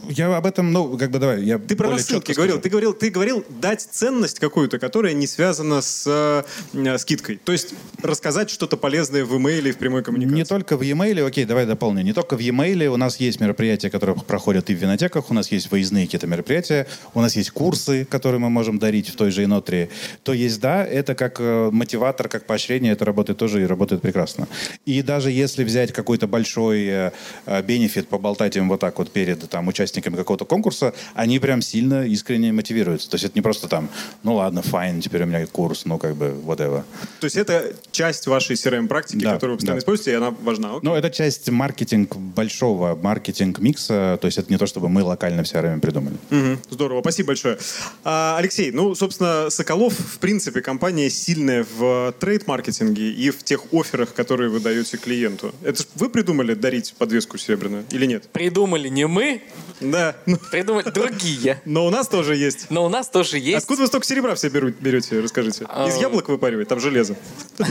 Я 0.08 0.36
об 0.36 0.46
этом, 0.46 0.72
ну, 0.72 0.96
как 0.98 1.10
бы 1.10 1.18
давай, 1.18 1.42
я 1.42 1.58
Ты 1.58 1.76
про 1.76 1.90
рассылки 1.90 2.32
говорил. 2.32 2.60
Ты 2.60 2.68
говорил, 2.68 2.92
ты 2.92 3.10
говорил 3.10 3.44
дать 3.60 3.82
ценность 3.90 4.38
какую-то, 4.38 4.78
которая 4.78 5.12
не 5.12 5.26
связана 5.26 5.80
с 5.80 6.44
э, 6.72 6.98
скидкой. 6.98 7.40
То 7.44 7.52
есть 7.52 7.74
рассказать 8.02 8.50
что-то 8.50 8.76
полезное 8.76 9.24
в 9.24 9.36
имейле 9.36 9.70
и 9.70 9.72
в 9.72 9.78
прямой 9.78 10.02
коммуникации. 10.02 10.36
Не 10.36 10.44
только 10.44 10.76
в 10.76 10.82
e-mail, 10.82 11.26
окей, 11.26 11.44
давай 11.44 11.66
дополню. 11.66 12.02
Не 12.02 12.12
только 12.12 12.36
в 12.36 12.40
e-mail, 12.40 12.86
у 12.86 12.96
нас 12.96 13.18
есть 13.20 13.40
мероприятия, 13.40 13.90
которые 13.90 14.16
проходят 14.16 14.70
и 14.70 14.74
в 14.74 14.78
винотеках, 14.78 15.30
у 15.30 15.34
нас 15.34 15.50
есть 15.52 15.70
выездные 15.70 16.06
какие-то 16.06 16.26
мероприятия, 16.26 16.86
у 17.14 17.20
нас 17.20 17.36
есть 17.36 17.50
курсы, 17.50 18.04
которые 18.04 18.40
мы 18.40 18.50
можем 18.50 18.78
дарить 18.78 19.08
в 19.08 19.16
той 19.16 19.30
же 19.30 19.44
инотре. 19.44 19.88
То 20.22 20.32
есть, 20.32 20.60
да, 20.60 20.84
это 20.84 21.14
как 21.14 21.36
э, 21.40 21.70
мотиватор, 21.72 22.28
как 22.28 22.46
поощрение, 22.46 22.92
это 22.92 23.04
работает 23.04 23.38
тоже 23.38 23.62
и 23.62 23.66
работает 23.66 24.02
прекрасно. 24.02 24.48
И 24.86 25.02
даже 25.02 25.30
если 25.30 25.64
взять 25.64 25.92
какой-то 25.92 26.26
большой 26.26 26.86
э, 26.86 27.10
э, 27.46 27.62
бенефит, 27.62 28.08
поболтать 28.08 28.56
им 28.56 28.68
вот 28.68 28.80
так 28.80 28.98
вот 28.98 29.10
перед 29.10 29.48
там, 29.48 29.68
участниками 29.94 30.16
какого-то 30.16 30.44
конкурса, 30.44 30.92
они 31.14 31.38
прям 31.38 31.62
сильно 31.62 32.04
искренне 32.06 32.52
мотивируются. 32.52 33.08
То 33.08 33.14
есть 33.14 33.24
это 33.24 33.32
не 33.36 33.42
просто 33.42 33.68
там, 33.68 33.88
ну 34.22 34.34
ладно, 34.34 34.62
fine, 34.62 35.00
теперь 35.00 35.22
у 35.22 35.26
меня 35.26 35.46
курс, 35.46 35.84
ну 35.84 35.98
как 35.98 36.16
бы 36.16 36.34
whatever. 36.44 36.82
То 37.20 37.26
есть 37.26 37.36
это 37.36 37.74
часть 37.92 38.26
вашей 38.26 38.56
CRM-практики, 38.56 39.22
Да, 39.22 39.34
которую 39.34 39.54
вы 39.54 39.58
постоянно 39.58 39.76
да. 39.76 39.80
используете, 39.80 40.10
и 40.12 40.14
она 40.14 40.30
важна. 40.30 40.68
Окей. 40.70 40.80
Ну, 40.82 40.94
это 40.94 41.10
часть 41.10 41.48
маркетинг 41.48 42.16
большого 42.16 42.96
маркетинг-микса, 42.96 44.18
то 44.20 44.26
есть 44.26 44.38
это 44.38 44.50
не 44.52 44.58
то, 44.58 44.66
чтобы 44.66 44.88
мы 44.88 45.02
локально 45.04 45.44
в 45.44 45.46
CRM 45.46 45.80
придумали. 45.80 46.16
Мгм. 46.30 46.58
Здорово, 46.70 47.00
спасибо 47.00 47.28
большое. 47.28 47.58
А, 48.02 48.36
Алексей, 48.38 48.72
ну, 48.72 48.94
собственно, 48.94 49.50
Соколов, 49.50 49.94
в 49.94 50.18
принципе, 50.18 50.60
компания 50.60 51.08
сильная 51.10 51.64
в 51.78 52.14
trade-маркетинге 52.18 53.12
и 53.12 53.30
в 53.30 53.44
тех 53.44 53.72
офферах, 53.72 54.12
которые 54.12 54.50
вы 54.50 54.60
даете 54.60 54.96
клиенту. 54.96 55.54
Это 55.62 55.84
вы 55.94 56.08
придумали 56.10 56.54
дарить 56.54 56.94
подвеску 56.98 57.38
серебряную 57.38 57.84
или 57.90 58.06
нет? 58.06 58.28
Придумали 58.32 58.88
не 58.88 59.06
мы, 59.06 59.42
Да. 59.84 60.16
Ну, 60.26 60.36
придумали 60.50 60.90
другие. 60.90 61.60
Но 61.64 61.86
у 61.86 61.90
нас 61.90 62.08
тоже 62.08 62.36
есть. 62.36 62.66
Но 62.70 62.84
у 62.84 62.88
нас 62.88 63.08
тоже 63.08 63.38
есть... 63.38 63.58
Откуда 63.58 63.82
вы 63.82 63.86
столько 63.88 64.06
серебра 64.06 64.34
все 64.34 64.48
берете, 64.48 65.20
расскажите? 65.20 65.64
Из 65.64 65.96
А, 65.96 66.00
яблок 66.00 66.28
выпаривать, 66.28 66.68
там 66.68 66.80
железо. 66.80 67.16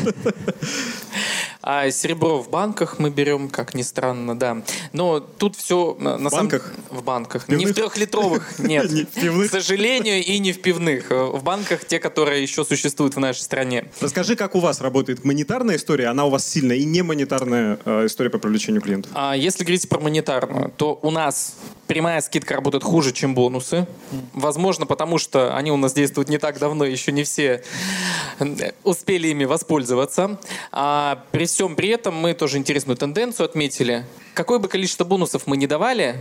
А 1.66 1.90
серебро 1.92 2.42
в 2.42 2.50
банках 2.50 3.00
мы 3.00 3.10
берем, 3.10 3.48
как 3.48 3.74
ни 3.74 3.84
странно, 3.84 4.38
да. 4.38 4.64
Но 4.92 5.22
тут 5.22 5.56
все 5.56 5.96
на 5.98 6.18
в 6.18 6.32
банках? 6.34 6.74
в 6.90 7.02
банках. 7.04 7.46
Пивных? 7.46 7.66
Не 7.68 7.72
в 7.72 7.76
трехлитровых, 7.76 8.56
нет. 8.60 8.92
Не 8.92 9.04
в 9.04 9.08
пивных? 9.08 9.48
К 9.48 9.52
сожалению, 9.52 10.22
и 10.22 10.40
не 10.40 10.52
в 10.52 10.62
пивных. 10.62 11.10
Э, 11.10 11.24
В 11.28 11.42
банках 11.42 11.86
те, 11.86 12.00
которые 12.00 12.42
еще 12.44 12.66
существуют 12.66 13.16
в 13.16 13.20
нашей 13.22 13.40
стране. 13.40 13.86
Расскажи, 14.02 14.36
как 14.36 14.56
у 14.56 14.60
вас 14.60 14.82
работает 14.82 15.24
монетарная 15.24 15.78
история, 15.78 16.08
она 16.08 16.26
у 16.26 16.30
вас 16.30 16.46
сильная, 16.46 16.76
и 16.76 16.84
не 16.84 17.02
монетарная 17.02 17.80
э, 17.86 18.08
история 18.08 18.30
по 18.30 18.40
привлечению 18.40 18.82
клиентов. 18.82 19.12
А 19.16 19.34
если 19.34 19.64
говорить 19.64 19.88
про 19.88 20.02
монетарную, 20.02 20.70
то 20.76 21.00
у 21.02 21.12
нас 21.12 21.56
прямая 22.04 22.20
скидка 22.20 22.56
работает 22.56 22.84
хуже, 22.84 23.14
чем 23.14 23.34
бонусы. 23.34 23.88
Возможно, 24.34 24.86
потому 24.86 25.18
что 25.18 25.56
они 25.56 25.72
у 25.72 25.78
нас 25.78 25.94
действуют 25.94 26.28
не 26.28 26.38
так 26.38 26.60
давно, 26.60 26.84
еще 26.84 27.14
не 27.14 27.24
все 27.24 27.64
э, 28.40 28.72
успели 28.84 29.30
ими 29.30 29.46
воспользоваться. 29.46 30.38
А 30.74 31.24
при 31.32 31.46
всем 31.46 31.78
при 31.78 31.88
этом 31.88 32.14
мы 32.14 32.34
тоже 32.34 32.58
интересную 32.58 32.98
тенденцию 32.98 33.46
отметили. 33.46 34.06
Какое 34.34 34.60
бы 34.60 34.68
количество 34.68 35.06
бонусов 35.06 35.48
мы 35.48 35.56
не 35.56 35.66
давали, 35.66 36.18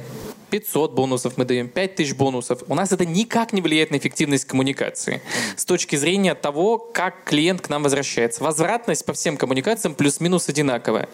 500 0.51 0.93
бонусов 0.93 1.37
мы 1.37 1.47
даем, 1.47 1.69
5000 1.69 2.15
бонусов. 2.15 2.63
У 2.69 2.77
нас 2.77 2.93
это 2.93 3.05
никак 3.05 3.53
не 3.53 3.61
влияет 3.61 3.91
на 3.91 3.97
эффективность 3.97 4.45
коммуникации. 4.45 5.21
С 5.57 5.65
точки 5.65 5.97
зрения 5.97 6.37
того, 6.37 6.79
как 6.79 7.25
клиент 7.25 7.61
к 7.61 7.69
нам 7.69 7.83
возвращается. 7.83 8.45
Возвратность 8.45 9.05
по 9.05 9.15
всем 9.15 9.37
коммуникациям 9.37 9.97
плюс-минус 9.97 10.49
одинаковая. 10.49 11.09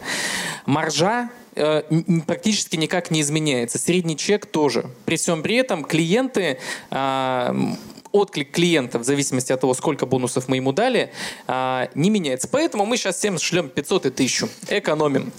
Маржа 0.67 1.31
э, 1.59 1.83
практически 2.25 2.75
никак 2.77 3.11
не 3.11 3.21
изменяется. 3.21 3.77
Средний 3.77 4.17
чек 4.17 4.45
тоже. 4.45 4.85
При 5.05 5.17
всем 5.17 5.43
при 5.43 5.55
этом 5.55 5.83
клиенты 5.83 6.57
м, 6.89 7.77
отклик 8.11 8.51
клиента 8.51 8.99
в 8.99 9.03
зависимости 9.03 9.51
от 9.51 9.61
того, 9.61 9.73
сколько 9.73 10.05
бонусов 10.05 10.47
мы 10.47 10.57
ему 10.57 10.71
дали, 10.71 11.11
а, 11.47 11.89
не 11.93 12.09
меняется. 12.09 12.47
Поэтому 12.47 12.85
мы 12.85 12.97
сейчас 12.97 13.17
всем 13.17 13.37
шлем 13.37 13.69
500 13.69 14.07
и 14.07 14.09
1000. 14.09 14.49
Экономим. 14.69 15.31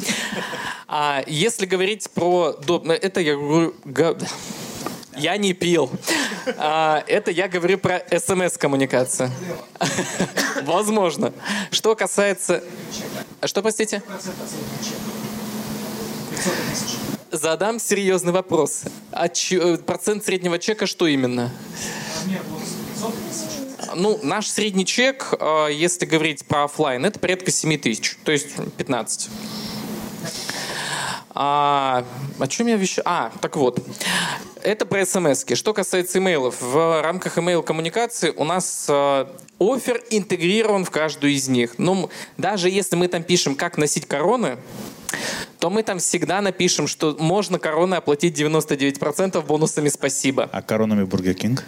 А 0.86 1.22
если 1.26 1.66
говорить 1.66 2.10
про... 2.10 2.56
Это 3.02 3.20
я 3.20 3.34
говорю... 3.34 3.74
Я 5.16 5.36
не 5.36 5.52
пил. 5.52 5.90
А, 6.56 7.04
это 7.06 7.30
я 7.30 7.48
говорю 7.48 7.78
про 7.78 7.98
смс-коммуникацию. 8.10 9.30
Возможно. 10.62 11.32
Что 11.70 11.94
касается... 11.94 12.62
А 13.40 13.46
Что, 13.46 13.62
простите? 13.62 14.02
Задам 17.32 17.78
серьезный 17.78 18.32
вопрос. 18.32 18.82
А 19.12 19.28
чё- 19.28 19.74
э, 19.74 19.78
процент 19.78 20.24
среднего 20.24 20.58
чека 20.58 20.86
что 20.86 21.06
именно? 21.06 21.50
Ну, 23.94 24.18
наш 24.22 24.48
средний 24.48 24.84
чек, 24.86 25.34
э, 25.38 25.68
если 25.72 26.06
говорить 26.06 26.44
про 26.44 26.64
оффлайн, 26.64 27.04
это 27.04 27.18
порядка 27.18 27.50
7 27.50 27.76
тысяч, 27.78 28.16
то 28.24 28.32
есть 28.32 28.48
15. 28.76 29.28
А, 31.32 32.04
о 32.38 32.46
чем 32.48 32.66
я 32.66 32.76
вещаю? 32.76 33.04
А, 33.06 33.32
так 33.40 33.56
вот. 33.56 33.78
Это 34.62 34.84
про 34.84 35.06
смс 35.06 35.44
-ки. 35.44 35.54
Что 35.54 35.72
касается 35.72 36.18
имейлов, 36.18 36.60
в 36.60 37.02
рамках 37.02 37.38
email-коммуникации 37.38 38.32
у 38.36 38.44
нас 38.44 38.86
э, 38.88 39.26
оффер 39.58 40.02
интегрирован 40.10 40.84
в 40.84 40.90
каждую 40.90 41.32
из 41.32 41.48
них. 41.48 41.74
Ну, 41.78 42.10
даже 42.36 42.68
если 42.68 42.96
мы 42.96 43.08
там 43.08 43.22
пишем, 43.22 43.54
как 43.54 43.78
носить 43.78 44.06
короны, 44.06 44.58
то 45.58 45.70
мы 45.70 45.82
там 45.82 45.98
всегда 45.98 46.40
напишем, 46.40 46.86
что 46.86 47.16
можно 47.18 47.58
короны 47.58 47.94
оплатить 47.94 48.38
99% 48.38 49.40
бонусами 49.42 49.88
«спасибо». 49.88 50.48
А 50.52 50.62
коронами 50.62 51.04
Burger 51.04 51.34
King? 51.34 51.64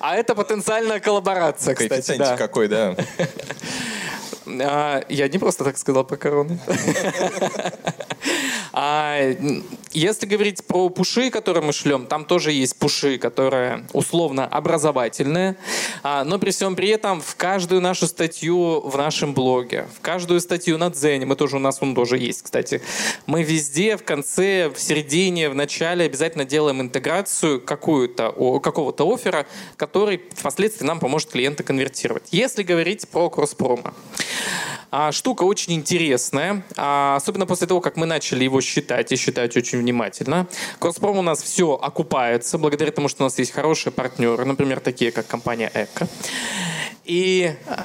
А 0.00 0.14
это 0.14 0.34
потенциальная 0.34 1.00
коллаборация, 1.00 1.74
кстати. 1.74 1.88
Коэффициентик 1.88 2.26
да. 2.26 2.36
какой, 2.36 2.68
да. 2.68 2.96
А, 4.46 5.02
я 5.08 5.28
не 5.28 5.38
просто 5.38 5.64
так 5.64 5.78
сказал 5.78 6.04
про 6.04 6.16
короны. 6.16 6.58
А, 8.78 9.34
если 9.92 10.26
говорить 10.26 10.62
про 10.66 10.90
пуши, 10.90 11.30
которые 11.30 11.64
мы 11.64 11.72
шлем, 11.72 12.04
там 12.04 12.26
тоже 12.26 12.52
есть 12.52 12.78
пуши, 12.78 13.16
которые 13.16 13.86
условно 13.94 14.46
образовательные, 14.46 15.56
А, 16.02 16.24
но 16.24 16.38
при 16.38 16.50
всем 16.50 16.76
при 16.76 16.88
этом 16.88 17.22
в 17.22 17.36
каждую 17.36 17.80
нашу 17.80 18.06
статью 18.06 18.80
в 18.80 18.94
нашем 18.98 19.32
блоге, 19.32 19.88
в 19.96 20.02
каждую 20.02 20.40
статью 20.40 20.76
на 20.76 20.90
Дзене, 20.90 21.24
мы 21.24 21.36
тоже 21.36 21.56
у 21.56 21.58
нас 21.58 21.78
он 21.80 21.94
тоже 21.94 22.18
есть, 22.18 22.42
кстати, 22.42 22.82
мы 23.24 23.42
везде 23.42 23.96
в 23.96 24.04
конце, 24.04 24.68
в 24.68 24.78
середине, 24.78 25.48
в 25.48 25.54
начале 25.54 26.04
обязательно 26.04 26.44
делаем 26.44 26.82
интеграцию 26.82 27.62
какую-то 27.62 28.60
какого-то 28.62 29.10
оффера, 29.10 29.46
который 29.76 30.20
впоследствии 30.34 30.84
нам 30.84 31.00
поможет 31.00 31.30
клиента 31.30 31.62
конвертировать. 31.62 32.24
Если 32.30 32.62
говорить 32.62 33.08
про 33.08 33.30
кросс-промо, 33.30 33.94
а, 34.98 35.12
штука 35.12 35.42
очень 35.42 35.74
интересная, 35.74 36.64
а, 36.78 37.16
особенно 37.16 37.44
после 37.44 37.66
того, 37.66 37.82
как 37.82 37.98
мы 37.98 38.06
начали 38.06 38.44
его 38.44 38.62
считать 38.62 39.12
и 39.12 39.16
считать 39.16 39.54
очень 39.54 39.78
внимательно. 39.78 40.46
Кроспром 40.78 41.18
у 41.18 41.22
нас 41.22 41.42
все 41.42 41.74
окупается 41.74 42.56
благодаря 42.56 42.90
тому, 42.92 43.08
что 43.08 43.22
у 43.22 43.26
нас 43.26 43.38
есть 43.38 43.52
хорошие 43.52 43.92
партнеры, 43.92 44.46
например, 44.46 44.80
такие 44.80 45.12
как 45.12 45.26
компания 45.26 45.70
Эко. 45.74 46.08
И 47.04 47.52
а, 47.66 47.84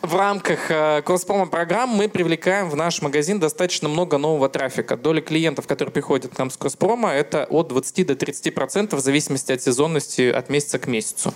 в- 0.00 0.14
рамках 0.14 0.70
э, 0.70 1.02
кросс-промо 1.02 1.46
программ 1.46 1.90
мы 1.90 2.08
привлекаем 2.08 2.70
в 2.70 2.76
наш 2.76 3.02
магазин 3.02 3.38
достаточно 3.38 3.88
много 3.88 4.16
нового 4.16 4.48
трафика. 4.48 4.96
Доля 4.96 5.20
клиентов, 5.20 5.66
которые 5.66 5.92
приходят 5.92 6.34
к 6.34 6.38
нам 6.38 6.50
с 6.50 6.56
кросс-промо, 6.56 7.10
это 7.10 7.44
от 7.44 7.68
20 7.68 8.06
до 8.06 8.16
30 8.16 8.54
процентов 8.54 9.00
в 9.00 9.02
зависимости 9.02 9.52
от 9.52 9.62
сезонности 9.62 10.30
от 10.30 10.48
месяца 10.48 10.78
к 10.78 10.86
месяцу. 10.86 11.34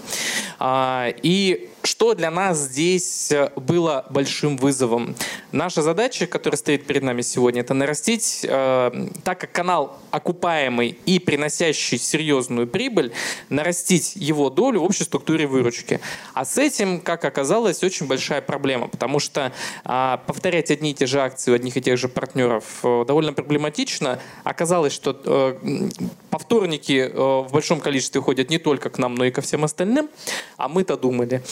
А, 0.58 1.08
и 1.22 1.68
что 1.86 2.14
для 2.14 2.30
нас 2.30 2.58
здесь 2.58 3.30
э, 3.30 3.50
было 3.56 4.04
большим 4.10 4.56
вызовом? 4.56 5.14
Наша 5.52 5.82
задача, 5.82 6.26
которая 6.26 6.58
стоит 6.58 6.86
перед 6.86 7.02
нами 7.02 7.22
сегодня, 7.22 7.60
это 7.60 7.74
нарастить, 7.74 8.44
э, 8.48 9.08
так 9.24 9.40
как 9.40 9.52
канал 9.52 9.98
окупаемый 10.10 10.98
и 11.06 11.18
приносящий 11.18 11.98
серьезную 11.98 12.66
прибыль, 12.66 13.12
нарастить 13.48 14.16
его 14.16 14.50
долю 14.50 14.80
в 14.80 14.84
общей 14.84 15.04
структуре 15.04 15.46
выручки. 15.46 16.00
А 16.34 16.44
с 16.44 16.58
этим, 16.58 17.00
как 17.00 17.24
оказалось, 17.24 17.82
очень 17.82 18.06
большая 18.06 18.42
проблема, 18.42 18.88
потому 18.88 19.20
что 19.20 19.52
э, 19.84 20.18
повторять 20.26 20.70
одни 20.70 20.90
и 20.90 20.94
те 20.94 21.06
же 21.06 21.20
акции 21.20 21.52
у 21.52 21.54
одних 21.54 21.76
и 21.76 21.80
тех 21.80 21.98
же 21.98 22.08
партнеров 22.08 22.64
э, 22.82 23.04
довольно 23.06 23.32
проблематично. 23.32 24.18
Оказалось, 24.44 24.92
что 24.92 25.18
э, 25.24 25.88
повторники 26.30 27.10
э, 27.12 27.16
в 27.16 27.48
большом 27.52 27.80
количестве 27.80 28.20
ходят 28.20 28.50
не 28.50 28.58
только 28.58 28.90
к 28.90 28.98
нам, 28.98 29.14
но 29.14 29.24
и 29.24 29.30
ко 29.30 29.40
всем 29.40 29.64
остальным, 29.64 30.08
а 30.56 30.68
мы-то 30.68 30.96
думали. 30.96 31.42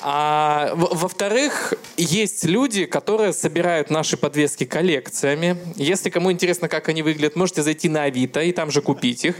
А, 0.00 0.72
во-вторых, 0.74 1.74
есть 1.96 2.44
люди, 2.44 2.86
которые 2.86 3.32
собирают 3.32 3.90
наши 3.90 4.16
подвески 4.16 4.64
коллекциями. 4.64 5.58
Если 5.76 6.10
кому 6.10 6.30
интересно, 6.30 6.68
как 6.68 6.88
они 6.88 7.02
выглядят, 7.02 7.36
можете 7.36 7.62
зайти 7.62 7.88
на 7.88 8.04
Авито 8.04 8.40
и 8.40 8.52
там 8.52 8.70
же 8.70 8.82
купить 8.82 9.24
их. 9.24 9.36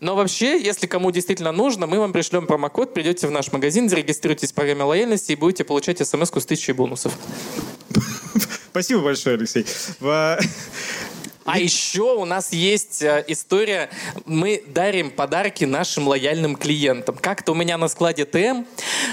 Но 0.00 0.14
вообще, 0.14 0.60
если 0.60 0.86
кому 0.86 1.10
действительно 1.10 1.50
нужно, 1.50 1.86
мы 1.86 1.98
вам 1.98 2.12
пришлем 2.12 2.46
промокод, 2.46 2.94
придете 2.94 3.26
в 3.26 3.30
наш 3.32 3.50
магазин, 3.50 3.88
зарегистрируйтесь 3.88 4.52
в 4.52 4.54
программе 4.54 4.84
лояльности 4.84 5.32
и 5.32 5.36
будете 5.36 5.64
получать 5.64 6.06
смс 6.06 6.30
с 6.32 6.46
тысячей 6.46 6.72
бонусов. 6.72 7.12
Спасибо 8.70 9.00
большое, 9.00 9.36
Алексей. 9.36 9.66
А 11.48 11.58
еще 11.58 12.14
у 12.14 12.26
нас 12.26 12.52
есть 12.52 13.00
э, 13.00 13.24
история, 13.26 13.88
мы 14.26 14.62
дарим 14.66 15.10
подарки 15.10 15.64
нашим 15.64 16.06
лояльным 16.06 16.56
клиентам. 16.56 17.16
Как-то 17.16 17.52
у 17.52 17.54
меня 17.54 17.78
на 17.78 17.88
складе 17.88 18.26
ТМ 18.26 18.64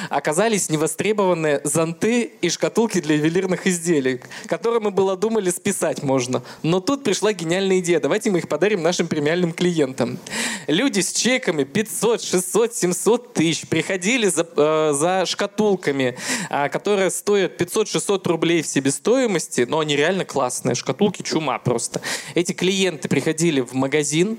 оказались 0.10 0.70
невостребованные 0.70 1.62
зонты 1.64 2.24
и 2.42 2.50
шкатулки 2.50 3.00
для 3.00 3.16
ювелирных 3.16 3.68
изделий, 3.68 4.20
которые 4.48 4.82
мы 4.82 4.92
было 4.92 5.16
думали 5.16 5.50
списать 5.50 6.04
можно. 6.04 6.44
Но 6.62 6.82
тут 6.82 7.06
пришла 7.06 7.32
гениальная 7.32 7.80
идея. 7.80 8.02
Давайте 8.02 8.32
мы 8.32 8.40
их 8.40 8.50
подарим 8.50 8.84
нашим 8.84 9.08
премиальным 9.08 9.54
клиентам. 9.54 10.20
Люди 10.68 11.00
с 11.00 11.14
чеками 11.14 11.64
500, 11.64 12.22
600, 12.22 12.76
700 12.76 13.34
тысяч 13.34 13.66
приходили 13.66 14.28
за, 14.28 14.46
э, 14.58 14.92
за 14.94 15.26
шкатулками, 15.26 16.18
э, 16.50 16.68
которые 16.68 17.12
стоят 17.12 17.56
500-600 17.56 18.28
рублей 18.28 18.62
в 18.62 18.68
себестоимости, 18.68 19.62
но 19.62 19.80
они 19.80 19.96
реально 19.96 20.26
классные. 20.26 20.76
Шкатулки 20.76 21.22
чума 21.22 21.60
просто. 21.60 22.02
Эти 22.34 22.54
клиенты 22.54 23.08
приходили 23.08 23.62
в 23.62 23.74
магазин 23.74 24.38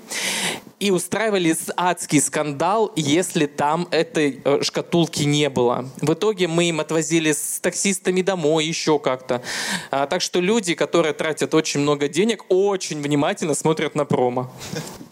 и 0.78 0.90
устраивали 0.90 1.56
адский 1.76 2.20
скандал, 2.20 2.92
если 2.96 3.46
там 3.46 3.88
этой 3.90 4.40
э, 4.44 4.62
шкатулки 4.62 5.22
не 5.22 5.48
было. 5.48 5.88
В 6.02 6.12
итоге 6.12 6.48
мы 6.48 6.68
им 6.68 6.80
отвозили 6.80 7.32
с 7.32 7.60
таксистами 7.60 8.20
домой, 8.22 8.66
еще 8.66 8.98
как-то. 8.98 9.42
А, 9.90 10.06
так 10.06 10.20
что 10.20 10.40
люди, 10.40 10.74
которые 10.74 11.14
тратят 11.14 11.54
очень 11.54 11.80
много 11.80 12.08
денег, 12.08 12.44
очень 12.48 13.00
внимательно 13.00 13.54
смотрят 13.54 13.94
на 13.94 14.04
промо. 14.04 14.52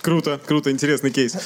Круто, 0.02 0.40
круто, 0.44 0.70
интересный 0.70 1.10
кейс. 1.10 1.36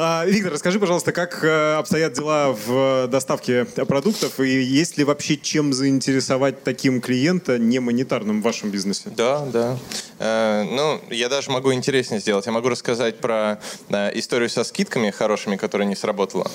А, 0.00 0.24
Виктор, 0.24 0.52
расскажи, 0.52 0.78
пожалуйста, 0.78 1.10
как 1.10 1.42
э, 1.42 1.74
обстоят 1.74 2.12
дела 2.12 2.52
в 2.52 3.08
доставке 3.08 3.64
продуктов 3.64 4.38
и 4.38 4.62
есть 4.62 4.96
ли 4.96 5.02
вообще 5.02 5.36
чем 5.36 5.72
заинтересовать 5.72 6.62
таким 6.62 7.00
клиента 7.00 7.58
не 7.58 7.80
монетарным 7.80 8.40
в 8.40 8.44
вашем 8.44 8.70
бизнесе? 8.70 9.10
Да, 9.10 9.44
да. 9.46 9.76
Э, 10.20 10.62
ну, 10.62 11.00
я 11.10 11.28
даже 11.28 11.50
могу 11.50 11.72
интереснее 11.74 12.20
сделать. 12.20 12.46
Я 12.46 12.52
могу 12.52 12.68
рассказать 12.68 13.18
про 13.18 13.58
э, 13.88 14.16
историю 14.16 14.48
со 14.48 14.62
скидками 14.62 15.10
хорошими, 15.10 15.56
которая 15.56 15.88
не 15.88 15.96
сработала. 15.96 16.48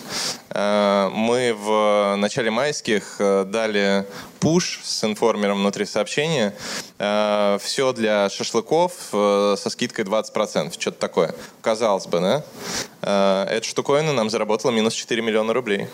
Э, 0.49 1.09
мы 1.13 1.53
в 1.53 2.15
начале 2.15 2.49
майских 2.49 3.17
э, 3.19 3.43
дали 3.43 4.05
пуш 4.39 4.79
с 4.85 5.03
информером 5.03 5.57
внутри 5.57 5.85
сообщения. 5.85 6.55
Э, 6.97 7.57
все 7.61 7.91
для 7.91 8.29
шашлыков 8.29 8.93
э, 9.11 9.55
со 9.57 9.69
скидкой 9.69 10.05
20%. 10.05 10.79
Что-то 10.79 10.97
такое. 10.97 11.35
Казалось 11.61 12.07
бы, 12.07 12.21
да? 12.21 12.43
Э, 13.33 13.45
эта 13.45 13.65
штуковина 13.65 14.13
нам 14.13 14.29
заработала 14.29 14.71
минус 14.71 14.93
4 14.93 15.21
миллиона 15.21 15.53
рублей. 15.53 15.87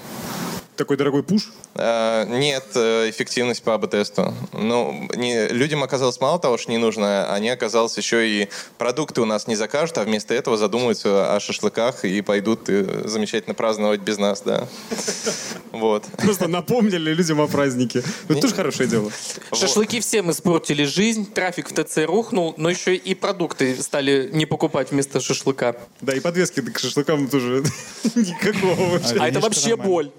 Такой 0.79 0.95
дорогой 0.95 1.23
пуш? 1.23 1.51
Э, 1.75 2.23
нет, 2.25 2.63
э, 2.73 3.09
эффективность 3.09 3.61
по 3.63 3.73
АБ-тесту. 3.73 4.33
Ну, 4.53 5.09
не, 5.13 5.49
людям 5.49 5.83
оказалось 5.83 6.21
мало 6.21 6.39
того, 6.39 6.57
что 6.57 6.71
не 6.71 6.77
нужно, 6.77 7.33
они 7.33 7.49
оказалось 7.49 7.97
еще 7.97 8.25
и 8.25 8.47
продукты 8.77 9.19
у 9.19 9.25
нас 9.25 9.45
не 9.45 9.57
закажут, 9.57 9.97
а 9.97 10.05
вместо 10.05 10.33
этого 10.33 10.55
задумаются 10.55 11.35
о 11.35 11.39
шашлыках 11.41 12.05
и 12.05 12.21
пойдут 12.21 12.69
э, 12.69 13.01
замечательно 13.03 13.55
праздновать 13.55 13.99
без 13.99 14.19
нас, 14.19 14.39
да. 14.39 14.69
Вот. 15.71 16.05
Просто 16.17 16.47
напомнили 16.47 17.13
людям 17.13 17.41
о 17.41 17.47
празднике. 17.47 18.01
Это 18.27 18.41
тоже 18.41 18.55
хорошее 18.55 18.89
дело. 18.89 19.11
Шашлыки 19.53 19.99
всем 19.99 20.31
испортили 20.31 20.83
жизнь, 20.83 21.31
трафик 21.31 21.69
в 21.69 21.73
ТЦ 21.73 22.05
рухнул, 22.05 22.55
но 22.57 22.69
еще 22.69 22.95
и 22.95 23.13
продукты 23.13 23.75
стали 23.81 24.29
не 24.33 24.45
покупать 24.45 24.91
вместо 24.91 25.19
шашлыка. 25.19 25.75
Да, 26.01 26.15
и 26.15 26.19
подвески 26.19 26.61
к 26.61 26.79
шашлыкам 26.79 27.27
тоже 27.27 27.63
никакого 28.15 28.91
вообще. 28.91 29.17
А 29.19 29.27
это 29.27 29.39
вообще 29.41 29.75
боль. 29.75 30.11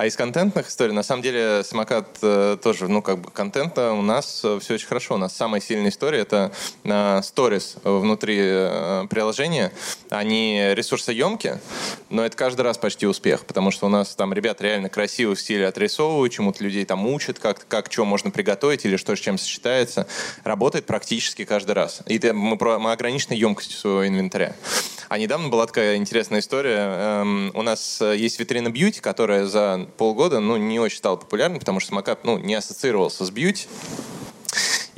А 0.00 0.06
из 0.06 0.16
контентных 0.16 0.66
историй, 0.68 0.94
на 0.94 1.02
самом 1.02 1.20
деле, 1.20 1.62
самокат 1.62 2.06
э, 2.22 2.56
тоже, 2.62 2.88
ну, 2.88 3.02
как 3.02 3.18
бы 3.18 3.30
контента 3.30 3.92
у 3.92 4.00
нас 4.00 4.40
э, 4.42 4.58
все 4.58 4.72
очень 4.72 4.86
хорошо. 4.86 5.16
У 5.16 5.18
нас 5.18 5.36
самая 5.36 5.60
сильная 5.60 5.90
история— 5.90 6.18
это 6.20 6.52
э, 6.84 7.20
сторис 7.22 7.76
внутри 7.84 8.38
э, 8.40 9.06
приложения. 9.10 9.72
Они 10.08 10.70
ресурсоемки, 10.72 11.60
но 12.08 12.24
это 12.24 12.34
каждый 12.34 12.62
раз 12.62 12.78
почти 12.78 13.06
успех, 13.06 13.44
потому 13.44 13.70
что 13.70 13.88
у 13.88 13.90
нас 13.90 14.14
там 14.14 14.32
ребят 14.32 14.62
реально 14.62 14.88
красиво 14.88 15.34
в 15.34 15.38
стиле 15.38 15.68
отрисовывают, 15.68 16.32
чему-то 16.32 16.64
людей 16.64 16.86
там 16.86 17.06
учат, 17.06 17.38
как, 17.38 17.68
как 17.68 17.92
что 17.92 18.06
можно 18.06 18.30
приготовить 18.30 18.86
или 18.86 18.96
что 18.96 19.14
с 19.14 19.18
чем 19.18 19.36
сочетается. 19.36 20.06
Работает 20.44 20.86
практически 20.86 21.44
каждый 21.44 21.72
раз. 21.72 22.00
И 22.06 22.16
это 22.16 22.32
мы, 22.32 22.56
про, 22.56 22.78
мы 22.78 22.92
ограничены 22.92 23.34
емкостью 23.34 23.76
своего 23.76 24.08
инвентаря. 24.08 24.56
А 25.10 25.18
недавно 25.18 25.48
была 25.48 25.66
такая 25.66 25.96
интересная 25.96 26.38
история. 26.38 26.78
Эм, 26.78 27.50
у 27.54 27.62
нас 27.62 28.00
э, 28.00 28.16
есть 28.16 28.38
витрина 28.38 28.70
бьюти, 28.70 29.00
которая 29.00 29.44
за 29.44 29.89
полгода 29.96 30.40
ну, 30.40 30.56
не 30.56 30.78
очень 30.78 30.98
стала 30.98 31.16
популярной, 31.16 31.58
потому 31.58 31.80
что 31.80 31.90
самокат 31.90 32.24
ну, 32.24 32.38
не 32.38 32.54
ассоциировался 32.54 33.24
с 33.24 33.30
бьюти. 33.30 33.66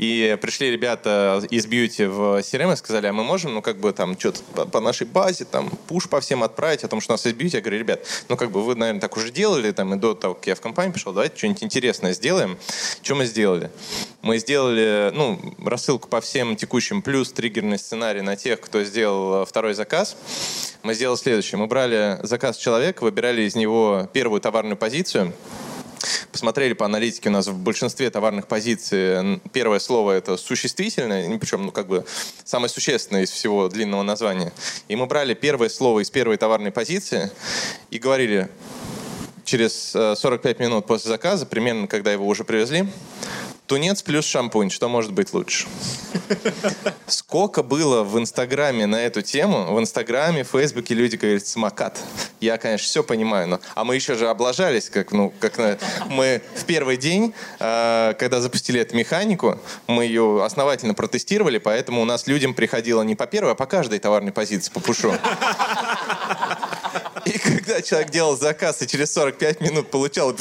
И 0.03 0.37
пришли 0.43 0.69
ребята 0.73 1.41
из 1.49 1.67
бьюти 1.67 2.07
в 2.07 2.41
CRM 2.41 2.73
и 2.73 2.77
сказали, 2.77 3.07
а 3.07 3.13
мы 3.13 3.23
можем, 3.23 3.55
ну, 3.55 3.63
как 3.63 3.79
бы 3.79 3.93
там, 3.93 4.19
что-то 4.19 4.67
по, 4.67 4.81
нашей 4.81 5.07
базе, 5.07 5.45
там, 5.45 5.71
пуш 5.87 6.09
по 6.09 6.21
всем 6.21 6.43
отправить 6.43 6.83
о 6.83 6.89
том, 6.89 7.01
что 7.01 7.13
у 7.13 7.15
нас 7.15 7.25
есть 7.25 7.37
бьюти. 7.37 7.59
Я 7.59 7.63
говорю, 7.63 7.79
ребят, 7.79 8.01
ну, 8.29 8.37
как 8.37 8.51
бы 8.51 8.65
вы, 8.65 8.75
наверное, 8.75 9.01
так 9.01 9.17
уже 9.17 9.31
делали, 9.31 9.71
там, 9.71 9.95
и 9.95 9.97
до 9.97 10.15
того, 10.15 10.35
как 10.35 10.49
я 10.49 10.55
в 10.57 10.61
компанию 10.61 10.93
пришел, 10.93 11.13
давайте 11.13 11.37
что-нибудь 11.37 11.63
интересное 11.63 12.15
сделаем. 12.15 12.59
Что 13.01 13.15
мы 13.15 13.27
сделали? 13.27 13.71
Мы 14.23 14.39
сделали, 14.39 15.13
ну, 15.15 15.39
рассылку 15.65 16.09
по 16.09 16.21
всем 16.21 16.57
текущим, 16.57 17.01
плюс 17.01 17.31
триггерный 17.31 17.79
сценарий 17.79 18.23
на 18.23 18.35
тех, 18.35 18.61
кто 18.61 18.83
сделал 18.83 19.45
второй 19.45 19.75
заказ. 19.75 20.17
Мы 20.83 20.95
сделали 20.95 21.17
следующее. 21.17 21.61
Мы 21.61 21.69
брали 21.69 22.19
заказ 22.25 22.57
человека, 22.57 23.05
выбирали 23.05 23.43
из 23.43 23.55
него 23.55 24.11
первую 24.13 24.41
товарную 24.41 24.77
позицию, 24.77 25.33
посмотрели 26.31 26.73
по 26.73 26.85
аналитике, 26.85 27.29
у 27.29 27.33
нас 27.33 27.47
в 27.47 27.57
большинстве 27.57 28.11
товарных 28.11 28.47
позиций 28.47 29.41
первое 29.53 29.79
слово 29.79 30.13
это 30.13 30.37
существительное, 30.37 31.39
причем, 31.39 31.67
ну, 31.67 31.73
как 31.73 31.87
бы 31.87 32.05
самое 32.45 32.69
существенное 32.69 33.23
из 33.23 33.31
всего 33.31 33.69
длинного 33.69 34.03
названия. 34.03 34.53
И 34.89 34.97
мы 34.97 35.07
брали 35.07 35.35
первое 35.35 35.69
слово 35.69 36.01
из 36.01 36.11
первой 36.11 36.37
товарной 36.37 36.71
позиции 36.71 37.31
и 37.91 37.99
говорили 37.99 38.49
через 39.45 39.91
45 39.91 40.45
э, 40.45 40.63
минут 40.63 40.87
после 40.87 41.11
заказа, 41.11 41.47
примерно 41.47 41.87
когда 41.87 42.13
его 42.13 42.27
уже 42.27 42.45
привезли, 42.45 42.89
Тунец 43.73 44.03
плюс 44.03 44.27
шампунь. 44.27 44.69
Что 44.69 44.91
может 44.91 45.13
быть 45.13 45.33
лучше? 45.33 45.67
Сколько 47.07 47.63
было 47.63 48.03
в 48.03 48.19
Инстаграме 48.19 48.85
на 48.85 48.97
эту 48.97 49.23
тему? 49.23 49.75
В 49.75 49.81
Инстаграме, 49.81 50.45
в 50.45 50.49
Фейсбуке 50.49 50.93
люди 50.93 51.17
говорят 51.17 51.47
«самокат». 51.47 51.99
Я, 52.39 52.59
конечно, 52.59 52.85
все 52.85 53.03
понимаю, 53.03 53.49
но... 53.49 53.61
А 53.75 53.85
мы 53.85 53.95
еще 53.95 54.15
же 54.15 54.29
облажались, 54.29 54.91
как, 54.91 55.13
ну, 55.13 55.33
как 55.41 55.57
на... 55.57 55.79
мы 56.11 56.43
в 56.55 56.67
первый 56.67 56.99
день, 56.99 57.33
э, 57.61 58.13
когда 58.19 58.43
запустили 58.43 58.79
эту 58.79 58.95
механику, 58.95 59.59
мы 59.87 60.05
ее 60.05 60.45
основательно 60.45 60.93
протестировали, 60.93 61.57
поэтому 61.57 62.03
у 62.03 62.05
нас 62.05 62.27
людям 62.27 62.53
приходило 62.53 63.01
не 63.01 63.15
по 63.15 63.27
первой, 63.27 63.53
а 63.53 63.55
по 63.55 63.65
каждой 63.65 64.01
товарной 64.01 64.33
позиции, 64.33 64.71
по 64.71 64.81
пушу. 64.81 65.15
И, 67.33 67.39
когда 67.39 67.81
человек 67.81 68.11
делал 68.11 68.37
заказ 68.37 68.83
и 68.83 68.87
через 68.87 69.13
45 69.13 69.61
минут 69.61 69.91
получал 69.91 70.37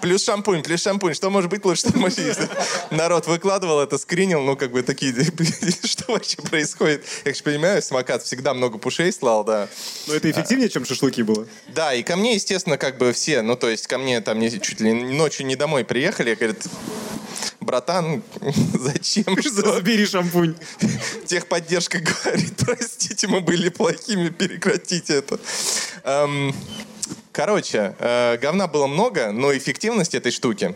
плюс 0.00 0.24
шампунь, 0.24 0.62
плюс 0.62 0.82
шампунь, 0.82 1.14
что 1.14 1.30
может 1.30 1.50
быть 1.50 1.64
лучше, 1.64 1.88
что 1.88 1.98
есть? 1.98 2.40
Народ 2.90 3.26
выкладывал 3.26 3.80
это, 3.80 3.98
скринил, 3.98 4.40
ну, 4.40 4.56
как 4.56 4.72
бы 4.72 4.82
такие, 4.82 5.12
что 5.84 6.12
вообще 6.12 6.36
происходит? 6.38 7.04
Я 7.24 7.34
же 7.34 7.42
понимаю, 7.42 7.82
самокат 7.82 8.22
всегда 8.22 8.54
много 8.54 8.78
пушей 8.78 9.12
слал, 9.12 9.44
да. 9.44 9.68
Но 10.06 10.14
это 10.14 10.30
эффективнее, 10.30 10.68
чем 10.68 10.84
шашлыки 10.84 11.22
было. 11.22 11.46
Да, 11.68 11.92
и 11.92 12.02
ко 12.02 12.16
мне, 12.16 12.34
естественно, 12.34 12.78
как 12.78 12.96
бы 12.98 13.12
все, 13.12 13.42
ну, 13.42 13.56
то 13.56 13.68
есть 13.68 13.86
ко 13.86 13.98
мне 13.98 14.20
там 14.20 14.40
чуть 14.40 14.80
ли 14.80 14.92
ночью 14.92 15.46
не 15.46 15.56
домой 15.56 15.84
приехали, 15.84 16.34
говорят, 16.34 16.66
братан, 17.66 18.22
зачем? 18.74 19.40
Что? 19.40 19.50
Забери 19.74 20.06
шампунь. 20.06 20.54
Техподдержка 21.26 21.98
говорит, 21.98 22.54
простите, 22.64 23.26
мы 23.28 23.40
были 23.40 23.68
плохими, 23.68 24.30
прекратите 24.30 25.16
это. 25.16 25.38
Эм, 26.04 26.54
короче, 27.32 27.94
э, 27.98 28.38
говна 28.38 28.68
было 28.68 28.86
много, 28.86 29.32
но 29.32 29.54
эффективность 29.54 30.14
этой 30.14 30.32
штуки 30.32 30.74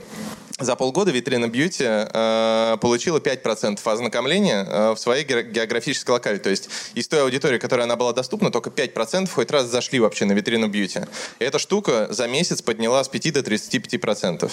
за 0.61 0.77
полгода 0.77 1.11
витрина 1.11 1.49
бьюти 1.49 1.85
э, 1.87 2.77
получила 2.81 3.19
5% 3.19 3.81
ознакомления 3.83 4.65
э, 4.65 4.91
в 4.93 4.99
своей 4.99 5.25
географической 5.25 6.13
локали. 6.13 6.39
То 6.39 6.51
есть 6.51 6.69
из 6.95 7.09
той 7.09 7.23
аудитории, 7.23 7.59
которая 7.59 7.87
она 7.87 7.97
была 7.97 8.13
доступна, 8.13 8.51
только 8.51 8.71
5% 8.71 9.29
хоть 9.31 9.51
раз 9.51 9.67
зашли 9.67 10.01
вообще 10.01 10.27
на 10.27 10.33
витрину 10.33 10.69
бьюти. 10.69 11.01
И 11.39 11.45
эта 11.45 11.59
штука 11.59 12.09
за 12.11 12.29
месяц 12.29 12.63
подняла 12.63 13.03
с 13.03 13.09
5 13.09 13.33
до 13.33 13.41
35%. 13.41 14.51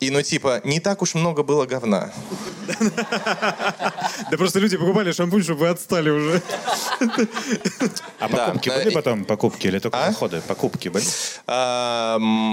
И, 0.00 0.10
ну, 0.10 0.22
типа, 0.22 0.60
не 0.64 0.80
так 0.80 1.02
уж 1.02 1.14
много 1.14 1.42
было 1.42 1.66
говна. 1.66 2.12
Да 4.30 4.36
просто 4.36 4.58
люди 4.58 4.76
покупали 4.76 5.12
шампунь, 5.12 5.42
чтобы 5.42 5.60
вы 5.60 5.68
отстали 5.68 6.10
уже. 6.10 6.42
А 8.18 8.28
покупки 8.28 8.70
были 8.70 8.90
потом? 8.90 9.24
Покупки 9.24 9.66
или 9.66 9.78
только 9.78 9.98
заходы? 9.98 10.40
Покупки 10.40 10.88
были? 10.88 11.04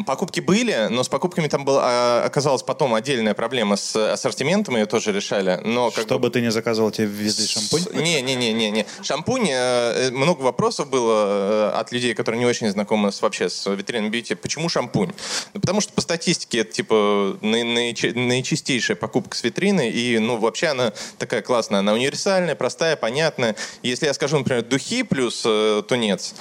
Покупки 0.05 0.39
были, 0.41 0.87
но 0.89 1.03
с 1.03 1.09
покупками 1.09 1.47
там 1.47 1.65
была, 1.65 2.23
оказалась 2.23 2.63
потом 2.63 2.93
отдельная 2.93 3.33
проблема 3.33 3.75
с 3.75 3.95
ассортиментом, 4.13 4.75
ее 4.75 4.85
тоже 4.85 5.11
решали. 5.11 5.61
Но 5.63 5.91
Что 5.91 6.19
бы 6.19 6.29
ты 6.29 6.41
не 6.41 6.51
заказывал, 6.51 6.91
тебе 6.91 7.07
везли 7.07 7.47
шампунь? 7.47 7.85
Не-не-не-не. 7.93 8.85
Шампунь, 9.01 9.47
э, 9.49 10.11
много 10.11 10.41
вопросов 10.41 10.89
было 10.89 11.71
э, 11.73 11.79
от 11.79 11.91
людей, 11.91 12.13
которые 12.13 12.39
не 12.39 12.45
очень 12.45 12.69
знакомы 12.69 13.11
вообще 13.21 13.49
с 13.49 13.69
витриной 13.69 14.09
бьюти. 14.09 14.35
Почему 14.35 14.69
шампунь? 14.69 15.11
Ну, 15.53 15.61
потому 15.61 15.81
что 15.81 15.93
по 15.93 16.01
статистике 16.01 16.59
это 16.59 16.73
типа 16.73 17.32
наичистейшая 17.41 18.95
покупка 18.97 19.35
с 19.35 19.43
витрины, 19.43 19.89
и, 19.89 20.19
ну, 20.19 20.37
вообще 20.37 20.67
она 20.67 20.93
такая 21.17 21.41
классная, 21.41 21.79
она 21.79 21.93
универсальная, 21.93 22.55
простая, 22.55 22.95
понятная. 22.95 23.55
Если 23.81 24.05
я 24.05 24.13
скажу, 24.13 24.37
например, 24.37 24.63
духи 24.63 25.03
плюс 25.03 25.43
э, 25.45 25.83
тунец, 25.87 26.35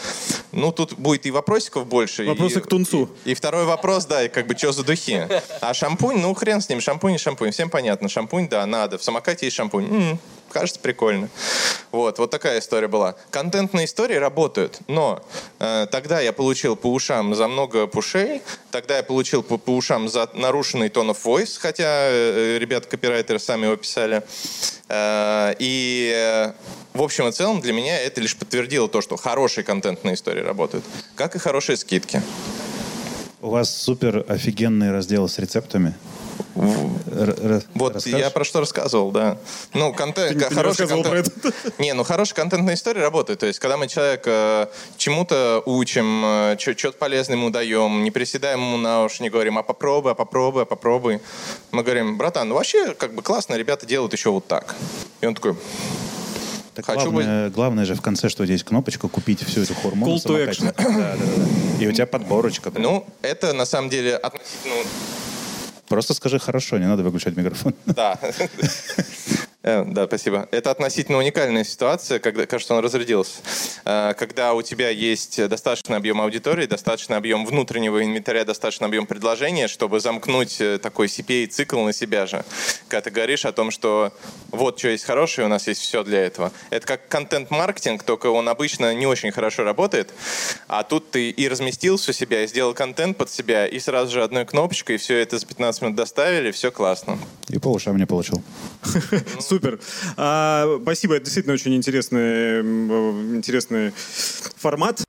ну, 0.52 0.72
тут 0.72 0.94
будет 0.94 1.26
и 1.26 1.30
вопросиков 1.30 1.86
больше. 1.86 2.24
Вопросы 2.24 2.58
и, 2.58 2.62
к 2.62 2.66
тунцу. 2.66 3.10
И, 3.24 3.32
и 3.32 3.34
второй 3.34 3.64
вопрос, 3.64 4.06
да, 4.06 4.24
и 4.24 4.28
как 4.28 4.46
бы, 4.46 4.56
что 4.56 4.72
за 4.72 4.84
духи? 4.84 5.28
А 5.60 5.74
шампунь, 5.74 6.18
ну, 6.18 6.34
хрен 6.34 6.60
с 6.60 6.68
ним, 6.68 6.80
шампунь 6.80 7.14
и 7.14 7.18
шампунь, 7.18 7.50
всем 7.50 7.70
понятно, 7.70 8.08
шампунь, 8.08 8.48
да, 8.48 8.64
надо, 8.66 8.98
в 8.98 9.04
самокате 9.04 9.46
есть 9.46 9.56
шампунь. 9.56 9.86
М-м, 9.86 10.18
кажется 10.52 10.80
прикольно. 10.80 11.28
Вот, 11.90 12.18
вот 12.18 12.30
такая 12.30 12.60
история 12.60 12.88
была. 12.88 13.16
Контентные 13.30 13.86
истории 13.86 14.14
работают, 14.16 14.80
но 14.86 15.24
э, 15.58 15.86
тогда 15.90 16.20
я 16.20 16.32
получил 16.32 16.76
по 16.76 16.92
ушам 16.92 17.34
за 17.34 17.48
много 17.48 17.86
пушей, 17.86 18.42
тогда 18.70 18.96
я 18.96 19.02
получил 19.02 19.42
по, 19.42 19.58
по 19.58 19.70
ушам 19.70 20.08
за 20.08 20.28
нарушенный 20.34 20.88
tone 20.88 21.10
of 21.10 21.18
voice, 21.24 21.58
хотя 21.58 21.84
э, 21.86 22.58
ребята-копирайтеры 22.58 23.38
сами 23.38 23.64
его 23.64 23.76
писали. 23.76 24.22
Э, 24.88 25.54
и 25.58 26.12
э, 26.14 26.52
в 26.94 27.02
общем 27.02 27.28
и 27.28 27.32
целом 27.32 27.60
для 27.60 27.72
меня 27.72 27.98
это 28.00 28.20
лишь 28.20 28.36
подтвердило 28.36 28.88
то, 28.88 29.00
что 29.00 29.16
хорошие 29.16 29.64
контентные 29.64 30.14
истории 30.14 30.42
работают, 30.42 30.84
как 31.14 31.36
и 31.36 31.38
хорошие 31.38 31.76
скидки. 31.76 32.22
У 33.40 33.50
вас 33.50 33.74
супер 33.74 34.24
офигенный 34.28 34.92
раздел 34.92 35.28
с 35.28 35.38
рецептами. 35.38 35.94
Р- 36.56 37.62
вот 37.74 37.94
расскажешь? 37.94 38.20
я 38.20 38.30
про 38.30 38.44
что 38.44 38.60
рассказывал, 38.60 39.10
да. 39.10 39.38
Ну, 39.74 39.92
контент, 39.92 40.38
ты, 40.38 40.54
хороший 40.54 40.86
ты 40.86 40.94
контент... 40.94 41.28
Не, 41.78 41.94
ну 41.94 42.04
хорошая 42.04 42.36
контентная 42.36 42.74
история 42.74 43.00
работает. 43.00 43.40
То 43.40 43.46
есть, 43.46 43.58
когда 43.58 43.76
мы 43.76 43.88
человека 43.88 44.30
э, 44.30 44.66
чему-то 44.96 45.62
учим, 45.66 46.22
э, 46.24 46.56
что-то 46.58 46.92
полезное 46.98 47.36
ему 47.36 47.50
даем, 47.50 48.04
не 48.04 48.10
приседаем 48.10 48.60
ему 48.60 48.76
на 48.76 49.04
уши, 49.04 49.22
не 49.22 49.30
говорим, 49.30 49.58
а 49.58 49.62
попробуй, 49.62 50.12
а 50.12 50.14
попробуй, 50.14 50.62
а 50.62 50.66
попробуй. 50.66 51.20
Мы 51.70 51.82
говорим, 51.82 52.18
братан, 52.18 52.48
ну 52.48 52.54
вообще, 52.54 52.94
как 52.94 53.14
бы 53.14 53.22
классно, 53.22 53.54
ребята 53.54 53.86
делают 53.86 54.12
еще 54.12 54.30
вот 54.30 54.46
так. 54.46 54.74
И 55.20 55.26
он 55.26 55.34
такой, 55.34 55.54
так 56.74 56.86
Хочу 56.86 57.10
главное, 57.10 57.44
быть... 57.44 57.54
главное 57.54 57.84
же 57.84 57.94
в 57.94 58.00
конце, 58.00 58.28
что 58.30 58.46
здесь 58.46 58.64
кнопочка 58.64 59.06
«Купить 59.06 59.42
всю 59.44 59.62
эту 59.62 59.74
хормону 59.74 60.14
Call 60.14 60.24
to 60.24 60.48
action. 60.48 60.74
Да, 60.76 60.84
да, 60.88 61.16
да. 61.16 61.84
И 61.84 61.86
у 61.86 61.92
тебя 61.92 62.06
подборочка. 62.06 62.70
Да. 62.70 62.80
Ну, 62.80 63.06
это 63.20 63.52
на 63.52 63.66
самом 63.66 63.90
деле 63.90 64.16
относительно 64.16 64.76
Просто 65.92 66.14
скажи 66.14 66.38
хорошо, 66.38 66.78
не 66.78 66.86
надо 66.86 67.02
выключать 67.02 67.36
микрофон. 67.36 67.74
Да. 67.86 68.18
Э, 69.62 69.84
да, 69.86 70.06
спасибо. 70.06 70.48
Это 70.50 70.70
относительно 70.70 71.18
уникальная 71.18 71.64
ситуация, 71.64 72.18
когда, 72.18 72.46
кажется, 72.46 72.74
он 72.74 72.82
разрядился. 72.82 73.40
Э, 73.84 74.12
когда 74.18 74.54
у 74.54 74.62
тебя 74.62 74.88
есть 74.88 75.48
достаточный 75.48 75.96
объем 75.96 76.20
аудитории, 76.20 76.66
достаточный 76.66 77.16
объем 77.16 77.46
внутреннего 77.46 78.02
инвентаря, 78.02 78.44
достаточный 78.44 78.88
объем 78.88 79.06
предложения, 79.06 79.68
чтобы 79.68 80.00
замкнуть 80.00 80.60
э, 80.60 80.78
такой 80.78 81.06
CPA-цикл 81.06 81.80
на 81.84 81.92
себя 81.92 82.26
же. 82.26 82.44
Когда 82.88 83.02
ты 83.02 83.10
говоришь 83.10 83.44
о 83.44 83.52
том, 83.52 83.70
что 83.70 84.12
вот 84.50 84.78
что 84.78 84.88
есть 84.88 85.04
хорошее, 85.04 85.46
у 85.46 85.50
нас 85.50 85.68
есть 85.68 85.80
все 85.80 86.02
для 86.02 86.24
этого. 86.26 86.52
Это 86.70 86.86
как 86.86 87.08
контент-маркетинг, 87.08 88.02
только 88.02 88.26
он 88.26 88.48
обычно 88.48 88.92
не 88.94 89.06
очень 89.06 89.30
хорошо 89.30 89.62
работает. 89.62 90.12
А 90.66 90.82
тут 90.82 91.10
ты 91.12 91.30
и 91.30 91.48
разместился 91.48 92.10
у 92.10 92.14
себя, 92.14 92.42
и 92.42 92.48
сделал 92.48 92.74
контент 92.74 93.16
под 93.16 93.30
себя, 93.30 93.66
и 93.66 93.78
сразу 93.78 94.10
же 94.10 94.24
одной 94.24 94.44
кнопочкой 94.44 94.96
все 94.96 95.18
это 95.18 95.38
за 95.38 95.46
15 95.46 95.82
минут 95.82 95.96
доставили, 95.96 96.50
все 96.50 96.72
классно. 96.72 97.18
И 97.48 97.58
по 97.58 97.68
ушам 97.68 97.96
не 97.96 98.06
получил. 98.06 98.42
Супер. 99.52 99.78
А, 100.16 100.78
спасибо, 100.80 101.16
это 101.16 101.26
действительно 101.26 101.52
очень 101.52 101.74
интересный, 101.74 102.60
интересный 103.36 103.92
формат. 103.94 105.04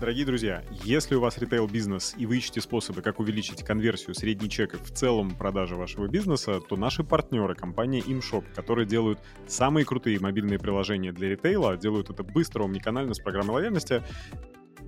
Дорогие 0.00 0.24
друзья, 0.24 0.64
если 0.84 1.14
у 1.14 1.20
вас 1.20 1.36
ритейл-бизнес 1.36 2.14
и 2.16 2.24
вы 2.24 2.38
ищете 2.38 2.62
способы, 2.62 3.02
как 3.02 3.20
увеличить 3.20 3.62
конверсию, 3.62 4.14
средний 4.14 4.48
чек 4.48 4.72
и 4.72 4.78
в 4.78 4.90
целом 4.90 5.36
продажи 5.36 5.76
вашего 5.76 6.08
бизнеса, 6.08 6.62
то 6.66 6.76
наши 6.76 7.04
партнеры, 7.04 7.54
компания 7.54 8.00
ImShop, 8.00 8.44
которые 8.54 8.86
делают 8.86 9.18
самые 9.46 9.84
крутые 9.84 10.18
мобильные 10.18 10.58
приложения 10.58 11.12
для 11.12 11.28
ритейла, 11.28 11.76
делают 11.76 12.08
это 12.08 12.22
быстро, 12.22 12.64
омниканально, 12.64 13.12
с 13.12 13.18
программой 13.18 13.56
лояльности, 13.56 14.02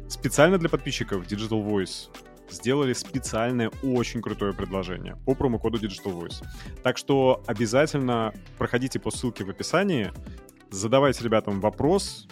специально 0.08 0.56
для 0.56 0.70
подписчиков 0.70 1.26
Digital 1.26 1.62
Voice 1.62 2.08
сделали 2.52 2.92
специальное 2.92 3.70
очень 3.82 4.22
крутое 4.22 4.52
предложение 4.52 5.16
по 5.24 5.34
промокоду 5.34 5.78
Digital 5.78 6.18
Voice. 6.18 6.44
Так 6.82 6.98
что 6.98 7.42
обязательно 7.46 8.32
проходите 8.58 8.98
по 8.98 9.10
ссылке 9.10 9.44
в 9.44 9.50
описании, 9.50 10.12
задавайте 10.70 11.24
ребятам 11.24 11.60
вопрос, 11.60 12.28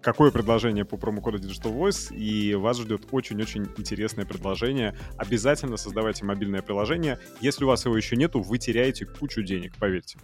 какое 0.00 0.30
предложение 0.30 0.84
по 0.84 0.96
промокоду 0.96 1.38
Digital 1.38 1.74
Voice, 1.74 2.14
и 2.14 2.54
вас 2.54 2.78
ждет 2.78 3.06
очень-очень 3.10 3.66
интересное 3.78 4.26
предложение. 4.26 4.96
Обязательно 5.16 5.76
создавайте 5.76 6.24
мобильное 6.24 6.62
приложение. 6.62 7.18
Если 7.40 7.64
у 7.64 7.68
вас 7.68 7.84
его 7.86 7.96
еще 7.96 8.16
нету, 8.16 8.40
вы 8.40 8.58
теряете 8.58 9.06
кучу 9.06 9.42
денег, 9.42 9.76
поверьте. 9.78 10.18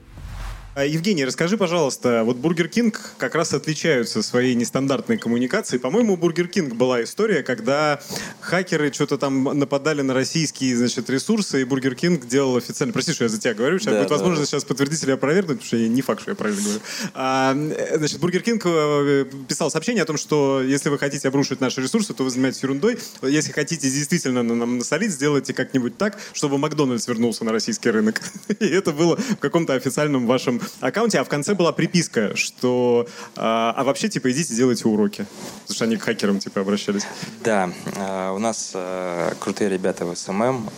А, 0.76 0.84
Евгений, 0.84 1.24
расскажи, 1.24 1.56
пожалуйста, 1.56 2.22
вот 2.24 2.36
Burger 2.36 2.68
King 2.68 3.14
как 3.18 3.34
раз 3.34 3.52
отличаются 3.52 4.22
своей 4.22 4.54
нестандартной 4.54 5.18
коммуникацией. 5.18 5.80
По-моему, 5.80 6.12
у 6.12 6.16
Burger 6.16 6.46
King 6.46 6.74
была 6.74 7.02
история, 7.02 7.42
когда 7.42 8.00
хакеры 8.38 8.92
что-то 8.92 9.18
там 9.18 9.42
нападали 9.58 10.02
на 10.02 10.14
российские, 10.14 10.76
значит, 10.76 11.10
ресурсы, 11.10 11.62
и 11.62 11.64
Бургер 11.64 11.96
Кинг 11.96 12.26
делал 12.26 12.56
официально... 12.56 12.92
Прости, 12.92 13.12
что 13.12 13.24
я 13.24 13.28
за 13.28 13.40
тебя 13.40 13.54
говорю, 13.54 13.80
сейчас 13.80 13.94
да, 13.94 13.98
будет 13.98 14.08
да, 14.10 14.14
возможность 14.14 14.52
да. 14.52 14.58
сейчас 14.58 14.64
подтвердить 14.64 15.02
или 15.02 15.10
опровергнуть, 15.10 15.58
потому 15.58 15.66
что 15.66 15.76
я 15.76 15.88
не 15.88 16.02
факт, 16.02 16.22
что 16.22 16.30
я 16.30 16.36
правильно 16.36 16.62
говорю. 16.62 16.80
А, 17.14 17.52
значит, 17.96 18.20
Бургер 18.20 18.42
Кинг 18.42 18.62
э, 18.64 19.26
писал 19.48 19.72
сообщение 19.72 20.04
о 20.04 20.06
том, 20.06 20.16
что 20.16 20.62
если 20.62 20.88
вы 20.88 21.00
хотите 21.00 21.26
обрушить 21.26 21.60
наши 21.60 21.82
ресурсы, 21.82 22.14
то 22.14 22.22
вы 22.22 22.30
занимаетесь 22.30 22.62
ерундой. 22.62 22.96
Если 23.22 23.50
хотите 23.50 23.90
действительно 23.90 24.44
нам 24.44 24.78
насолить, 24.78 25.10
сделайте 25.10 25.52
как-нибудь 25.52 25.98
так, 25.98 26.16
чтобы 26.32 26.58
Макдональдс 26.58 27.08
вернулся 27.08 27.44
на 27.44 27.50
российский 27.50 27.90
рынок. 27.90 28.22
И 28.60 28.66
это 28.66 28.92
было 28.92 29.16
в 29.16 29.38
каком-то 29.38 29.74
официальном 29.74 30.28
вашем 30.28 30.59
аккаунте, 30.80 31.18
а 31.18 31.24
в 31.24 31.28
конце 31.28 31.54
была 31.54 31.72
приписка, 31.72 32.36
что 32.36 33.06
а, 33.36 33.74
а 33.76 33.84
вообще, 33.84 34.08
типа, 34.08 34.30
идите, 34.30 34.54
делайте 34.54 34.88
уроки. 34.88 35.26
Потому 35.62 35.74
что 35.74 35.84
они 35.84 35.96
к 35.96 36.02
хакерам, 36.02 36.38
типа, 36.38 36.60
обращались. 36.60 37.04
Да, 37.42 37.70
а, 37.96 38.32
у 38.32 38.38
нас 38.38 38.72
а, 38.74 39.34
крутые 39.40 39.70
ребята 39.70 40.04
в 40.04 40.16
SMM 40.16 40.68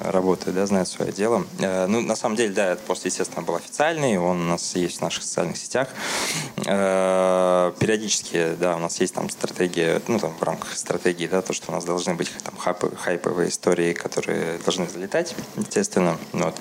работают, 0.00 0.56
да, 0.56 0.66
знают 0.66 0.88
свое 0.88 1.12
дело. 1.12 1.46
Ну, 1.58 2.00
на 2.00 2.16
самом 2.16 2.36
деле, 2.36 2.52
да, 2.52 2.72
этот 2.72 2.84
пост, 2.84 3.04
естественно, 3.04 3.42
был 3.42 3.56
официальный, 3.56 4.18
он 4.18 4.42
у 4.42 4.48
нас 4.50 4.74
есть 4.76 4.98
в 4.98 5.02
наших 5.02 5.22
социальных 5.22 5.56
сетях. 5.56 5.88
Периодически, 6.56 8.54
да, 8.58 8.76
у 8.76 8.78
нас 8.78 9.00
есть 9.00 9.14
там 9.14 9.30
стратегия, 9.30 10.00
ну, 10.08 10.18
там, 10.18 10.34
в 10.38 10.42
рамках 10.42 10.76
стратегии, 10.76 11.26
да, 11.26 11.42
то, 11.42 11.52
что 11.52 11.70
у 11.70 11.74
нас 11.74 11.84
должны 11.84 12.14
быть 12.14 12.30
там 12.44 12.54
хайповые 12.56 13.48
истории, 13.48 13.92
которые 13.92 14.58
должны 14.64 14.88
залетать, 14.88 15.34
естественно. 15.56 16.18
Вот. 16.32 16.54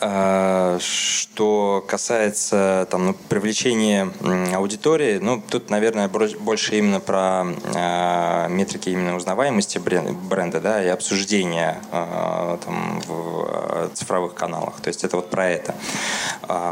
А, 0.00 0.78
Что 0.80 1.84
касается 1.86 2.86
там, 2.90 3.06
ну, 3.06 3.14
привлечения 3.28 4.10
аудитории, 4.54 5.18
ну, 5.18 5.42
тут, 5.48 5.70
наверное, 5.70 6.08
больше 6.08 6.78
именно 6.78 7.00
про 7.00 7.46
а, 7.74 8.48
метрики 8.48 8.90
именно 8.90 9.16
узнаваемости 9.16 9.78
брен- 9.78 10.12
бренда, 10.12 10.60
да, 10.60 10.84
и 10.84 10.88
обсуждения 10.88 11.80
а, 11.92 12.58
там, 12.64 13.00
в 13.06 13.90
цифровых 13.94 14.34
каналах. 14.34 14.80
То 14.80 14.88
есть 14.88 15.04
это 15.04 15.16
вот 15.16 15.30
про 15.30 15.48
это. 15.48 15.74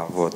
Вот. 0.09 0.35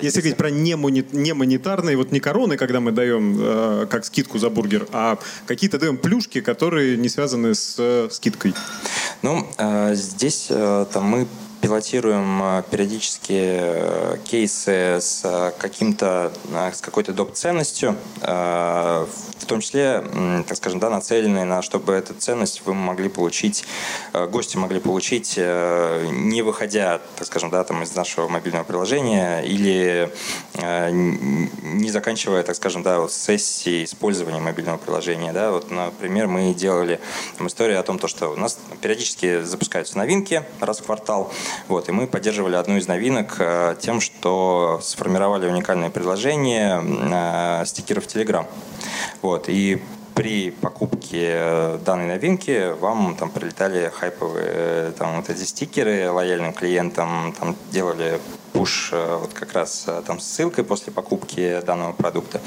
Если 0.00 0.20
говорить 0.20 0.36
про 0.36 0.50
немонетарные, 0.50 1.96
вот 1.96 2.12
не 2.12 2.20
короны, 2.20 2.56
когда 2.56 2.80
мы 2.80 2.92
даем 2.92 3.88
как 3.88 4.04
скидку 4.04 4.38
за 4.38 4.50
бургер, 4.50 4.86
а 4.92 5.18
какие-то 5.46 5.78
даем 5.78 5.96
плюшки, 5.96 6.40
которые 6.40 6.96
не 6.96 7.08
связаны 7.08 7.54
с 7.54 7.76
э, 7.78 8.08
скидкой. 8.10 8.54
Ну, 9.22 9.46
здесь 9.92 10.46
э, 10.50 10.86
там, 10.92 11.04
мы 11.04 11.26
пилотируем 11.62 12.42
э, 12.42 12.62
периодически 12.70 13.38
э, 13.38 14.16
кейсы 14.24 15.00
с 15.00 15.22
э, 15.24 15.52
каким-то, 15.58 16.32
э, 16.52 16.72
с 16.72 16.80
какой-то 16.80 17.12
доп. 17.12 17.32
ценностью, 17.32 17.96
в 18.20 19.46
том 19.46 19.60
числе, 19.60 20.04
так 20.46 20.56
скажем, 20.56 20.78
да, 20.78 20.90
нацеленные 20.90 21.44
на, 21.44 21.62
чтобы 21.62 21.92
эту 21.92 22.14
ценность 22.14 22.62
вы 22.64 22.74
могли 22.74 23.08
получить, 23.08 23.64
гости 24.12 24.56
могли 24.56 24.80
получить, 24.80 25.34
э, 25.36 26.06
не 26.10 26.42
выходя, 26.42 27.00
так 27.16 27.26
скажем, 27.26 27.50
да, 27.50 27.64
там, 27.64 27.82
из 27.82 27.94
нашего 27.94 28.28
мобильного 28.28 28.64
приложения 28.64 29.40
или 29.40 30.12
э, 30.54 30.90
не 30.90 31.90
заканчивая, 31.90 32.42
так 32.42 32.56
скажем, 32.56 32.82
да, 32.82 33.00
вот 33.00 33.12
сессии 33.12 33.84
использования 33.84 34.40
мобильного 34.40 34.78
приложения, 34.78 35.32
да, 35.32 35.50
вот, 35.50 35.70
например, 35.70 36.28
мы 36.28 36.54
делали 36.54 37.00
там, 37.36 37.46
историю 37.46 37.80
о 37.80 37.82
том, 37.82 37.98
то, 37.98 38.08
что 38.08 38.28
у 38.28 38.36
нас 38.36 38.58
периодически 38.80 39.42
запускаются 39.42 39.98
новинки 39.98 40.44
раз 40.60 40.78
в 40.78 40.84
квартал, 40.84 41.32
вот, 41.68 41.88
и 41.88 41.92
мы 41.92 42.06
поддерживали 42.06 42.56
одну 42.56 42.76
из 42.76 42.88
новинок 42.88 43.36
э, 43.38 43.76
тем, 43.80 44.00
что 44.00 44.80
сформировали 44.82 45.46
уникальное 45.46 45.90
предложение 45.90 46.82
э, 46.82 47.64
стикеров 47.66 48.06
Telegram, 48.06 48.46
вот, 49.22 49.48
и 49.48 49.82
при 50.14 50.50
покупке 50.50 51.32
э, 51.34 51.78
данной 51.84 52.06
новинки 52.06 52.72
вам 52.78 53.16
там 53.16 53.30
прилетали 53.30 53.90
хайповые 53.94 54.46
э, 54.48 54.92
там 54.98 55.16
вот 55.16 55.30
эти 55.30 55.44
стикеры 55.44 56.10
лояльным 56.10 56.52
клиентам, 56.52 57.34
там 57.38 57.56
делали 57.70 58.20
пуш 58.52 58.90
э, 58.92 59.16
вот 59.20 59.32
как 59.32 59.52
раз 59.52 59.86
там 60.06 60.20
с 60.20 60.24
ссылкой 60.24 60.64
после 60.64 60.92
покупки 60.92 61.60
данного 61.64 61.92
продукта. 61.92 62.40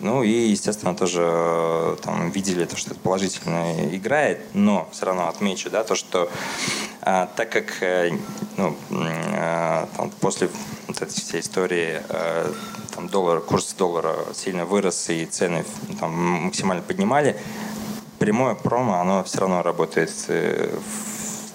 Ну 0.00 0.22
и, 0.22 0.30
естественно, 0.30 0.94
тоже 0.94 1.96
там 2.02 2.30
видели 2.30 2.64
то, 2.64 2.76
что 2.76 2.92
это 2.92 3.00
положительно 3.00 3.94
играет, 3.94 4.40
но 4.54 4.88
все 4.92 5.06
равно 5.06 5.28
отмечу, 5.28 5.70
да, 5.70 5.84
то, 5.84 5.94
что 5.94 6.30
а, 7.02 7.26
так 7.34 7.50
как 7.50 7.66
ну, 8.56 8.76
э, 8.90 9.86
там, 9.96 10.10
после 10.20 10.50
вот 10.86 11.00
этой 11.00 11.12
всей 11.12 11.40
истории 11.40 12.02
э, 12.08 12.52
там 12.94 13.08
доллар, 13.08 13.40
курс 13.40 13.74
доллара 13.74 14.16
сильно 14.34 14.64
вырос 14.64 15.10
и 15.10 15.26
цены 15.26 15.64
там, 15.98 16.12
максимально 16.12 16.82
поднимали, 16.82 17.36
прямое 18.18 18.54
промо, 18.54 19.00
оно 19.00 19.24
все 19.24 19.40
равно 19.40 19.62
работает 19.62 20.12
э, 20.28 20.70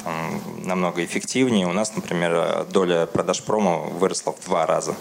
там, 0.03 0.41
намного 0.63 1.03
эффективнее. 1.03 1.67
У 1.67 1.73
нас, 1.73 1.95
например, 1.95 2.65
доля 2.71 3.05
продаж 3.05 3.41
промо 3.43 3.89
выросла 3.89 4.33
в 4.33 4.45
два 4.45 4.65
раза. 4.65 4.95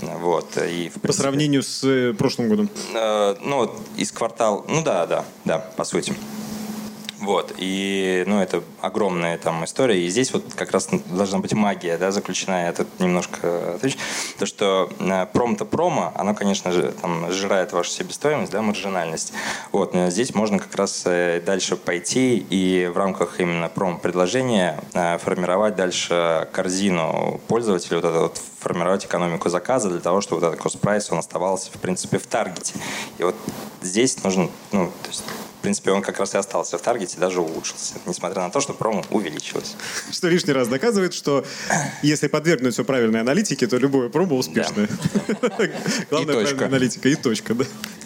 Вот, 0.00 0.56
и, 0.56 0.88
в 0.88 0.94
По 0.94 1.00
принципе, 1.00 1.22
сравнению 1.22 1.62
с 1.62 1.82
э, 1.84 2.14
прошлым 2.14 2.48
годом. 2.48 2.70
Э, 2.94 3.34
ну, 3.42 3.70
из 3.96 4.12
квартала, 4.12 4.64
ну 4.68 4.82
да, 4.82 5.06
да, 5.06 5.24
да, 5.44 5.58
по 5.58 5.84
сути. 5.84 6.14
Вот, 7.20 7.52
и, 7.56 8.22
ну, 8.28 8.40
это 8.40 8.62
огромная 8.80 9.38
там 9.38 9.64
история, 9.64 10.00
и 10.00 10.08
здесь 10.08 10.32
вот 10.32 10.44
как 10.54 10.70
раз 10.70 10.88
должна 11.06 11.38
быть 11.40 11.52
магия, 11.52 11.98
да, 11.98 12.12
заключена, 12.12 12.66
я 12.66 12.72
тут 12.72 12.86
немножко 13.00 13.74
отвечу, 13.74 13.98
то, 14.38 14.46
что 14.46 14.88
э, 15.00 15.26
пром-то 15.32 15.64
промо, 15.64 16.12
оно, 16.14 16.34
конечно 16.34 16.70
же, 16.70 16.92
там, 17.02 17.30
сжирает 17.32 17.72
вашу 17.72 17.90
себестоимость, 17.90 18.52
да, 18.52 18.62
маржинальность, 18.62 19.32
вот, 19.72 19.94
но 19.94 20.10
здесь 20.10 20.32
можно 20.34 20.60
как 20.60 20.74
раз 20.76 21.02
э, 21.06 21.42
дальше 21.44 21.76
пойти 21.76 22.38
и 22.38 22.86
в 22.86 22.96
рамках 22.96 23.40
именно 23.40 23.68
промо-предложения 23.68 24.78
э, 24.94 25.18
формировать 25.18 25.74
дальше 25.74 26.48
корзину 26.52 27.40
пользователей, 27.48 27.96
вот 27.96 28.04
это 28.04 28.20
вот 28.20 28.40
формировать 28.60 29.06
экономику 29.06 29.48
заказа 29.48 29.88
для 29.90 30.00
того, 30.00 30.20
чтобы 30.20 30.40
вот 30.40 30.48
этот 30.48 30.60
кост-прайс, 30.60 31.10
он 31.10 31.18
оставался, 31.18 31.72
в 31.72 31.80
принципе, 31.80 32.18
в 32.18 32.26
таргете. 32.26 32.74
И 33.18 33.24
вот 33.24 33.34
здесь 33.82 34.22
нужно, 34.22 34.48
ну, 34.72 34.86
то 35.02 35.08
есть 35.08 35.24
принципе, 35.68 35.92
он 35.92 36.00
как 36.00 36.18
раз 36.18 36.34
и 36.34 36.38
остался 36.38 36.78
в 36.78 36.82
таргете, 36.82 37.18
даже 37.18 37.42
улучшился, 37.42 37.96
несмотря 38.06 38.40
на 38.40 38.50
то, 38.50 38.58
что 38.58 38.72
промо 38.72 39.04
увеличилось. 39.10 39.76
Что 40.10 40.28
лишний 40.28 40.54
раз 40.54 40.66
доказывает, 40.66 41.12
что 41.12 41.44
если 42.02 42.26
подвергнуть 42.28 42.72
все 42.72 42.84
правильной 42.84 43.20
аналитике, 43.20 43.66
то 43.66 43.76
любое 43.76 44.08
промо 44.08 44.38
успешное. 44.38 44.88
Главное 46.10 46.36
правильная 46.36 46.66
аналитика. 46.68 47.10
И 47.10 47.16
точка. 47.16 47.54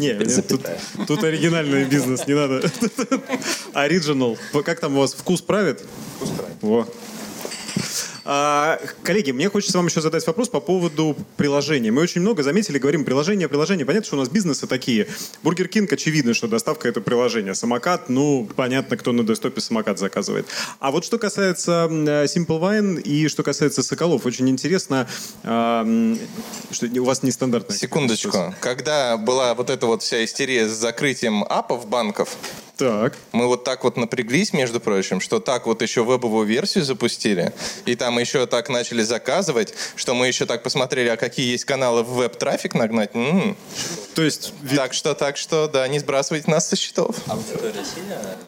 Не, 0.00 0.08
нет, 0.08 0.28
запятой. 0.28 0.74
тут 1.06 1.22
оригинальный 1.22 1.84
бизнес, 1.84 2.26
не 2.26 2.34
надо. 2.34 2.68
Оригинал. 3.74 4.36
Как 4.64 4.80
там 4.80 4.96
у 4.96 5.00
вас 5.00 5.14
вкус 5.14 5.40
правит? 5.40 5.84
Вкус 6.16 6.30
правит. 6.30 6.88
А, 8.24 8.78
коллеги, 9.02 9.30
мне 9.32 9.48
хочется 9.48 9.78
вам 9.78 9.86
еще 9.86 10.00
задать 10.00 10.26
вопрос 10.26 10.48
по 10.48 10.60
поводу 10.60 11.16
приложения. 11.36 11.90
Мы 11.90 12.02
очень 12.02 12.20
много 12.20 12.42
заметили, 12.42 12.78
говорим 12.78 13.04
приложение, 13.04 13.48
приложение. 13.48 13.84
Понятно, 13.84 14.06
что 14.06 14.16
у 14.16 14.20
нас 14.20 14.28
бизнесы 14.28 14.66
такие. 14.66 15.08
Бургер 15.42 15.68
Кинг, 15.68 15.92
очевидно, 15.92 16.34
что 16.34 16.48
доставка 16.48 16.88
это 16.88 17.00
приложение. 17.00 17.54
Самокат, 17.54 18.08
ну, 18.08 18.48
понятно, 18.56 18.96
кто 18.96 19.12
на 19.12 19.24
десктопе 19.24 19.60
самокат 19.60 19.98
заказывает. 19.98 20.46
А 20.78 20.90
вот 20.90 21.04
что 21.04 21.18
касается 21.18 21.88
э, 21.90 22.24
Simple 22.24 22.60
Wine 22.60 23.00
и 23.00 23.28
что 23.28 23.42
касается 23.42 23.82
Соколов, 23.82 24.26
очень 24.26 24.48
интересно, 24.48 25.08
а, 25.42 25.84
что 26.70 26.86
у 26.86 27.04
вас 27.04 27.22
нестандартная. 27.22 27.76
Секундочку. 27.76 28.54
Когда 28.60 29.16
была 29.16 29.54
вот 29.54 29.70
эта 29.70 29.86
вот 29.86 30.02
вся 30.02 30.24
истерия 30.24 30.68
с 30.68 30.72
закрытием 30.72 31.44
апов 31.44 31.88
банков, 31.88 32.36
Так. 32.76 33.16
мы 33.32 33.46
вот 33.46 33.64
так 33.64 33.84
вот 33.84 33.96
напряглись, 33.96 34.52
между 34.52 34.80
прочим, 34.80 35.20
что 35.20 35.40
так 35.40 35.66
вот 35.66 35.82
еще 35.82 36.04
вебовую 36.04 36.46
версию 36.46 36.84
запустили, 36.84 37.52
и 37.86 37.94
там 37.94 38.18
еще 38.18 38.46
так 38.46 38.68
начали 38.68 39.02
заказывать, 39.02 39.74
что 39.94 40.14
мы 40.14 40.26
еще 40.26 40.46
так 40.46 40.62
посмотрели, 40.62 41.08
а 41.08 41.16
какие 41.16 41.52
есть 41.52 41.64
каналы 41.64 42.02
в 42.02 42.14
веб-трафик 42.14 42.74
нагнать. 42.74 43.10
М. 43.14 43.56
То 44.14 44.22
есть 44.22 44.52
Так 44.74 44.94
что, 44.94 45.14
так 45.14 45.36
что, 45.36 45.68
да, 45.68 45.86
не 45.88 45.98
сбрасывайте 45.98 46.50
нас 46.50 46.68
со 46.68 46.76
счетов. 46.76 47.16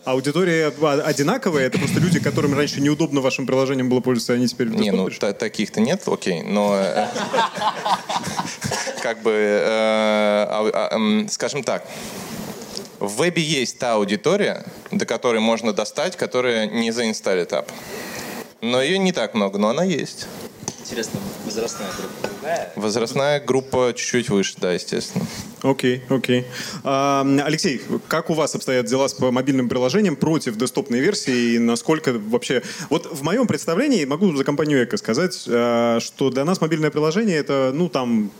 аудитория 0.04 0.72
а- 0.80 1.02
одинаковая, 1.04 1.66
это 1.66 1.78
просто 1.78 2.00
люди, 2.00 2.18
которым 2.20 2.54
раньше 2.54 2.80
неудобно 2.80 3.20
вашим 3.20 3.46
приложением 3.46 3.88
было 3.88 4.00
пользоваться, 4.00 4.32
они 4.34 4.48
теперь 4.48 4.68
Не, 4.68 4.90
ну 4.90 5.10
таких-то 5.10 5.80
нет, 5.80 6.02
окей, 6.06 6.42
но 6.42 6.76
э, 6.76 7.06
как 9.02 9.22
бы, 9.22 9.30
э, 9.32 10.46
а- 10.48 10.88
а, 10.92 11.28
скажем 11.30 11.62
так, 11.62 11.86
в 13.00 13.16
вебе 13.16 13.42
есть 13.42 13.78
та 13.78 13.94
аудитория, 13.94 14.64
до 14.90 15.06
которой 15.06 15.40
можно 15.40 15.72
достать, 15.72 16.16
которая 16.16 16.66
не 16.66 16.90
заинсталит 16.90 17.52
ап. 17.52 17.70
Но 18.60 18.80
ее 18.80 18.98
не 18.98 19.12
так 19.12 19.34
много, 19.34 19.58
но 19.58 19.68
она 19.68 19.84
есть. 19.84 20.26
Интересно, 20.80 21.18
возрастная 21.44 21.88
группа 21.98 22.28
другая? 22.28 22.72
Возрастная 22.76 23.40
группа 23.40 23.92
чуть-чуть 23.96 24.28
выше, 24.28 24.54
да, 24.58 24.72
естественно. 24.72 25.26
Окей, 25.62 26.02
окей. 26.10 26.44
Алексей, 26.82 27.80
как 28.08 28.28
у 28.28 28.34
вас 28.34 28.54
обстоят 28.54 28.84
дела 28.84 29.08
с 29.08 29.18
мобильным 29.18 29.70
приложением 29.70 30.14
против 30.14 30.56
десктопной 30.56 31.00
версии 31.00 31.54
и 31.54 31.58
насколько 31.58 32.12
вообще... 32.12 32.62
Вот 32.90 33.06
в 33.10 33.22
моем 33.22 33.46
представлении, 33.46 34.04
могу 34.04 34.36
за 34.36 34.44
компанию 34.44 34.84
Эко 34.84 34.98
сказать, 34.98 35.44
а, 35.48 36.00
что 36.00 36.28
для 36.28 36.44
нас 36.44 36.60
мобильное 36.60 36.90
приложение 36.90 37.38
это, 37.38 37.72
ну, 37.74 37.88
там, 37.88 38.30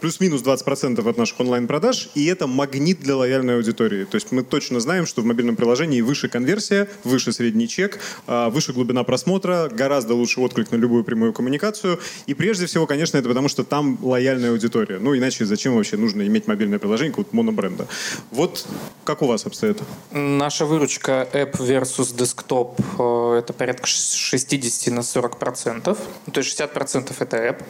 плюс-минус 0.00 0.42
20% 0.42 1.08
от 1.08 1.16
наших 1.18 1.40
онлайн-продаж, 1.40 2.10
и 2.14 2.26
это 2.26 2.46
магнит 2.46 3.00
для 3.00 3.16
лояльной 3.16 3.56
аудитории. 3.56 4.04
То 4.04 4.16
есть 4.16 4.32
мы 4.32 4.42
точно 4.42 4.80
знаем, 4.80 5.06
что 5.06 5.22
в 5.22 5.24
мобильном 5.24 5.56
приложении 5.56 6.00
выше 6.00 6.28
конверсия, 6.28 6.88
выше 7.04 7.32
средний 7.32 7.68
чек, 7.68 8.00
а, 8.26 8.50
выше 8.50 8.72
глубина 8.72 9.04
просмотра, 9.04 9.68
гораздо 9.70 10.14
лучше 10.14 10.40
отклик 10.40 10.70
на 10.72 10.76
любую 10.76 11.04
прямую 11.04 11.32
коммуникацию. 11.32 12.00
И 12.26 12.34
прежде 12.34 12.66
всего, 12.66 12.86
конечно, 12.86 13.16
это 13.16 13.28
потому, 13.28 13.48
что 13.48 13.64
там 13.64 13.98
лояльная 14.02 14.50
аудитория. 14.50 14.98
Ну, 14.98 15.16
иначе 15.16 15.44
зачем 15.44 15.76
вообще 15.76 15.96
нужно 15.96 16.26
иметь 16.26 16.46
мобильное 16.48 16.78
приложение 16.78 17.12
какого-то 17.12 17.36
монобренда? 17.36 17.86
Вот 18.30 18.66
как 19.04 19.22
у 19.22 19.26
вас 19.26 19.46
обстоит? 19.46 19.78
Наша 20.10 20.64
выручка 20.66 21.28
App 21.32 21.58
versus 21.58 22.14
Desktop 22.16 22.76
э, 22.98 23.38
это 23.38 23.52
порядка 23.52 23.86
ш- 23.86 24.16
60 24.16 24.92
на 24.92 25.02
40 25.02 25.38
процентов. 25.38 25.98
То 26.32 26.40
есть 26.40 26.50
60 26.50 26.72
процентов 26.72 27.22
это 27.22 27.36
App. 27.36 27.62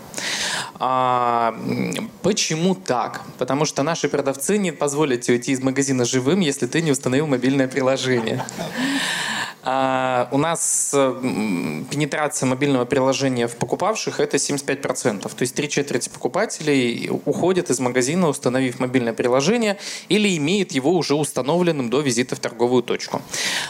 А, 0.78 1.51
почему 2.22 2.74
так? 2.74 3.22
Потому 3.38 3.64
что 3.64 3.82
наши 3.82 4.08
продавцы 4.08 4.58
не 4.58 4.72
позволят 4.72 5.22
тебе 5.22 5.36
уйти 5.36 5.52
из 5.52 5.60
магазина 5.60 6.04
живым, 6.04 6.40
если 6.40 6.66
ты 6.66 6.82
не 6.82 6.90
установил 6.92 7.26
мобильное 7.26 7.68
приложение. 7.68 8.44
А, 9.64 10.28
у 10.32 10.38
нас 10.38 10.90
пенетрация 10.92 12.48
мобильного 12.48 12.84
приложения 12.84 13.46
в 13.46 13.56
покупавших 13.56 14.18
это 14.18 14.36
75%. 14.36 15.20
То 15.22 15.30
есть 15.38 15.54
три 15.54 15.68
четверти 15.68 16.08
покупателей 16.08 17.08
уходят 17.24 17.70
из 17.70 17.78
магазина, 17.78 18.28
установив 18.28 18.80
мобильное 18.80 19.12
приложение, 19.12 19.78
или 20.08 20.36
имеют 20.36 20.72
его 20.72 20.92
уже 20.92 21.14
установленным 21.14 21.90
до 21.90 22.00
визита 22.00 22.34
в 22.34 22.40
торговую 22.40 22.82
точку. 22.82 23.22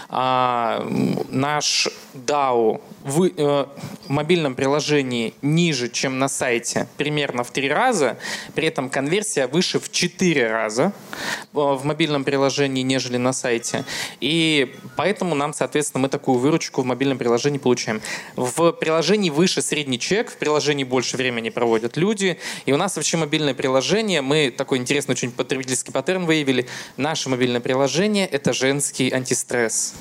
А, 0.09 0.87
наш 1.29 1.89
DAO 2.15 2.81
э, 3.05 3.67
в 4.07 4.11
мобильном 4.11 4.55
приложении 4.55 5.35
ниже, 5.43 5.89
чем 5.89 6.19
на 6.19 6.29
сайте, 6.29 6.89
примерно 6.97 7.45
в 7.45 7.51
три 7.51 7.69
раза. 7.69 8.19
При 8.55 8.67
этом 8.69 8.91
конверсия 8.91 9.47
выше 9.47 9.81
в 9.81 9.91
четыре 9.91 10.51
раза 10.51 10.93
э, 11.13 11.23
в 11.53 11.85
мобильном 11.85 12.25
приложении, 12.25 12.83
нежели 12.83 13.17
на 13.17 13.33
сайте. 13.33 13.85
И 14.21 14.75
поэтому 14.97 15.35
нам, 15.35 15.53
соответственно, 15.53 16.03
мы 16.03 16.09
такую 16.09 16.39
выручку 16.39 16.83
в 16.83 16.85
мобильном 16.85 17.19
приложении 17.19 17.59
получаем. 17.59 18.01
В 18.37 18.73
приложении 18.73 19.31
выше 19.31 19.63
средний 19.63 19.99
чек, 19.99 20.31
в 20.31 20.37
приложении 20.37 20.85
больше 20.85 21.17
времени 21.17 21.51
проводят 21.51 21.97
люди. 21.97 22.39
И 22.67 22.73
у 22.73 22.77
нас 22.77 22.97
вообще 22.97 23.17
мобильное 23.17 23.55
приложение, 23.55 24.23
мы 24.23 24.51
такой 24.51 24.79
интересный 24.79 25.13
очень 25.13 25.31
потребительский 25.31 25.93
паттерн 25.93 26.27
выявили. 26.27 26.67
Наше 26.97 27.29
мобильное 27.29 27.61
приложение— 27.61 28.27
это 28.33 28.53
женский 28.53 29.11
антистресс. 29.11 29.95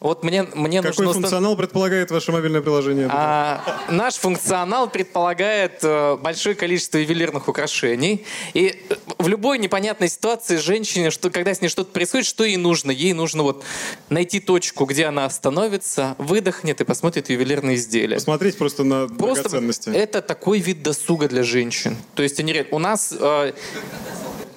Вот 0.00 0.24
мне, 0.24 0.44
мне 0.54 0.80
Какой 0.80 1.04
нужно... 1.04 1.20
функционал 1.20 1.56
предполагает 1.56 2.10
ваше 2.10 2.32
мобильное 2.32 2.62
приложение? 2.62 3.06
А, 3.10 3.62
наш 3.90 4.14
функционал 4.14 4.88
предполагает 4.88 5.80
э, 5.82 6.16
большое 6.16 6.54
количество 6.54 6.96
ювелирных 6.96 7.48
украшений. 7.48 8.24
И 8.54 8.82
э, 8.88 8.94
в 9.18 9.28
любой 9.28 9.58
непонятной 9.58 10.08
ситуации 10.08 10.56
женщине, 10.56 11.10
что, 11.10 11.28
когда 11.28 11.52
с 11.52 11.60
ней 11.60 11.68
что-то 11.68 11.92
происходит, 11.92 12.26
что 12.26 12.44
ей 12.44 12.56
нужно? 12.56 12.90
Ей 12.90 13.12
нужно 13.12 13.42
вот 13.42 13.62
найти 14.08 14.40
точку, 14.40 14.86
где 14.86 15.04
она 15.04 15.26
остановится, 15.26 16.14
выдохнет 16.16 16.80
и 16.80 16.84
посмотрит 16.84 17.28
ювелирные 17.28 17.76
изделия. 17.76 18.14
Посмотреть 18.14 18.56
просто 18.56 18.84
на 18.84 19.06
Просто 19.06 19.50
драгоценности. 19.50 19.90
это 19.90 20.22
такой 20.22 20.60
вид 20.60 20.82
досуга 20.82 21.28
для 21.28 21.42
женщин. 21.42 21.98
То 22.14 22.22
есть 22.22 22.40
они 22.40 22.64
у 22.70 22.78
нас... 22.78 23.12
Э... 23.20 23.52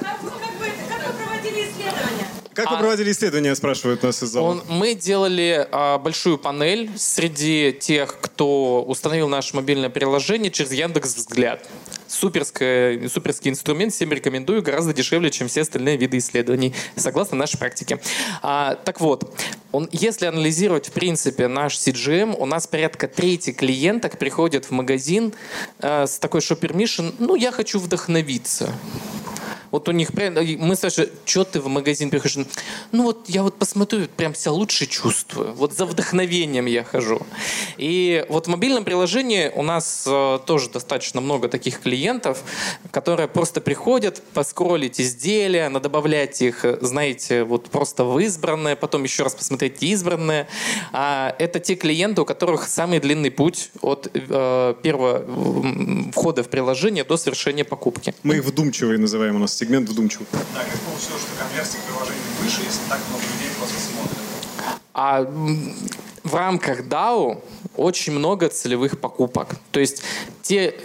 Как 0.00 0.22
вы, 0.22 0.30
как 0.30 0.54
вы- 0.58 0.72
как 0.88 1.06
вы 1.06 1.12
проводили 1.12 1.70
исследования? 1.70 2.28
Как 2.54 2.70
вы 2.70 2.78
проводили 2.78 3.10
исследования, 3.12 3.54
спрашивают 3.54 4.02
нас 4.02 4.22
из 4.22 4.28
зала. 4.28 4.50
Он- 4.50 4.62
мы 4.68 4.94
делали 4.94 5.66
а, 5.70 5.98
большую 5.98 6.38
панель 6.38 6.90
среди 6.96 7.76
тех, 7.78 8.18
кто 8.20 8.82
установил 8.82 9.28
наше 9.28 9.56
мобильное 9.56 9.90
приложение 9.90 10.50
через 10.50 10.72
Яндекс 10.72 11.14
Взгляд. 11.16 11.66
Суперская, 12.06 13.08
суперский 13.08 13.50
инструмент, 13.50 13.92
всем 13.92 14.12
рекомендую, 14.12 14.62
гораздо 14.62 14.92
дешевле, 14.92 15.30
чем 15.30 15.48
все 15.48 15.62
остальные 15.62 15.96
виды 15.96 16.18
исследований, 16.18 16.72
согласно 16.96 17.36
нашей 17.36 17.58
практике. 17.58 18.00
А, 18.42 18.76
так 18.84 19.00
вот, 19.00 19.34
он, 19.72 19.88
если 19.90 20.26
анализировать, 20.26 20.88
в 20.88 20.92
принципе, 20.92 21.48
наш 21.48 21.76
CGM, 21.76 22.36
у 22.38 22.46
нас 22.46 22.66
порядка 22.66 23.08
трети 23.08 23.52
клиенток 23.52 24.18
приходят 24.18 24.66
в 24.66 24.70
магазин 24.70 25.34
э, 25.80 26.06
с 26.06 26.18
такой 26.18 26.40
mission, 26.40 27.14
ну, 27.18 27.34
я 27.34 27.50
хочу 27.50 27.80
вдохновиться. 27.80 28.72
Вот 29.74 29.88
у 29.88 29.90
них 29.90 30.12
прям, 30.12 30.34
мы 30.34 30.76
спрашиваем, 30.76 31.10
что 31.24 31.42
ты 31.42 31.58
в 31.58 31.66
магазин 31.66 32.08
приходишь? 32.08 32.46
Ну 32.92 33.02
вот 33.02 33.28
я 33.28 33.42
вот 33.42 33.56
посмотрю, 33.56 34.06
прям 34.06 34.32
себя 34.32 34.52
лучше 34.52 34.86
чувствую. 34.86 35.52
Вот 35.54 35.72
за 35.72 35.84
вдохновением 35.84 36.66
я 36.66 36.84
хожу. 36.84 37.26
И 37.76 38.24
вот 38.28 38.46
в 38.46 38.50
мобильном 38.50 38.84
приложении 38.84 39.50
у 39.52 39.62
нас 39.62 40.04
э, 40.06 40.38
тоже 40.46 40.70
достаточно 40.70 41.20
много 41.20 41.48
таких 41.48 41.80
клиентов, 41.80 42.44
которые 42.92 43.26
просто 43.26 43.60
приходят 43.60 44.22
поскроллить 44.32 45.00
изделия, 45.00 45.68
надобавлять 45.68 46.40
их, 46.40 46.64
э, 46.64 46.78
знаете, 46.80 47.42
вот 47.42 47.64
просто 47.64 48.04
в 48.04 48.16
избранное, 48.20 48.76
потом 48.76 49.02
еще 49.02 49.24
раз 49.24 49.34
посмотреть 49.34 49.82
избранное. 49.82 50.46
А 50.92 51.34
это 51.40 51.58
те 51.58 51.74
клиенты, 51.74 52.20
у 52.20 52.24
которых 52.24 52.68
самый 52.68 53.00
длинный 53.00 53.32
путь 53.32 53.70
от 53.80 54.08
э, 54.14 54.74
первого 54.84 56.12
входа 56.12 56.44
в 56.44 56.48
приложение 56.48 57.02
до 57.02 57.16
совершения 57.16 57.64
покупки. 57.64 58.14
Мы 58.22 58.36
их 58.36 58.44
вдумчивые 58.44 59.00
называем 59.00 59.34
у 59.34 59.40
нас, 59.40 59.63
сегмент 59.64 59.88
вдумчивый. 59.88 60.26
Так, 60.52 60.66
как 60.70 60.80
получилось, 60.80 61.22
что 61.22 61.42
конверсия 61.42 61.78
к 61.78 61.82
приложению 61.82 62.22
выше, 62.42 62.60
если 62.64 62.80
так 62.88 63.00
много 63.08 63.22
людей 63.32 63.50
просто 63.58 63.76
смотрят? 63.80 64.18
А 64.92 65.22
в 66.22 66.34
рамках 66.34 66.80
DAO 66.80 67.42
очень 67.76 68.12
много 68.12 68.48
целевых 68.48 69.00
покупок. 69.00 69.48
То 69.72 69.80
есть 69.80 70.02
те... 70.42 70.72
К- 70.72 70.82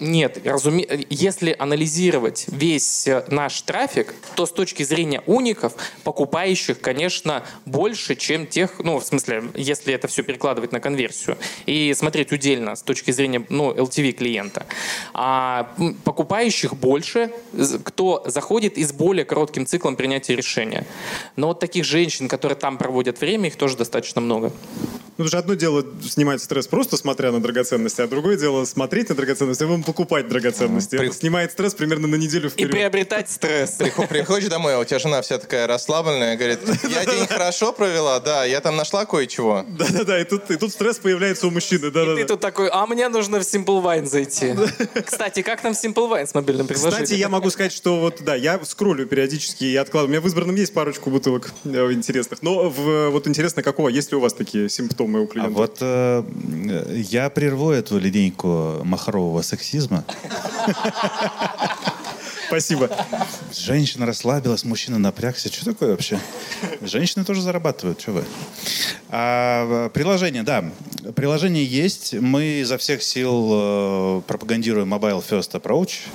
Нет, 0.00 0.40
разуме... 0.44 0.86
если 1.08 1.54
анализировать 1.58 2.46
весь 2.48 3.06
э, 3.06 3.24
наш 3.28 3.62
трафик, 3.62 4.14
то 4.34 4.44
с 4.44 4.50
точки 4.50 4.82
зрения 4.82 5.22
уников, 5.26 5.74
покупающих, 6.02 6.80
конечно, 6.80 7.44
больше, 7.64 8.16
чем 8.16 8.46
тех, 8.46 8.80
ну, 8.80 8.98
в 8.98 9.04
смысле, 9.04 9.44
если 9.54 9.94
это 9.94 10.08
все 10.08 10.22
перекладывать 10.22 10.72
на 10.72 10.80
конверсию, 10.80 11.38
и 11.66 11.94
смотреть 11.94 12.32
удельно 12.32 12.76
с 12.76 12.82
точки 12.82 13.12
зрения, 13.12 13.46
ну, 13.48 13.72
LTV 13.72 14.12
клиента. 14.12 14.66
А 15.14 15.74
покупающих 16.04 16.74
больше, 16.74 17.30
кто 17.84 18.22
заходит 18.26 18.76
и 18.76 18.84
с 18.84 18.92
более 18.92 19.24
коротким 19.24 19.66
циклом 19.66 19.96
принятия 19.96 20.36
решения. 20.36 20.86
Но 21.36 21.48
вот 21.48 21.60
таких 21.60 21.84
женщин, 21.84 22.28
которые 22.28 22.56
там 22.56 22.78
проводят 22.78 23.20
время, 23.20 23.48
их 23.48 23.56
тоже 23.56 23.76
достаточно 23.76 24.20
много. 24.20 24.52
Ну, 25.16 25.22
потому 25.24 25.28
что 25.28 25.38
одно 25.38 25.54
дело 25.54 25.84
снимать 26.02 26.42
стресс 26.42 26.66
просто 26.66 26.96
смотря 26.96 27.30
на 27.30 27.40
драгоценности, 27.40 28.00
а 28.00 28.08
другое 28.08 28.36
дело 28.36 28.64
смотреть 28.64 29.10
на 29.10 29.14
а 29.28 29.46
потом 29.46 29.82
покупать 29.82 30.28
драгоценности. 30.28 30.96
При- 30.96 31.08
Это 31.08 31.16
снимает 31.16 31.52
стресс 31.52 31.74
примерно 31.74 32.06
на 32.08 32.16
неделю 32.16 32.46
И 32.46 32.50
вперед. 32.50 32.70
приобретать 32.70 33.30
стресс. 33.30 33.70
Приход- 33.78 34.08
Приходишь 34.08 34.48
домой, 34.48 34.74
а 34.74 34.78
у 34.80 34.84
тебя 34.84 34.98
жена 34.98 35.20
вся 35.22 35.38
такая 35.38 35.66
расслабленная, 35.66 36.36
говорит, 36.36 36.60
я 36.90 37.04
день 37.04 37.26
хорошо 37.26 37.72
провела, 37.72 38.20
да, 38.20 38.44
я 38.44 38.60
там 38.60 38.76
нашла 38.76 39.04
кое-чего. 39.06 39.64
Да-да-да, 39.68 40.20
и 40.20 40.24
тут, 40.24 40.50
и 40.50 40.56
тут 40.56 40.72
стресс 40.72 40.98
появляется 40.98 41.46
у 41.46 41.50
мужчины. 41.50 41.80
Ты 41.80 41.90
Да-да-да. 41.90 42.24
тут 42.26 42.40
такой, 42.40 42.68
а 42.68 42.86
мне 42.86 43.08
нужно 43.08 43.38
в 43.40 43.42
Simple 43.42 43.82
Wine 43.82 44.06
зайти. 44.06 44.54
Кстати, 45.04 45.42
как 45.42 45.60
там 45.60 45.72
Simple 45.72 46.08
Wine 46.10 46.26
с 46.26 46.34
мобильным 46.34 46.66
приложением? 46.66 47.02
Кстати, 47.04 47.18
я 47.18 47.28
могу 47.28 47.50
сказать, 47.50 47.72
что 47.72 48.00
вот, 48.00 48.22
да, 48.22 48.34
я 48.34 48.60
скроллю 48.64 49.06
периодически 49.06 49.64
и 49.64 49.76
откладываю. 49.76 50.08
У 50.08 50.10
меня 50.12 50.20
в 50.20 50.26
избранном 50.26 50.56
есть 50.56 50.72
парочку 50.74 51.10
бутылок 51.10 51.52
э, 51.64 51.92
интересных. 51.92 52.42
Но 52.42 52.68
в, 52.70 53.10
вот 53.10 53.26
интересно, 53.28 53.62
какого? 53.62 53.88
Есть 53.88 54.10
ли 54.10 54.16
у 54.16 54.20
вас 54.20 54.32
такие 54.34 54.68
симптомы 54.68 55.20
у 55.20 55.24
А 55.24 55.26
клиентов? 55.26 55.54
вот 55.54 55.76
э, 55.80 56.22
я 57.10 57.30
прерву 57.30 57.70
эту 57.70 57.98
линейку 57.98 58.80
махрового 59.04 59.42
сексизма. 59.42 60.04
Спасибо. 62.46 62.88
Женщина 63.52 64.06
расслабилась, 64.06 64.64
мужчина 64.64 64.98
напрягся. 64.98 65.52
Что 65.52 65.66
такое 65.66 65.90
вообще? 65.90 66.18
Женщины 66.82 67.24
тоже 67.24 67.42
зарабатывают, 67.42 68.00
что 68.00 68.12
вы? 68.12 68.24
А, 69.10 69.88
приложение, 69.90 70.42
да. 70.42 70.64
Приложение 71.16 71.64
есть. 71.64 72.14
Мы 72.14 72.60
изо 72.60 72.78
всех 72.78 73.02
сил 73.02 73.50
э, 73.52 74.22
пропагандируем 74.26 74.92
Mobile 74.92 75.22
First 75.28 75.52
Approach, 75.60 76.08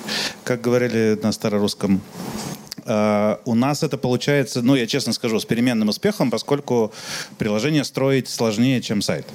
как 0.44 0.62
говорили 0.62 1.20
на 1.22 1.32
старорусском. 1.32 2.02
А, 2.90 3.40
у 3.46 3.54
нас 3.54 3.84
это 3.84 3.98
получается, 3.98 4.64
ну, 4.64 4.76
я 4.76 4.88
честно 4.88 5.14
скажу, 5.14 5.40
с 5.40 5.46
переменным 5.46 5.90
успехом, 5.90 6.32
поскольку 6.32 6.92
приложение 7.38 7.84
строить 7.84 8.28
сложнее, 8.28 8.82
чем 8.82 9.04
сайт. 9.04 9.28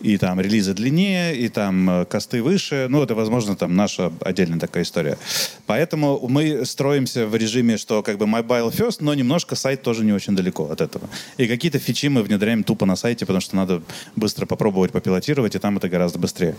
И 0.00 0.16
там 0.16 0.40
релизы 0.40 0.72
длиннее, 0.72 1.36
и 1.36 1.48
там 1.50 1.90
э, 1.90 2.04
косты 2.06 2.42
выше. 2.42 2.86
Ну, 2.88 3.02
это, 3.02 3.14
возможно, 3.14 3.56
там 3.56 3.76
наша 3.76 4.10
отдельная 4.20 4.58
такая 4.58 4.84
история. 4.84 5.18
Поэтому 5.66 6.26
мы 6.28 6.64
строимся 6.64 7.26
в 7.26 7.36
режиме, 7.36 7.76
что 7.76 8.02
как 8.02 8.16
бы 8.16 8.24
mobile 8.24 8.72
first, 8.74 8.98
но 9.00 9.12
немножко 9.12 9.54
сайт 9.54 9.82
тоже 9.82 10.02
не 10.02 10.12
очень 10.12 10.34
далеко 10.34 10.64
от 10.70 10.80
этого. 10.80 11.10
И 11.36 11.46
какие-то 11.46 11.78
фичи 11.78 12.08
мы 12.08 12.22
внедряем 12.22 12.64
тупо 12.64 12.86
на 12.86 12.96
сайте, 12.96 13.26
потому 13.26 13.42
что 13.42 13.56
надо 13.56 13.82
быстро 14.16 14.46
попробовать 14.46 14.92
попилотировать, 14.92 15.54
и 15.54 15.58
там 15.58 15.76
это 15.76 15.90
гораздо 15.90 16.18
быстрее. 16.18 16.56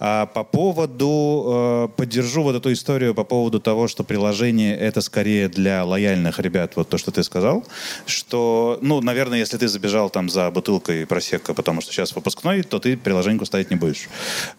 А 0.00 0.26
по 0.26 0.42
поводу, 0.42 1.88
э, 1.94 1.96
поддержу 1.96 2.42
вот 2.42 2.56
эту 2.56 2.72
историю 2.72 3.14
по 3.14 3.22
поводу 3.22 3.60
того, 3.60 3.86
что 3.86 4.02
приложение 4.02 4.76
это 4.76 5.00
скорее 5.00 5.27
для 5.52 5.84
лояльных 5.84 6.38
ребят, 6.40 6.72
вот 6.76 6.88
то, 6.88 6.98
что 6.98 7.10
ты 7.10 7.22
сказал, 7.22 7.64
что, 8.06 8.78
ну, 8.82 9.00
наверное, 9.00 9.38
если 9.38 9.56
ты 9.58 9.68
забежал 9.68 10.10
там 10.10 10.28
за 10.28 10.50
бутылкой 10.50 11.06
просека, 11.06 11.54
потому 11.54 11.80
что 11.80 11.92
сейчас 11.92 12.14
выпускной, 12.14 12.62
то 12.62 12.78
ты 12.78 12.96
приложеньку 12.96 13.44
ставить 13.46 13.70
не 13.70 13.76
будешь. 13.76 14.08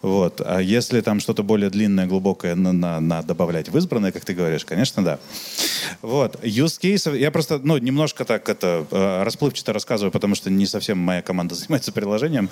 Вот. 0.02 0.40
А 0.44 0.60
если 0.60 1.00
там 1.00 1.20
что-то 1.20 1.42
более 1.42 1.70
длинное, 1.70 2.06
глубокое 2.06 2.54
на, 2.54 2.72
на- 2.72 3.00
на 3.00 3.22
добавлять 3.22 3.68
в 3.68 3.76
избранное, 3.76 4.12
как 4.12 4.24
ты 4.24 4.34
говоришь, 4.34 4.64
конечно, 4.64 5.04
да. 5.04 5.18
Вот. 6.02 6.36
Use 6.44 6.78
cases, 6.80 7.16
я 7.18 7.30
просто, 7.30 7.58
ну, 7.62 7.76
немножко 7.78 8.24
так 8.24 8.48
это 8.48 8.86
э, 8.90 9.22
расплывчато 9.24 9.72
рассказываю, 9.72 10.10
потому 10.12 10.34
что 10.34 10.50
не 10.50 10.66
совсем 10.66 10.98
моя 10.98 11.22
команда 11.22 11.54
занимается 11.60 11.92
приложением. 11.92 12.50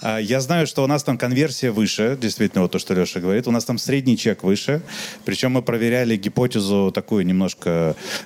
А, 0.00 0.18
Я 0.18 0.40
знаю, 0.40 0.66
что 0.66 0.84
у 0.84 0.86
нас 0.86 1.02
там 1.04 1.18
конверсия 1.18 1.70
выше, 1.70 2.18
действительно, 2.20 2.62
вот 2.62 2.72
то, 2.72 2.78
что 2.78 2.94
Леша 2.94 3.20
говорит. 3.20 3.46
У 3.46 3.50
нас 3.50 3.64
там 3.64 3.78
средний 3.78 4.16
чек 4.16 4.42
выше. 4.42 4.82
Причем 5.24 5.52
мы 5.52 5.62
проверяли 5.62 6.16
гипотезу 6.16 6.90
такую 6.92 7.24
немножко 7.26 7.51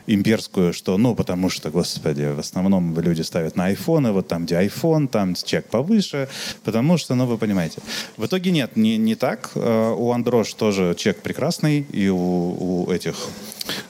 имперскую, 0.07 0.73
что, 0.73 0.99
ну, 0.99 1.15
потому 1.15 1.51
что, 1.51 1.71
господи, 1.71 2.33
в 2.35 2.39
основном 2.39 2.99
люди 3.01 3.23
ставят 3.23 3.57
на 3.57 3.67
айфоны, 3.67 4.13
вот 4.13 4.29
там, 4.29 4.45
где 4.45 4.57
iPhone, 4.57 5.09
там 5.09 5.35
чек 5.35 5.67
повыше, 5.67 6.29
потому 6.65 6.99
что, 6.99 7.15
ну, 7.15 7.27
вы 7.27 7.39
понимаете. 7.39 7.81
В 8.17 8.27
итоге 8.27 8.51
нет, 8.51 8.77
не, 8.77 8.97
не 8.99 9.15
так. 9.15 9.51
Э, 9.55 9.95
У 9.97 10.13
Андрош 10.13 10.55
тоже 10.55 10.95
чек 10.97 11.23
прекрасный, 11.23 11.87
и 11.93 12.09
у, 12.09 12.17
у 12.87 12.91
этих 12.91 13.29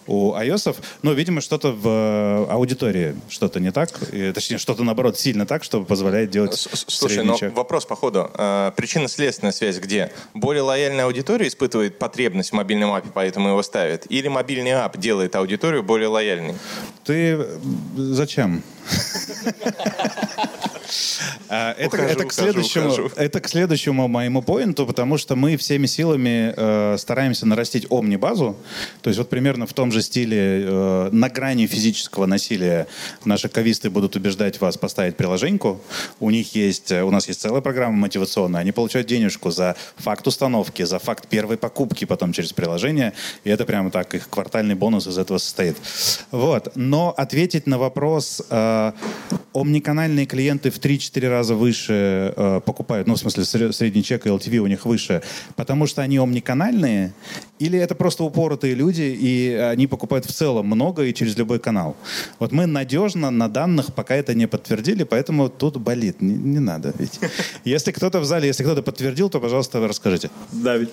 у 0.06 0.34
iOS. 0.34 0.76
Но, 1.02 1.12
видимо, 1.12 1.40
что-то 1.40 1.72
в 1.72 1.86
э, 1.86 2.52
аудитории, 2.52 3.16
что-то 3.28 3.60
не 3.60 3.72
так. 3.72 3.90
И, 4.12 4.32
точнее, 4.32 4.58
что-то, 4.58 4.84
наоборот, 4.84 5.18
сильно 5.18 5.46
так, 5.46 5.64
что 5.64 5.82
позволяет 5.82 6.30
делать 6.30 6.54
Слушай, 6.54 7.24
но 7.24 7.36
вопрос 7.54 7.86
по 7.86 7.96
ходу. 7.96 8.30
Э, 8.34 8.72
Причинно-следственная 8.76 9.52
связь 9.52 9.78
где? 9.78 10.12
Более 10.34 10.62
лояльная 10.62 11.04
аудитория 11.04 11.48
испытывает 11.48 11.98
потребность 11.98 12.50
в 12.50 12.52
мобильном 12.54 12.92
апе, 12.92 13.08
поэтому 13.12 13.48
его 13.48 13.62
ставит? 13.62 14.10
Или 14.10 14.28
мобильный 14.28 14.72
ап 14.72 14.96
делает 14.96 15.36
аудиторию 15.36 15.82
более 15.82 16.08
лояльной? 16.08 16.54
Ты 17.04 17.46
зачем? 17.96 18.62
А, 21.48 21.72
Это, 21.72 21.96
Ухожу, 21.96 22.04
это 22.04 22.24
к 22.24 22.32
следующему, 22.32 22.86
ухожу. 22.86 23.10
это 23.16 23.40
к 23.40 23.48
следующему 23.48 24.08
моему 24.08 24.42
поинту, 24.42 24.86
потому 24.86 25.18
что 25.18 25.36
мы 25.36 25.56
всеми 25.56 25.86
силами 25.86 26.54
э, 26.56 26.96
стараемся 26.98 27.46
нарастить 27.46 27.86
омни-базу. 27.90 28.56
То 29.02 29.10
есть 29.10 29.18
вот 29.18 29.28
примерно 29.28 29.66
в 29.66 29.72
том 29.72 29.92
же 29.92 30.02
стиле 30.02 30.64
э, 30.64 31.08
на 31.12 31.28
грани 31.28 31.66
физического 31.66 32.26
насилия 32.26 32.86
наши 33.24 33.48
кависты 33.48 33.90
будут 33.90 34.16
убеждать 34.16 34.60
вас 34.60 34.76
поставить 34.76 35.16
приложеньку. 35.16 35.80
У 36.20 36.30
них 36.30 36.54
есть, 36.54 36.92
э, 36.92 37.02
у 37.02 37.10
нас 37.10 37.28
есть 37.28 37.40
целая 37.40 37.60
программа 37.60 37.96
мотивационная. 37.96 38.60
Они 38.60 38.72
получают 38.72 39.06
денежку 39.06 39.50
за 39.50 39.76
факт 39.96 40.26
установки, 40.26 40.82
за 40.82 40.98
факт 40.98 41.28
первой 41.28 41.56
покупки 41.56 42.04
потом 42.04 42.32
через 42.32 42.52
приложение. 42.52 43.12
И 43.44 43.50
это 43.50 43.64
прямо 43.64 43.90
так, 43.90 44.14
их 44.14 44.28
квартальный 44.28 44.74
бонус 44.74 45.06
из 45.06 45.18
этого 45.18 45.38
состоит. 45.38 45.76
Вот. 46.30 46.72
Но 46.74 47.14
ответить 47.16 47.66
на 47.66 47.78
вопрос, 47.78 48.42
э, 48.50 48.92
омниканальные 49.54 50.26
клиенты 50.26 50.70
в 50.76 50.80
3-4 50.80 51.28
раза 51.28 51.54
выше 51.54 52.32
э, 52.36 52.60
покупают, 52.64 53.08
ну, 53.08 53.14
в 53.14 53.18
смысле, 53.18 53.42
сре- 53.42 53.72
средний 53.72 54.02
чек 54.02 54.26
и 54.26 54.28
LTV 54.28 54.58
у 54.58 54.66
них 54.66 54.86
выше, 54.86 55.22
потому 55.56 55.86
что 55.86 56.02
они 56.02 56.18
омниканальные, 56.18 57.12
или 57.58 57.78
это 57.78 57.94
просто 57.94 58.24
упоротые 58.24 58.74
люди, 58.74 59.02
и 59.02 59.52
они 59.52 59.86
покупают 59.86 60.26
в 60.26 60.32
целом 60.32 60.66
много 60.66 61.04
и 61.04 61.14
через 61.14 61.36
любой 61.36 61.58
канал. 61.58 61.96
Вот 62.38 62.52
мы 62.52 62.66
надежно 62.66 63.30
на 63.30 63.48
данных 63.48 63.94
пока 63.94 64.14
это 64.14 64.34
не 64.34 64.46
подтвердили, 64.46 65.04
поэтому 65.04 65.48
тут 65.48 65.76
болит. 65.78 66.22
Не, 66.22 66.34
не 66.34 66.58
надо 66.58 66.92
ведь. 66.98 67.18
Если 67.64 67.92
кто-то 67.92 68.20
в 68.20 68.24
зале, 68.24 68.48
если 68.48 68.62
кто-то 68.62 68.82
подтвердил, 68.82 69.30
то, 69.30 69.40
пожалуйста, 69.40 69.86
расскажите. 69.86 70.30
Давид. 70.52 70.90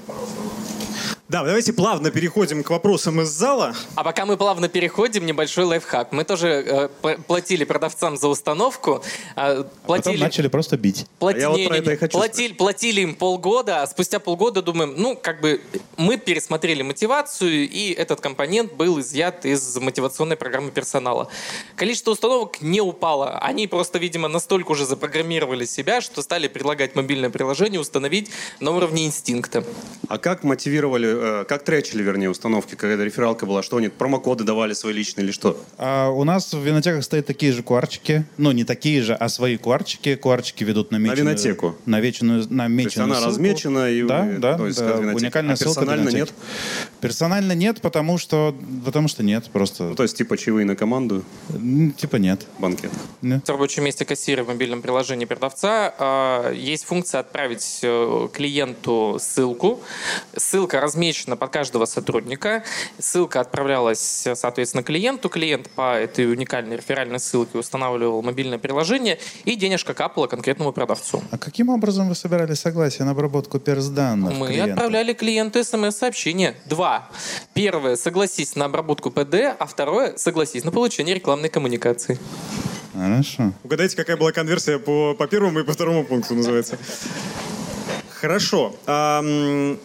Да, 1.29 1.43
давайте 1.45 1.71
плавно 1.71 2.11
переходим 2.11 2.63
к 2.63 2.69
вопросам 2.69 3.21
из 3.21 3.29
зала. 3.29 3.73
А 3.95 4.03
пока 4.03 4.25
мы 4.25 4.35
плавно 4.35 4.67
переходим, 4.67 5.25
небольшой 5.25 5.63
лайфхак. 5.63 6.11
Мы 6.11 6.25
тоже 6.25 6.89
э, 7.01 7.17
платили 7.27 7.63
продавцам 7.63 8.17
за 8.17 8.27
установку. 8.27 9.01
э, 9.37 9.63
Потом 9.63 9.69
платили, 9.85 10.21
начали 10.21 10.47
просто 10.49 10.77
бить. 10.77 11.05
плати- 11.19 11.37
А 11.37 11.41
я 11.41 11.49
вот 11.49 11.63
про 11.65 11.73
не, 11.75 11.79
это 11.79 11.91
и 11.93 11.95
хочу 11.95 12.17
платили, 12.17 12.53
платили 12.53 13.01
им 13.01 13.15
полгода, 13.15 13.81
а 13.81 13.87
спустя 13.87 14.19
полгода 14.19 14.61
думаем, 14.61 14.95
ну, 14.97 15.15
как 15.15 15.39
бы 15.39 15.61
мы 15.95 16.17
пересмотрели 16.17 16.81
мотивацию, 16.83 17.69
и 17.69 17.93
этот 17.93 18.19
компонент 18.19 18.73
был 18.73 18.99
изъят 18.99 19.45
из 19.45 19.77
мотивационной 19.77 20.35
программы 20.35 20.71
персонала. 20.71 21.29
Количество 21.77 22.11
установок 22.11 22.61
не 22.61 22.81
упало. 22.81 23.39
Они 23.39 23.67
просто, 23.67 23.97
видимо, 23.97 24.27
настолько 24.27 24.71
уже 24.73 24.85
запрограммировали 24.85 25.63
себя, 25.65 26.01
что 26.01 26.21
стали 26.21 26.49
предлагать 26.49 26.95
мобильное 26.95 27.29
приложение 27.29 27.79
установить 27.79 28.29
на 28.59 28.71
уровне 28.71 29.05
инстинкта. 29.05 29.63
А 30.09 30.17
как 30.17 30.43
мотивировали, 30.43 31.07
э, 31.13 31.22
как 31.47 31.63
тречили, 31.63 32.03
вернее, 32.03 32.29
установки, 32.29 32.75
когда 32.75 33.03
рефералка 33.03 33.45
была? 33.45 33.63
Что 33.63 33.77
они, 33.77 33.89
промокоды 33.89 34.43
давали 34.43 34.73
свои 34.73 34.93
личные 34.93 35.25
или 35.25 35.31
что? 35.31 35.57
А 35.77 36.09
у 36.09 36.23
нас 36.23 36.53
в 36.53 36.59
винотеках 36.59 37.03
стоят 37.03 37.25
такие 37.25 37.51
же 37.51 37.63
куарчики. 37.63 38.25
Ну, 38.37 38.51
не 38.51 38.63
такие 38.63 39.01
же, 39.01 39.13
а 39.13 39.29
свои 39.29 39.57
куарчики. 39.57 40.15
Куарчики 40.15 40.63
ведут 40.63 40.91
на 40.91 40.97
меченую... 40.97 41.25
винотеку? 41.25 41.75
На 41.85 41.99
вечную, 41.99 42.45
на 42.49 42.67
То 42.67 42.73
есть 42.73 42.97
она 42.97 43.15
ссылку. 43.15 43.29
размечена 43.29 43.89
и 43.91 44.03
Да, 44.03 44.27
э, 44.27 44.37
да, 44.39 44.57
то 44.57 44.67
есть 44.67 44.79
да, 44.79 44.95
уникальная 44.95 45.53
а 45.53 45.57
ссылка 45.57 45.81
персонально 45.81 46.09
нет? 46.09 46.33
Персонально 46.99 47.51
нет, 47.53 47.81
потому 47.81 48.17
что, 48.17 48.55
потому 48.83 49.07
что 49.07 49.23
нет, 49.23 49.45
просто, 49.51 49.83
Ну, 49.83 49.95
то 49.95 50.03
есть 50.03 50.17
типа 50.17 50.37
чаевые 50.37 50.65
на 50.65 50.75
команду, 50.75 51.23
типа 51.97 52.17
нет. 52.17 52.45
банкет. 52.59 52.91
В 53.21 53.49
рабочем 53.49 53.83
месте 53.83 54.05
кассира 54.05 54.43
в 54.43 54.47
мобильном 54.47 54.81
приложении 54.81 55.25
продавца 55.25 55.93
э, 55.97 56.55
есть 56.55 56.85
функция 56.85 57.19
отправить 57.19 57.79
э, 57.83 58.27
клиенту 58.33 59.17
ссылку. 59.19 59.81
Ссылка 60.35 60.81
размечена 60.81 61.02
под 61.11 61.49
каждого 61.51 61.85
сотрудника. 61.85 62.63
Ссылка 62.97 63.41
отправлялась, 63.41 64.27
соответственно, 64.35 64.83
клиенту. 64.83 65.27
Клиент 65.29 65.69
по 65.69 65.95
этой 65.97 66.31
уникальной 66.31 66.77
реферальной 66.77 67.19
ссылке 67.19 67.57
устанавливал 67.57 68.21
мобильное 68.21 68.57
приложение, 68.57 69.19
и 69.43 69.55
денежка 69.55 69.93
капала 69.93 70.27
конкретному 70.27 70.71
продавцу. 70.71 71.21
А 71.31 71.37
каким 71.37 71.69
образом 71.69 72.07
вы 72.07 72.15
собирали 72.15 72.53
согласие 72.53 73.05
на 73.05 73.11
обработку 73.11 73.59
персданных 73.59 74.33
Мы 74.33 74.47
клиента? 74.47 74.73
отправляли 74.73 75.13
клиенту 75.13 75.63
смс-сообщение. 75.63 76.55
Два. 76.65 77.09
Первое, 77.53 77.95
согласись 77.97 78.55
на 78.55 78.65
обработку 78.65 79.11
ПД, 79.11 79.55
а 79.59 79.65
второе, 79.65 80.15
согласись 80.17 80.63
на 80.63 80.71
получение 80.71 81.15
рекламной 81.15 81.49
коммуникации. 81.49 82.17
Хорошо. 82.93 83.51
Угадайте, 83.63 83.95
какая 83.95 84.17
была 84.17 84.31
конверсия 84.31 84.77
по, 84.79 85.15
по 85.15 85.27
первому 85.27 85.59
и 85.59 85.63
по 85.63 85.73
второму 85.73 86.05
пункту 86.05 86.35
называется. 86.35 86.77
Хорошо. 88.21 88.73
Ам, 88.85 89.77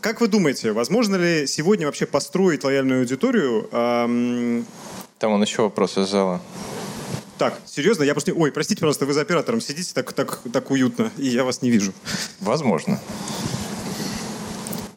как 0.00 0.20
вы 0.20 0.28
думаете, 0.28 0.72
возможно 0.72 1.16
ли 1.16 1.46
сегодня 1.46 1.86
вообще 1.86 2.06
построить 2.06 2.64
лояльную 2.64 3.00
аудиторию? 3.00 3.68
Ам, 3.72 4.64
Там 5.18 5.32
он 5.32 5.42
еще 5.42 5.62
вопрос 5.62 5.96
из 5.98 6.08
зала. 6.08 6.40
так, 7.38 7.58
серьезно, 7.66 8.02
я 8.04 8.12
просто... 8.14 8.32
Ой, 8.34 8.52
простите, 8.52 8.80
пожалуйста, 8.80 9.06
вы 9.06 9.12
за 9.12 9.22
оператором 9.22 9.60
сидите 9.60 9.92
так, 9.94 10.12
так, 10.12 10.40
так 10.52 10.70
уютно, 10.70 11.10
и 11.18 11.26
я 11.26 11.44
вас 11.44 11.62
не 11.62 11.70
вижу. 11.70 11.92
Возможно. 12.40 13.00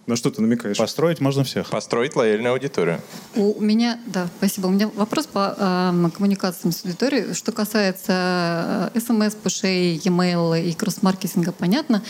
На 0.10 0.16
что 0.16 0.32
ты 0.32 0.41
намекаешь? 0.41 0.76
Построить 0.76 1.22
можно 1.22 1.43
всех. 1.43 1.70
Построить 1.70 2.16
лояльную 2.16 2.53
аудиторию. 2.53 2.99
У 3.36 3.62
меня, 3.62 3.99
да, 4.07 4.28
спасибо. 4.39 4.66
У 4.66 4.72
меня 4.72 4.88
вопрос 4.95 5.28
по 5.28 5.55
эм, 5.55 6.10
коммуникациям 6.10 6.72
с 6.72 6.84
аудиторией. 6.84 7.36
Что 7.36 7.51
касается 7.51 8.89
э, 8.95 8.99
смс, 8.99 9.36
пушей, 9.36 10.01
e-mail 10.03 10.60
и 10.60 10.74
кросс-маркетинга, 10.74 11.51
понятно. 11.51 12.01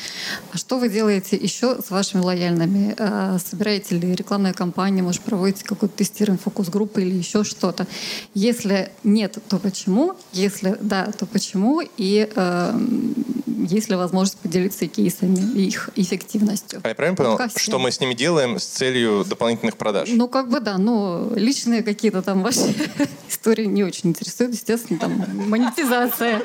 А 0.54 0.58
что 0.58 0.80
вы 0.80 0.88
делаете 0.88 1.36
еще 1.36 1.82
с 1.86 1.92
вашими 1.92 2.22
лояльными? 2.22 2.96
Э, 2.98 3.38
собираете 3.46 3.98
ли 3.98 4.16
рекламные 4.16 4.54
кампании, 4.54 5.02
может, 5.02 5.22
проводите 5.24 5.66
какое-то 5.66 5.98
тестирование 5.98 6.40
фокус-группы 6.42 7.02
или 7.02 7.16
еще 7.16 7.44
что-то? 7.44 7.86
Если 8.34 8.94
нет, 9.04 9.40
то 9.50 9.60
почему? 9.60 10.16
Если 10.32 10.78
да, 10.80 11.12
то 11.12 11.26
почему? 11.26 11.82
И 11.98 12.30
эм, 12.34 13.39
есть 13.68 13.90
ли 13.90 13.96
возможность 13.96 14.38
поделиться 14.38 14.88
кейсами 14.88 15.40
и 15.56 15.68
их 15.68 15.90
эффективностью? 15.96 16.82
А 16.84 16.90
я 16.90 16.96
правильно 16.96 17.16
понял, 17.16 17.40
что 17.56 17.80
мы 17.80 17.92
с 17.92 18.00
ними 18.00 18.14
делаем 18.14 18.60
с 18.60 18.66
целью 18.66 19.26
дополнительных 19.28 19.78
продаж? 19.78 20.10
Ну, 20.12 20.28
как 20.28 20.50
бы 20.50 20.60
да, 20.60 20.78
ну, 20.78 21.34
личные 21.36 21.84
какие-то 21.84 22.22
там 22.22 22.44
ваши 22.44 22.74
истории 23.30 23.66
не 23.66 23.84
очень 23.84 24.10
интересуют, 24.10 24.54
естественно, 24.54 25.00
там 25.00 25.26
монетизация. 25.50 26.42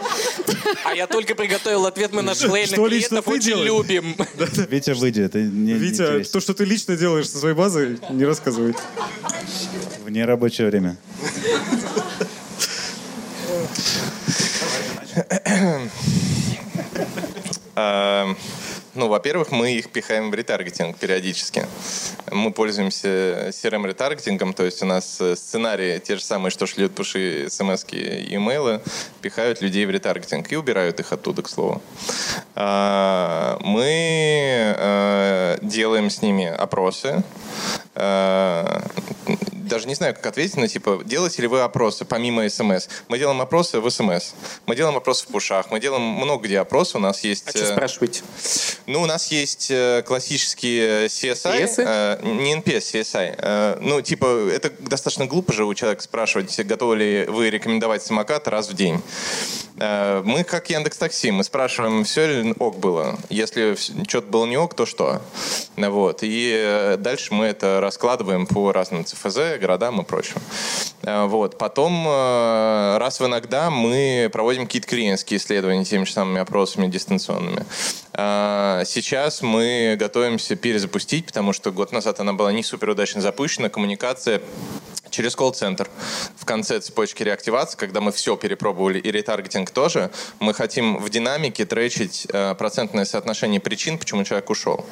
А 0.85 0.95
я 0.95 1.07
только 1.07 1.35
приготовил 1.35 1.87
ответ, 1.87 2.13
мы 2.13 2.23
наших 2.23 2.51
лояльных 2.51 2.75
Что 2.75 2.87
лично 2.87 3.23
клиентов 3.23 3.33
очень 3.33 3.47
делаешь? 3.47 3.67
любим. 3.67 4.17
Витя, 4.71 4.91
выйди, 4.91 5.21
это 5.21 5.41
не, 5.41 5.73
Витя, 5.75 6.25
то, 6.25 6.41
что 6.41 6.55
ты 6.55 6.65
лично 6.65 6.97
делаешь 6.97 7.29
со 7.29 7.39
своей 7.39 7.55
базой, 7.55 7.99
не 8.11 8.25
рассказывай. 8.25 8.75
В 10.05 10.11
нерабочее 10.11 10.69
время. 10.69 10.97
А, 17.77 18.27
Ну, 18.95 19.09
во-первых, 19.09 19.51
мы 19.51 19.73
их 19.73 19.91
пихаем 19.91 20.31
в 20.31 20.35
ретаргетинг 20.35 20.97
периодически. 20.97 21.67
Мы 22.31 22.53
пользуемся 22.53 23.49
CRM-ретаргетингом, 23.49 24.55
то 24.55 24.65
есть 24.65 24.83
у 24.83 24.87
нас 24.87 25.21
э, 25.21 25.35
сценарии 25.35 25.99
те 25.99 26.15
же 26.17 26.23
самые, 26.23 26.53
что 26.53 26.67
шлют 26.67 26.95
пуши, 26.95 27.49
смс 27.51 27.85
и 27.91 28.35
имейлы, 28.37 28.81
пихают 29.21 29.61
людей 29.61 29.85
в 29.87 29.91
ретаргетинг 29.91 30.51
и 30.53 30.57
убирают 30.57 31.01
их 31.01 31.13
оттуда, 31.13 31.43
к 31.43 31.49
слову. 31.49 31.83
А, 32.55 33.59
Мы 33.61 34.75
э, 34.77 35.59
делаем 35.63 36.09
с 36.09 36.23
ними 36.23 36.47
опросы, 36.47 37.25
Э, 37.95 38.81
даже 39.53 39.87
не 39.87 39.95
знаю, 39.95 40.15
как 40.15 40.27
ответить, 40.27 40.57
но 40.57 40.67
типа, 40.67 41.01
делаете 41.05 41.43
ли 41.43 41.49
вы 41.49 41.61
опросы 41.61 42.05
помимо 42.05 42.49
смс? 42.49 42.89
Мы 43.09 43.19
делаем 43.19 43.41
опросы 43.41 43.81
в 43.81 43.89
смс, 43.89 44.35
мы 44.67 44.77
делаем 44.77 44.97
опросы 44.97 45.25
в 45.25 45.29
пушах, 45.29 45.71
мы 45.71 45.81
делаем 45.81 46.03
много 46.03 46.45
где 46.45 46.59
опросы, 46.59 46.99
у 46.99 47.01
нас 47.01 47.23
есть... 47.25 47.47
А 47.49 47.51
что 47.51 47.61
э, 47.61 47.73
спрашиваете? 47.73 48.23
Ну, 48.87 49.03
у 49.03 49.07
нас 49.07 49.31
есть 49.31 49.71
э, 49.71 50.03
классические 50.07 51.07
CSI, 51.07 51.65
CS? 51.65 51.75
э, 51.79 52.19
не 52.23 52.55
NPS, 52.55 52.95
CSI. 52.95 53.35
Э, 53.39 53.79
ну, 53.81 54.01
типа, 54.01 54.27
это 54.51 54.71
достаточно 54.79 55.27
глупо 55.27 55.53
же 55.53 55.65
у 55.65 55.75
человека 55.75 56.03
спрашивать, 56.03 56.59
готовы 56.61 56.97
ли 56.97 57.25
вы 57.27 57.51
рекомендовать 57.51 58.03
самокат 58.03 58.49
раз 58.49 58.69
в 58.69 58.75
день. 58.75 59.01
Э, 59.79 60.23
мы 60.25 60.45
как 60.45 60.71
Яндекс 60.71 60.99
Такси, 60.99 61.31
мы 61.31 61.45
спрашиваем, 61.45 62.05
все 62.05 62.43
ли 62.43 62.55
ок 62.59 62.79
было. 62.79 63.19
Если 63.29 63.75
что-то 64.07 64.29
было 64.29 64.47
не 64.47 64.57
ок, 64.57 64.75
то 64.75 64.87
что? 64.87 65.21
Вот. 65.77 66.19
И 66.23 66.53
э, 66.55 66.97
дальше 66.99 67.35
мы 67.35 67.47
это 67.47 67.81
раскладываем 67.81 68.47
по 68.47 68.73
разным 68.73 69.05
ЦФЗ, 69.05 69.59
городам 69.61 70.01
и 70.01 70.05
прочему. 70.05 70.41
Э, 71.03 71.25
Вот. 71.27 71.59
Потом, 71.59 72.07
э, 72.07 72.99
раз 72.99 73.21
в 73.21 73.27
иногда 73.27 73.71
мы 73.71 74.29
проводим 74.33 74.67
какие-то 74.67 74.89
клиентские 74.89 75.39
исследования 75.39 75.85
теми 75.85 76.05
же 76.05 76.13
самыми 76.13 76.41
опросами 76.41 76.87
дистанционными. 76.87 77.65
Э, 78.81 78.85
Сейчас 78.85 79.43
мы 79.43 79.97
готовимся 79.99 80.57
перезапустить, 80.57 81.27
потому 81.27 81.53
что 81.53 81.71
год 81.73 81.93
назад 81.93 82.21
она 82.21 82.33
была 82.33 82.53
не 82.53 82.63
супер 82.63 82.91
удачно 82.91 83.21
запущена. 83.21 83.69
Коммуникация 83.69 84.41
через 85.11 85.37
колл-центр 85.37 85.89
в 86.37 86.45
конце 86.45 86.81
цепочки 86.81 87.23
реактивации, 87.23 87.77
когда 87.77 88.01
мы 88.01 88.11
все 88.11 88.37
перепробовали 88.37 88.99
и 88.99 89.11
ретаргетинг 89.13 89.71
тоже, 89.71 90.11
мы 90.41 90.55
хотим 90.55 90.97
в 90.99 91.09
динамике 91.09 91.65
тречить 91.65 92.27
э, 92.33 92.55
процентное 92.57 93.05
соотношение 93.05 93.61
причин, 93.61 93.99
почему 93.99 94.25
человек 94.25 94.51
ушел. 94.51 94.85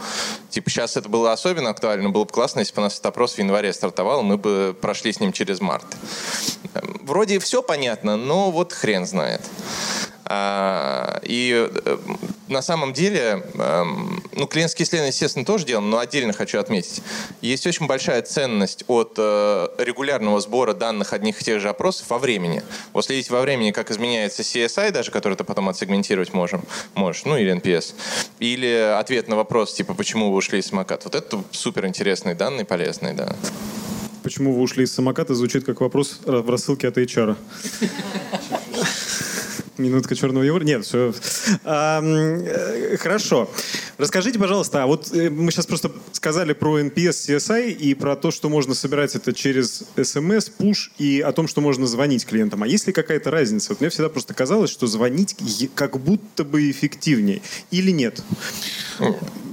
Типа 0.50 0.70
сейчас 0.70 0.96
это 0.96 1.08
было 1.08 1.32
особенно 1.32 1.70
актуально, 1.70 2.10
было 2.10 2.24
бы 2.24 2.30
классно, 2.30 2.60
если 2.60 2.74
бы 2.74 2.82
у 2.82 2.84
нас 2.84 2.94
этот 2.94 3.06
опрос 3.06 3.34
в 3.34 3.38
январе 3.38 3.72
стартовал, 3.72 4.22
мы 4.22 4.36
бы 4.38 4.76
прошли 4.80 5.12
с 5.12 5.18
ним 5.20 5.32
через 5.32 5.60
март. 5.60 5.86
Эм, 6.74 7.00
Вроде 7.02 7.40
все 7.40 7.62
понятно, 7.62 8.16
но 8.16 8.50
вот 8.52 8.72
хрен 8.72 9.06
знает. 9.06 9.40
А, 10.34 11.20
И 11.24 11.68
э, 11.84 11.98
на 12.48 12.62
самом 12.62 12.94
деле, 12.94 13.44
эм, 13.54 14.22
ну, 14.34 14.46
клиентские 14.46 14.86
исследования, 14.86 15.10
естественно, 15.10 15.44
тоже 15.44 15.66
делаем, 15.66 15.90
но 15.90 15.98
отдельно 15.98 16.32
хочу 16.32 16.58
отметить. 16.58 17.02
Есть 17.42 17.66
очень 17.66 17.86
большая 17.86 18.22
ценность 18.22 18.84
от 18.86 19.12
э, 19.18 19.68
регулярного 19.76 20.40
сбора 20.40 20.72
данных 20.72 21.12
одних 21.12 21.42
и 21.42 21.44
тех 21.44 21.60
же 21.60 21.68
опросов 21.68 22.08
во 22.08 22.18
времени. 22.18 22.62
Вот 22.94 23.04
следить 23.04 23.28
во 23.28 23.42
времени, 23.42 23.72
как 23.72 23.90
изменяется 23.90 24.40
CSI 24.40 24.90
даже, 24.90 25.10
который 25.10 25.34
ты 25.34 25.44
потом 25.44 25.68
отсегментировать 25.68 26.32
можем, 26.32 26.64
можешь, 26.94 27.26
ну, 27.26 27.36
или 27.36 27.54
NPS. 27.54 27.92
Или 28.38 28.96
ответ 28.98 29.28
на 29.28 29.36
вопрос, 29.36 29.74
типа, 29.74 29.92
почему 29.92 30.30
вы 30.30 30.36
ушли 30.36 30.60
из 30.60 30.66
самоката. 30.68 31.02
Вот 31.04 31.14
это 31.14 31.44
супер 31.50 31.84
интересные 31.86 32.34
данные, 32.34 32.64
полезные, 32.64 33.12
да. 33.12 33.36
Почему 34.22 34.54
вы 34.54 34.62
ушли 34.62 34.84
из 34.84 34.94
самоката, 34.94 35.34
звучит 35.34 35.66
как 35.66 35.82
вопрос 35.82 36.20
в 36.24 36.48
рассылке 36.48 36.88
от 36.88 36.96
HR. 36.96 37.36
Минутка 39.78 40.14
черного 40.14 40.44
юмора. 40.44 40.64
Нет, 40.64 40.84
все. 40.84 41.12
Хорошо. 42.98 43.50
Расскажите, 44.03 44.36
пожалуйста, 44.36 44.82
а 44.82 44.86
вот 44.86 45.14
э, 45.14 45.30
мы 45.30 45.53
сейчас 45.53 45.64
просто 45.66 45.92
сказали 46.11 46.55
про 46.55 46.80
NPS, 46.80 47.38
CSI 47.38 47.70
и 47.70 47.94
про 47.94 48.16
то, 48.16 48.32
что 48.32 48.48
можно 48.48 48.74
собирать 48.74 49.14
это 49.14 49.32
через 49.32 49.84
SMS, 49.94 50.50
push 50.59 50.90
и 50.98 51.20
о 51.20 51.30
том, 51.30 51.46
что 51.46 51.61
можно 51.61 51.86
звонить 51.86 52.26
клиентам. 52.26 52.64
А 52.64 52.66
есть 52.66 52.88
ли 52.88 52.92
какая-то 52.92 53.30
разница? 53.30 53.68
Вот 53.68 53.80
мне 53.80 53.90
всегда 53.90 54.09
просто 54.09 54.34
казалось, 54.34 54.70
что 54.70 54.88
звонить 54.88 55.36
как 55.76 56.00
будто 56.00 56.42
бы 56.42 56.68
эффективнее. 56.68 57.42
Или 57.70 57.92
нет? 57.92 58.24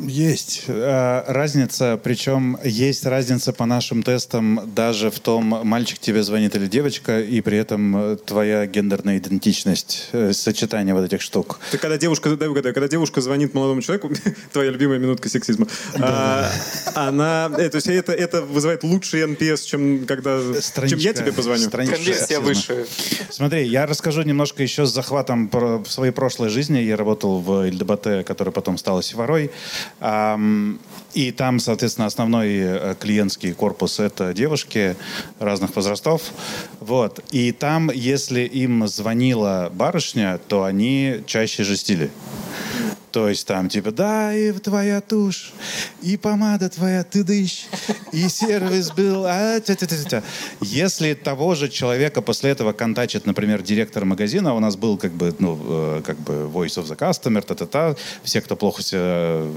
Есть 0.01 0.63
э, 0.65 1.23
разница, 1.27 1.99
причем 2.03 2.57
есть 2.63 3.05
разница 3.05 3.53
по 3.53 3.67
нашим 3.67 4.01
тестам 4.01 4.61
даже 4.73 5.11
в 5.11 5.19
том, 5.19 5.45
мальчик 5.45 5.99
тебе 5.99 6.23
звонит 6.23 6.55
или 6.55 6.65
девочка, 6.65 7.19
и 7.19 7.41
при 7.41 7.59
этом 7.59 7.95
э, 7.95 8.15
твоя 8.15 8.65
гендерная 8.65 9.19
идентичность, 9.19 10.09
сочетание 10.31 10.95
вот 10.95 11.05
этих 11.05 11.21
штук. 11.21 11.59
Ты 11.69 11.77
когда 11.77 11.99
девушка, 11.99 12.29
угадаю, 12.29 12.73
когда 12.73 12.87
девушка 12.87 13.21
звонит 13.21 13.53
молодому 13.53 13.83
человеку, 13.83 14.09
твоя 14.51 14.71
любимая 14.71 14.99
минутка 14.99 15.29
сексизма, 15.29 15.67
а, 15.99 16.49
она, 16.95 17.51
э, 17.57 17.69
то 17.69 17.75
есть 17.75 17.87
это, 17.87 18.11
это 18.11 18.41
вызывает 18.41 18.83
лучший 18.83 19.21
NPS, 19.21 19.65
чем 19.65 20.05
когда, 20.05 20.39
чем 20.87 20.99
я 20.99 21.13
тебе 21.13 21.31
позвоню. 21.31 21.69
Конверсия 21.69 22.39
выше. 22.39 22.85
Смотри, 23.29 23.65
я 23.65 23.85
расскажу 23.85 24.21
немножко 24.23 24.63
еще 24.63 24.85
с 24.85 24.93
захватом 24.93 25.47
про 25.47 25.79
в 25.79 25.91
своей 25.91 26.11
прошлой 26.11 26.49
жизни. 26.49 26.79
Я 26.79 26.97
работал 26.97 27.39
в 27.39 27.67
ЛДБТ, 27.67 28.25
который 28.25 28.51
потом 28.51 28.77
стала 28.77 29.03
Севарой. 29.03 29.51
И 31.13 31.31
там, 31.31 31.59
соответственно, 31.59 32.05
основной 32.05 32.49
э, 32.49 32.95
клиентский 32.99 33.53
корпус— 33.53 33.99
это 33.99 34.31
девушки 34.33 34.95
разных 35.39 35.75
возрастов. 35.75 36.21
Вот. 36.79 37.19
И 37.31 37.51
там, 37.51 37.89
если 37.89 38.41
им 38.41 38.87
звонила 38.87 39.71
барышня, 39.73 40.39
то 40.47 40.63
они 40.63 41.23
чаще 41.25 41.63
жестили. 41.63 42.11
То 43.11 43.27
есть 43.27 43.47
там 43.47 43.69
типа, 43.69 43.91
да, 43.91 44.35
и 44.35 44.51
твоя 44.51 45.01
тушь, 45.01 45.53
и 46.01 46.17
помада 46.17 46.69
твоя, 46.69 47.03
ты 47.03 47.23
дышь, 47.23 47.67
и 48.11 48.29
сервис 48.29 48.91
был, 48.91 49.25
а 49.25 49.59
тя 49.59 49.73
-тя 49.73 49.87
-тя. 49.87 50.23
Если 50.61 51.13
того 51.15 51.55
же 51.55 51.69
человека 51.69 52.21
после 52.21 52.51
этого 52.51 52.73
контачит, 52.73 53.25
например, 53.25 53.61
директор 53.61 54.05
магазина, 54.05 54.53
у 54.53 54.59
нас 54.59 54.75
был 54.75 54.97
как 54.97 55.11
бы, 55.11 55.35
ну, 55.39 55.57
э, 55.59 56.01
как 56.05 56.17
бы 56.19 56.33
voice 56.53 56.77
of 56.77 56.85
the 56.85 56.95
customer, 56.97 57.41
та-та-та, 57.41 57.95
все, 58.23 58.41
кто 58.41 58.55
плохо 58.55 58.83
себя 58.83 58.99
э, 59.01 59.53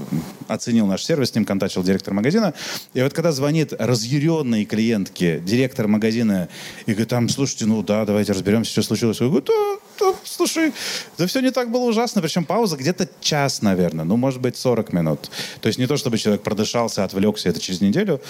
оценил 0.47 0.87
наш 0.87 1.03
сервис, 1.03 1.29
с 1.29 1.35
ним 1.35 1.45
контачил 1.45 1.83
директор 1.83 2.13
магазина. 2.13 2.53
И 2.93 3.01
вот 3.01 3.13
когда 3.13 3.31
звонит 3.31 3.73
разъяренной 3.73 4.65
клиентке 4.65 5.39
директор 5.39 5.87
магазина 5.87 6.47
и 6.87 6.91
говорит, 6.91 7.09
там, 7.09 7.29
слушайте, 7.29 7.65
ну 7.65 7.83
да, 7.83 8.05
давайте 8.05 8.33
разберемся, 8.33 8.71
что 8.71 8.81
случилось. 8.81 9.21
Я 9.21 9.27
говорю, 9.27 9.45
да, 9.45 9.82
да, 9.99 10.13
слушай, 10.23 10.73
да 11.17 11.27
все 11.27 11.41
не 11.41 11.51
так 11.51 11.71
было 11.71 11.83
ужасно. 11.83 12.21
Причем 12.21 12.45
пауза 12.45 12.77
где-то 12.77 13.07
час, 13.21 13.61
наверное. 13.61 14.05
Ну, 14.05 14.17
может 14.17 14.41
быть, 14.41 14.57
40 14.57 14.93
минут. 14.93 15.29
То 15.61 15.67
есть 15.67 15.79
не 15.79 15.87
то, 15.87 15.97
чтобы 15.97 16.17
человек 16.17 16.41
продышался, 16.43 17.03
отвлекся, 17.03 17.49
это 17.49 17.59
через 17.59 17.81
неделю. 17.81 18.21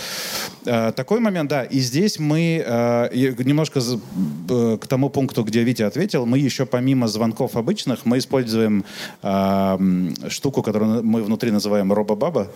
Э, 0.65 0.91
такой 0.95 1.19
момент, 1.19 1.49
да. 1.49 1.63
И 1.63 1.79
здесь 1.79 2.19
мы 2.19 2.63
э, 2.65 3.33
немножко 3.43 3.79
э, 3.79 4.77
к 4.79 4.87
тому 4.87 5.09
пункту, 5.09 5.43
где 5.43 5.63
Витя 5.63 5.83
ответил, 5.83 6.25
мы 6.25 6.37
еще 6.37 6.65
помимо 6.65 7.07
звонков 7.07 7.55
обычных, 7.55 8.05
мы 8.05 8.17
используем 8.17 8.85
э, 9.21 9.77
штуку, 10.29 10.61
которую 10.61 11.03
мы 11.03 11.23
внутри 11.23 11.51
называем 11.51 11.91
робобаба. 11.93 12.47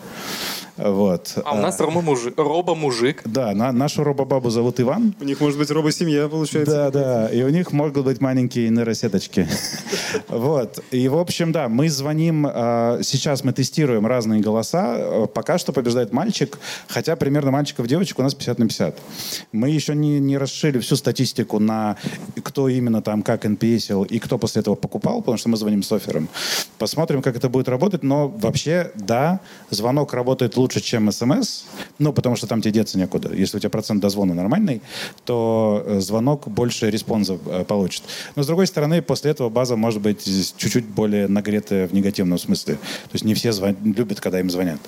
Вот. 0.78 1.34
А 1.44 1.56
у 1.56 1.58
нас 1.62 1.80
робо-мужик. 1.80 2.36
робо-мужик. 2.38 3.22
Да, 3.26 3.54
на- 3.54 3.72
нашу 3.72 4.04
робобабу 4.04 4.50
зовут 4.52 4.80
Иван. 4.80 5.16
У 5.20 5.24
них 5.24 5.40
может 5.40 5.58
быть 5.58 5.72
робосемья, 5.72 6.28
получается. 6.28 6.72
Да, 6.72 6.92
да. 6.92 7.28
И 7.30 7.42
у 7.42 7.50
них 7.50 7.72
могут 7.72 8.06
быть 8.06 8.22
маленькие 8.22 8.70
нейросеточки. 9.08 9.48
Вот. 10.30 10.80
И, 10.92 11.08
в 11.08 11.18
общем, 11.18 11.52
да, 11.52 11.70
мы 11.70 11.90
звоним, 11.90 12.48
э, 12.48 13.02
сейчас 13.04 13.44
мы 13.44 13.54
тестируем 13.54 14.06
разные 14.08 14.42
голоса. 14.42 14.96
Э, 14.98 15.28
Пока 15.34 15.58
что 15.58 15.74
побеждает 15.74 16.12
мальчик, 16.12 16.58
хотя 16.88 17.16
примерно 17.16 17.52
мальчиков 17.52 17.88
девочек 17.88 18.20
у 18.20 18.24
нас 18.24 18.34
50 18.34 18.60
на 18.60 18.66
50. 18.66 19.00
Мы 19.52 19.70
еще 19.70 19.96
не, 19.96 20.20
не 20.20 20.38
расширили 20.38 20.80
всю 20.80 20.96
статистику 20.96 21.60
на 21.60 21.98
кто 22.44 22.68
именно 22.68 23.02
там 23.02 23.22
как 23.22 23.46
NPS 23.46 24.08
и 24.08 24.20
кто 24.20 24.38
после 24.38 24.62
этого 24.62 24.76
покупал, 24.76 25.20
потому 25.20 25.38
что 25.38 25.50
мы 25.50 25.58
звоним 25.58 25.84
с 25.84 25.92
оффером. 25.92 26.30
Посмотрим, 26.78 27.22
как 27.22 27.36
это 27.36 27.50
будет 27.50 27.70
работать, 27.70 28.04
но 28.04 28.28
вообще, 28.28 28.92
да, 28.96 29.40
звонок 29.70 30.14
работает 30.14 30.58
лучше, 30.58 30.82
чем 30.82 31.12
смс, 31.12 31.64
ну, 32.00 32.14
потому 32.14 32.36
что 32.36 32.48
там 32.48 32.62
тебе 32.62 32.72
деться 32.72 32.98
некуда. 32.98 33.34
Если 33.34 33.58
у 33.58 33.60
тебя 33.60 33.70
процент 33.70 34.02
дозвона 34.02 34.34
нормальный, 34.34 34.82
то 35.26 35.84
э, 35.86 36.00
звонок 36.00 36.48
больше 36.48 36.90
респонса 36.90 37.38
э, 37.46 37.64
получит. 37.66 38.04
Но, 38.36 38.44
с 38.44 38.48
другой 38.48 38.68
стороны, 38.68 38.87
после 39.02 39.32
этого 39.32 39.50
база 39.50 39.76
может 39.76 40.02
быть 40.02 40.24
чуть-чуть 40.58 40.86
более 40.86 41.28
нагретая 41.28 41.88
в 41.88 41.94
негативном 41.94 42.38
смысле. 42.38 42.76
То 42.76 43.14
есть 43.14 43.26
не 43.26 43.34
все 43.34 43.50
звон- 43.52 43.78
любят, 43.84 44.20
когда 44.20 44.40
им 44.40 44.50
звонят. 44.50 44.80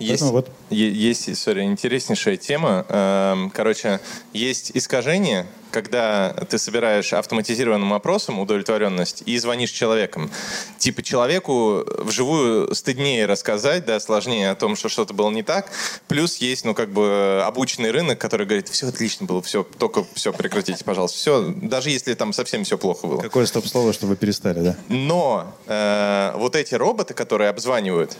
Есть, 0.00 0.22
Поэтому 0.22 0.32
вот 0.32 0.50
есть 0.70 1.36
sorry, 1.36 1.62
интереснейшая 1.62 2.36
тема. 2.36 2.86
Эм, 2.88 3.50
Короче, 3.50 4.00
есть 4.32 4.72
искажение, 4.74 5.46
когда 5.70 6.32
ты 6.48 6.58
собираешь 6.58 7.12
автоматизированным 7.12 7.92
опросом 7.92 8.38
удовлетворенность 8.38 9.22
и 9.26 9.38
звонишь 9.38 9.70
человеком. 9.70 10.30
Типа 10.78 11.02
человеку 11.02 11.84
вживую 11.98 12.74
стыднее 12.74 13.26
рассказать, 13.26 13.84
да, 13.84 14.00
сложнее 14.00 14.50
о 14.50 14.54
том, 14.54 14.76
что 14.76 14.88
что-то 14.88 15.14
было 15.14 15.30
не 15.30 15.42
так. 15.42 15.70
Плюс 16.08 16.36
есть, 16.38 16.64
ну, 16.64 16.74
как 16.74 16.90
бы 16.90 17.42
обученный 17.44 17.90
рынок, 17.90 18.18
который 18.18 18.46
говорит, 18.46 18.68
все 18.68 18.88
отлично 18.88 19.26
было, 19.26 19.42
все, 19.42 19.62
только 19.78 20.04
все 20.14 20.32
прекратите, 20.32 20.84
пожалуйста. 20.84 21.18
Все, 21.18 21.54
даже 21.56 21.90
если 21.90 22.14
там 22.14 22.32
совсем 22.32 22.64
все 22.64 22.76
плохо 22.78 23.06
было. 23.06 23.20
какое 23.20 23.46
стоп-слово, 23.46 23.92
чтобы 23.92 24.16
перестали, 24.16 24.60
да? 24.60 24.76
Но 24.88 25.54
э, 25.66 26.32
вот 26.36 26.56
эти 26.56 26.74
роботы, 26.74 27.14
которые 27.14 27.50
обзванивают, 27.50 28.16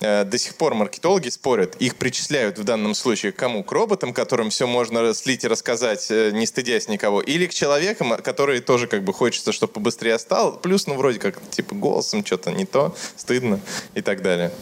э, 0.00 0.24
до 0.24 0.38
сих 0.38 0.54
пор 0.54 0.74
маркетологи 0.74 1.23
спорят, 1.30 1.76
их 1.76 1.96
причисляют 1.96 2.58
в 2.58 2.64
данном 2.64 2.94
случае 2.94 3.32
к 3.32 3.36
кому? 3.36 3.62
К 3.64 3.72
роботам, 3.72 4.12
которым 4.12 4.50
все 4.50 4.66
можно 4.66 5.12
слить 5.14 5.44
и 5.44 5.48
рассказать, 5.48 6.10
э, 6.10 6.30
не 6.32 6.46
стыдясь 6.46 6.88
никого, 6.88 7.20
или 7.20 7.46
к 7.46 7.54
человекам, 7.54 8.16
которые 8.18 8.60
тоже 8.60 8.86
как 8.86 9.04
бы 9.04 9.12
хочется, 9.12 9.52
чтобы 9.52 9.72
побыстрее 9.72 10.18
стал, 10.18 10.58
плюс, 10.58 10.86
ну, 10.86 10.94
вроде 10.94 11.18
как, 11.18 11.40
типа, 11.50 11.74
голосом 11.74 12.24
что-то 12.24 12.50
не 12.50 12.64
то, 12.64 12.94
стыдно 13.16 13.60
и 13.94 14.00
так 14.00 14.22
далее. 14.22 14.52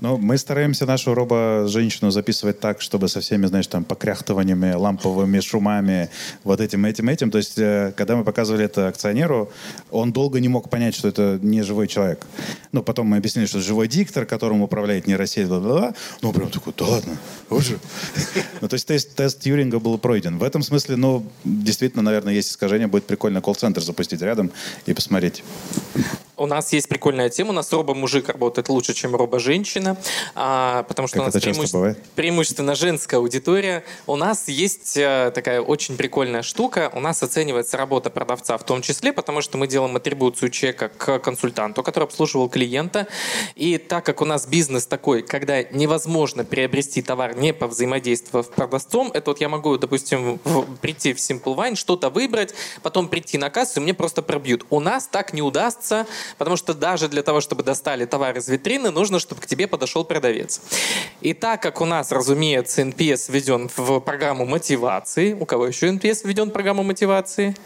Ну, 0.00 0.18
мы 0.18 0.38
стараемся 0.38 0.86
нашу 0.86 1.14
робо-женщину 1.14 2.10
записывать 2.10 2.60
так, 2.60 2.80
чтобы 2.80 3.08
со 3.08 3.20
всеми, 3.20 3.46
знаешь, 3.46 3.66
там, 3.68 3.84
покряхтываниями, 3.84 4.74
ламповыми 4.74 5.40
шумами, 5.40 6.10
вот 6.42 6.60
этим, 6.60 6.84
этим, 6.84 7.08
этим. 7.08 7.30
То 7.30 7.38
есть, 7.38 7.58
э, 7.58 7.92
когда 7.96 8.16
мы 8.16 8.24
показывали 8.24 8.64
это 8.64 8.88
акционеру, 8.88 9.50
он 9.90 10.12
долго 10.12 10.40
не 10.40 10.48
мог 10.48 10.68
понять, 10.68 10.96
что 10.96 11.08
это 11.08 11.38
не 11.40 11.62
живой 11.62 11.86
человек. 11.86 12.26
Ну, 12.72 12.82
потом 12.82 13.06
мы 13.06 13.18
объяснили, 13.18 13.46
что 13.46 13.58
это 13.58 13.66
живой 13.66 13.86
диктор, 13.86 14.26
которым 14.26 14.62
управляет 14.62 15.06
нейросеть, 15.06 15.46
бла-бла-бла. 15.46 15.94
Ну, 16.22 16.32
прям 16.32 16.50
такой, 16.50 16.72
да 16.76 16.86
ладно, 16.86 17.16
вот 17.48 17.62
же. 17.62 17.78
Ну, 18.60 18.68
то 18.68 18.74
есть 18.74 18.86
тест, 18.88 19.40
Тьюринга 19.40 19.78
был 19.78 19.98
пройден. 19.98 20.38
В 20.38 20.42
этом 20.42 20.62
смысле, 20.62 20.96
ну, 20.96 21.26
действительно, 21.44 22.02
наверное, 22.02 22.34
есть 22.34 22.50
искажение. 22.50 22.88
Будет 22.88 23.04
прикольно 23.04 23.40
колл-центр 23.40 23.80
запустить 23.80 24.22
рядом 24.22 24.50
и 24.86 24.94
посмотреть. 24.94 25.44
У 26.36 26.46
нас 26.46 26.72
есть 26.72 26.88
прикольная 26.88 27.30
тема. 27.30 27.50
У 27.50 27.52
нас 27.52 27.72
робо-мужик 27.72 28.28
работает 28.28 28.68
лучше, 28.68 28.92
чем 28.92 29.14
робо-женщина, 29.14 29.93
а, 30.34 30.82
потому 30.84 31.08
что 31.08 31.18
Как 31.18 31.22
у 31.22 31.26
нас 31.26 31.34
преимуще- 31.42 31.96
преимущественно 32.14 32.74
женская 32.74 33.16
аудитория. 33.18 33.84
У 34.06 34.16
нас 34.16 34.48
есть 34.48 34.96
э, 34.96 35.32
такая 35.34 35.60
очень 35.60 35.96
прикольная 35.96 36.42
штука. 36.42 36.90
У 36.94 37.00
нас 37.00 37.22
оценивается 37.22 37.76
работа 37.76 38.10
продавца 38.10 38.56
в 38.58 38.64
том 38.64 38.82
числе, 38.82 39.12
потому 39.12 39.40
что 39.40 39.58
мы 39.58 39.66
делаем 39.66 39.96
атрибуцию 39.96 40.50
чека 40.50 40.88
к 40.88 41.18
консультанту, 41.18 41.82
который 41.82 42.04
обслуживал 42.04 42.48
клиента. 42.48 43.06
И 43.54 43.78
так 43.78 44.04
как 44.04 44.20
у 44.22 44.24
нас 44.24 44.46
бизнес 44.46 44.86
такой, 44.86 45.22
когда 45.22 45.62
невозможно 45.62 46.44
приобрести 46.44 47.02
товар, 47.02 47.36
не 47.36 47.52
повзаимодействовав 47.52 48.46
с 48.46 48.48
продавцом, 48.48 49.10
это 49.12 49.30
вот 49.30 49.40
я 49.40 49.48
могу, 49.48 49.76
допустим, 49.78 50.40
в- 50.44 50.76
прийти 50.76 51.12
в 51.14 51.18
Simple 51.18 51.54
Wine, 51.56 51.74
что-то 51.76 52.10
выбрать, 52.10 52.54
потом 52.82 53.08
прийти 53.08 53.38
на 53.38 53.50
кассу, 53.50 53.80
и 53.80 53.82
мне 53.82 53.94
просто 53.94 54.22
пробьют. 54.22 54.64
У 54.70 54.80
нас 54.80 55.06
так 55.06 55.32
не 55.32 55.42
удастся, 55.42 56.06
потому 56.38 56.56
что 56.56 56.74
даже 56.74 57.08
для 57.08 57.22
того, 57.22 57.40
чтобы 57.40 57.62
достали 57.62 58.04
товар 58.04 58.36
из 58.36 58.48
витрины, 58.48 58.90
нужно, 58.90 59.18
чтобы 59.18 59.40
к 59.40 59.46
тебе 59.46 59.66
подошел 59.74 60.04
продавец. 60.04 60.60
И 61.20 61.34
так 61.34 61.60
как 61.60 61.80
у 61.80 61.84
нас, 61.84 62.12
разумеется, 62.12 62.82
NPS 62.82 63.32
введен 63.32 63.68
в 63.76 63.98
программу 63.98 64.46
мотивации, 64.46 65.32
у 65.32 65.46
кого 65.46 65.66
еще 65.66 65.88
NPS 65.88 66.20
введен 66.24 66.50
в 66.50 66.52
программу 66.52 66.84
мотивации? 66.84 67.56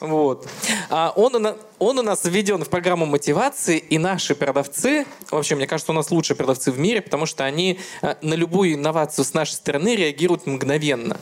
Вот. 0.00 0.46
А 0.90 1.12
он, 1.16 1.56
он 1.80 1.98
у 1.98 2.02
нас 2.02 2.24
введен 2.24 2.64
в 2.64 2.68
программу 2.68 3.04
мотивации, 3.04 3.78
и 3.78 3.98
наши 3.98 4.36
продавцы, 4.36 5.06
вообще, 5.30 5.56
мне 5.56 5.66
кажется, 5.66 5.90
у 5.90 5.94
нас 5.94 6.12
лучшие 6.12 6.36
продавцы 6.36 6.70
в 6.70 6.78
мире, 6.78 7.02
потому 7.02 7.26
что 7.26 7.44
они 7.44 7.80
э, 8.02 8.14
на 8.22 8.34
любую 8.34 8.74
инновацию 8.74 9.24
с 9.24 9.34
нашей 9.34 9.54
стороны 9.54 9.96
реагируют 9.96 10.46
мгновенно. 10.46 11.18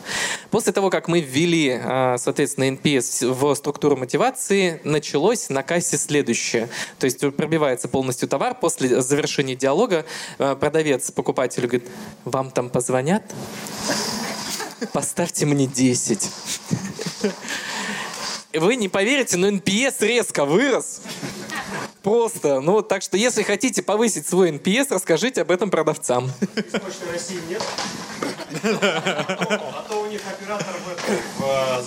После 0.51 0.75
того, 0.75 0.91
как 0.91 1.09
мы 1.09 1.21
ввели, 1.21 1.81
э, 1.83 2.17
соответственно, 2.19 2.65
NPS 2.65 3.33
в 3.33 3.55
структуру 3.55 3.97
мотивации, 3.97 4.79
началось 4.85 5.49
на 5.49 5.63
кассе 5.63 5.97
следующее. 5.97 6.69
То 6.99 7.07
есть 7.07 7.21
пробивается 7.35 7.89
полностью 7.89 8.29
товар, 8.29 8.55
после 8.61 9.01
завершения 9.01 9.57
диалога 9.57 10.05
э, 10.39 10.55
продавец 10.55 11.11
покупателю 11.11 11.69
говорит, 11.69 11.89
вам 12.27 12.51
там 12.51 12.69
позвонят? 12.69 13.23
Поставьте 14.93 15.47
мне 15.47 15.67
10. 15.67 16.31
Вы 18.59 18.77
не 18.77 18.89
поверите, 18.89 19.37
но 19.37 19.49
NPS 19.49 19.95
резко 20.01 20.45
вырос. 20.45 21.01
Просто. 22.03 22.61
Ну, 22.61 22.83
так 22.83 23.03
что, 23.03 23.17
если 23.17 23.43
хотите 23.43 23.83
повысить 23.83 24.29
свой 24.29 24.51
NPS, 24.51 24.87
расскажите 24.91 25.43
об 25.43 25.51
этом 25.51 25.71
продавцам. 25.71 26.31
Почты 26.55 27.11
России 27.13 27.41
нет. 27.49 27.63
А 28.63 29.85
то 29.89 30.03
у 30.03 30.07
них 30.07 30.21
оператор 30.27 30.75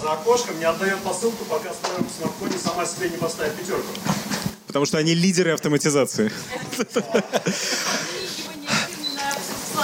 за 0.01 0.11
окошком 0.11 0.59
не 0.59 0.65
отдает 0.65 0.99
посылку, 0.99 1.45
пока 1.45 1.71
в 1.71 1.75
смартфоне 2.17 2.57
сама 2.57 2.85
себе 2.85 3.09
не 3.09 3.17
поставит 3.17 3.55
пятерку. 3.55 3.87
Потому 4.67 4.85
что 4.85 4.97
они 4.97 5.15
лидеры 5.15 5.51
автоматизации. 5.51 6.31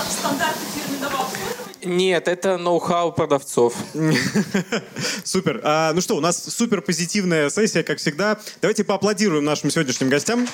стандарты 0.09 0.59
фирменного 0.75 1.21
обслуживания. 1.21 1.64
Нет, 1.85 2.27
это 2.27 2.57
ноу-хау 2.57 3.11
продавцов. 3.11 3.75
Супер. 5.23 5.61
А, 5.63 5.93
ну 5.93 6.01
что, 6.01 6.17
у 6.17 6.19
нас 6.19 6.43
супер 6.43 6.81
позитивная 6.81 7.49
сессия, 7.49 7.83
как 7.83 7.99
всегда. 7.99 8.39
Давайте 8.61 8.83
поаплодируем 8.83 9.45
нашим 9.45 9.69
сегодняшним 9.69 10.09
гостям. 10.09 10.47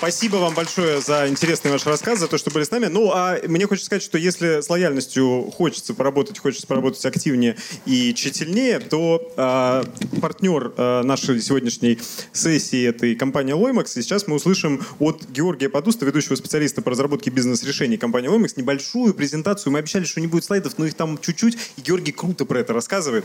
Спасибо 0.00 0.36
вам 0.36 0.54
большое 0.54 1.02
за 1.02 1.28
интересный 1.28 1.70
ваш 1.70 1.84
рассказ, 1.84 2.20
за 2.20 2.26
то, 2.26 2.38
что 2.38 2.50
были 2.50 2.64
с 2.64 2.70
нами. 2.70 2.86
Ну, 2.86 3.10
а 3.12 3.38
мне 3.46 3.66
хочется 3.66 3.84
сказать, 3.84 4.02
что 4.02 4.16
если 4.16 4.62
с 4.62 4.70
лояльностью 4.70 5.52
хочется 5.54 5.92
поработать, 5.92 6.38
хочется 6.38 6.66
поработать 6.66 7.04
активнее 7.04 7.56
и 7.84 8.14
тщательнее, 8.14 8.80
то 8.80 9.30
а, 9.36 9.84
партнер 10.22 10.72
а, 10.78 11.02
нашей 11.02 11.42
сегодняшней 11.42 11.98
сессии— 12.32 12.82
это 12.88 13.04
и 13.04 13.14
компания 13.14 13.52
Loimax. 13.52 13.98
И 13.98 14.02
сейчас 14.02 14.26
мы 14.26 14.36
услышим 14.36 14.82
от 15.00 15.22
Георгия 15.28 15.68
Подуста, 15.68 16.06
ведущего 16.06 16.34
специалиста 16.34 16.80
по 16.80 16.92
разработке 16.92 17.28
бизнес-решений 17.28 17.98
компании 17.98 18.30
Loimax, 18.30 18.54
небольшую 18.56 19.12
презентацию. 19.12 19.70
Мы 19.70 19.80
обещали, 19.80 20.04
что 20.04 20.22
не 20.22 20.28
будет 20.28 20.44
слайдов, 20.50 20.78
но 20.78 20.86
их 20.86 20.94
там 20.94 21.16
чуть-чуть, 21.16 21.56
и 21.76 21.80
Георгий 21.80 22.10
круто 22.10 22.44
про 22.44 22.58
это 22.58 22.72
рассказывает. 22.72 23.24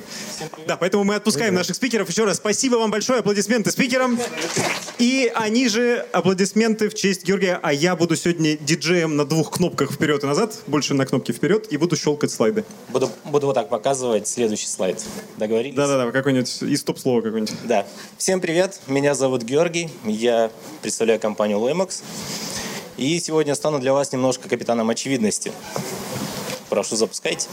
Да, 0.67 0.77
поэтому 0.77 1.03
мы 1.03 1.15
отпускаем 1.15 1.55
наших 1.55 1.75
спикеров. 1.75 2.07
Еще 2.07 2.23
раз 2.23 2.37
спасибо 2.37 2.75
вам 2.75 2.91
большое, 2.91 3.21
аплодисменты 3.21 3.71
спикерам. 3.71 4.19
И 4.99 5.31
они 5.33 5.67
же 5.67 6.05
аплодисменты 6.11 6.87
в 6.87 6.93
честь 6.93 7.25
Георгия. 7.25 7.59
А 7.63 7.73
я 7.73 7.95
буду 7.95 8.15
сегодня 8.15 8.57
диджеем 8.57 9.15
на 9.15 9.25
двух 9.25 9.49
кнопках 9.49 9.91
вперед 9.91 10.23
и 10.23 10.27
назад, 10.27 10.55
больше 10.67 10.93
на 10.93 11.07
кнопке 11.07 11.33
вперед, 11.33 11.65
и 11.71 11.77
буду 11.77 11.95
щелкать 11.95 12.29
слайды. 12.29 12.63
Буду, 12.89 13.09
буду 13.23 13.47
вот 13.47 13.53
так 13.55 13.69
показывать 13.69 14.27
следующий 14.27 14.67
слайд. 14.67 15.03
Договорились? 15.37 15.75
Да-да-да, 15.75 16.11
какой-нибудь 16.11 16.61
и 16.61 16.77
стоп-слово 16.77 17.21
какое-нибудь. 17.21 17.55
Да. 17.63 17.87
Всем 18.19 18.39
привет, 18.39 18.79
меня 18.85 19.15
зовут 19.15 19.41
Георгий, 19.41 19.89
я 20.03 20.51
представляю 20.83 21.19
компанию 21.19 21.57
Loimax. 21.57 22.03
И 22.97 23.19
сегодня 23.19 23.55
стану 23.55 23.79
для 23.79 23.93
вас 23.93 24.13
немножко 24.13 24.47
капитаном 24.47 24.89
очевидности. 24.89 25.51
Прошу, 26.69 26.95
запускайте. 26.95 27.47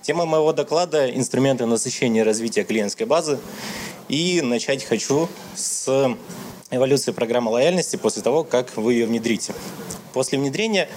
Тема 0.00 0.24
моего 0.24 0.52
доклада– 0.52 1.10
инструменты 1.14 1.66
насыщения 1.66 2.22
и 2.22 2.24
развития 2.24 2.64
клиентской 2.64 3.06
базы. 3.06 3.38
И 4.08 4.40
начать 4.40 4.84
хочу 4.84 5.28
с 5.54 6.16
эволюции 6.70 7.12
программы 7.12 7.50
лояльности 7.50 7.96
после 7.96 8.22
того, 8.22 8.42
как 8.42 8.76
вы 8.76 8.94
ее 8.94 9.06
внедрите. 9.06 9.54
После 10.14 10.38
внедрения, 10.38 10.88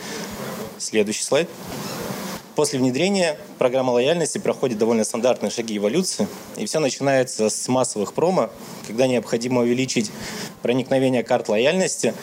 следующий 0.78 1.24
слайд, 1.24 1.50
После 2.58 2.80
внедрения 2.80 3.38
программа 3.60 3.92
лояльности 3.92 4.40
проходит 4.40 4.80
довольно 4.80 5.04
стандартные 5.04 5.52
шаги 5.52 5.78
эволюции, 5.78 6.28
и 6.56 6.66
все 6.66 6.80
начинается 6.80 7.52
с 7.52 7.68
массовых 7.68 8.14
промо, 8.14 8.50
когда 8.88 9.06
необходимо 9.06 9.62
увеличить 9.62 10.10
проникновение 10.64 11.22
карт 11.22 11.50
лояльности, 11.50 12.16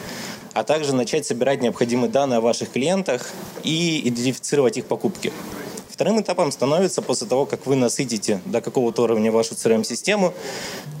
а 0.55 0.63
также 0.63 0.95
начать 0.95 1.25
собирать 1.25 1.61
необходимые 1.61 2.09
данные 2.09 2.37
о 2.37 2.41
ваших 2.41 2.71
клиентах 2.71 3.29
и 3.63 4.07
идентифицировать 4.07 4.77
их 4.77 4.85
покупки. 4.85 5.33
Вторым 5.89 6.21
этапом 6.21 6.49
становится 6.51 7.01
после 7.01 7.27
того, 7.27 7.45
как 7.45 7.65
вы 7.65 7.75
насытите 7.75 8.39
до 8.45 8.61
какого-то 8.61 9.03
уровня 9.03 9.33
вашу 9.33 9.53
CRM-систему, 9.53 10.33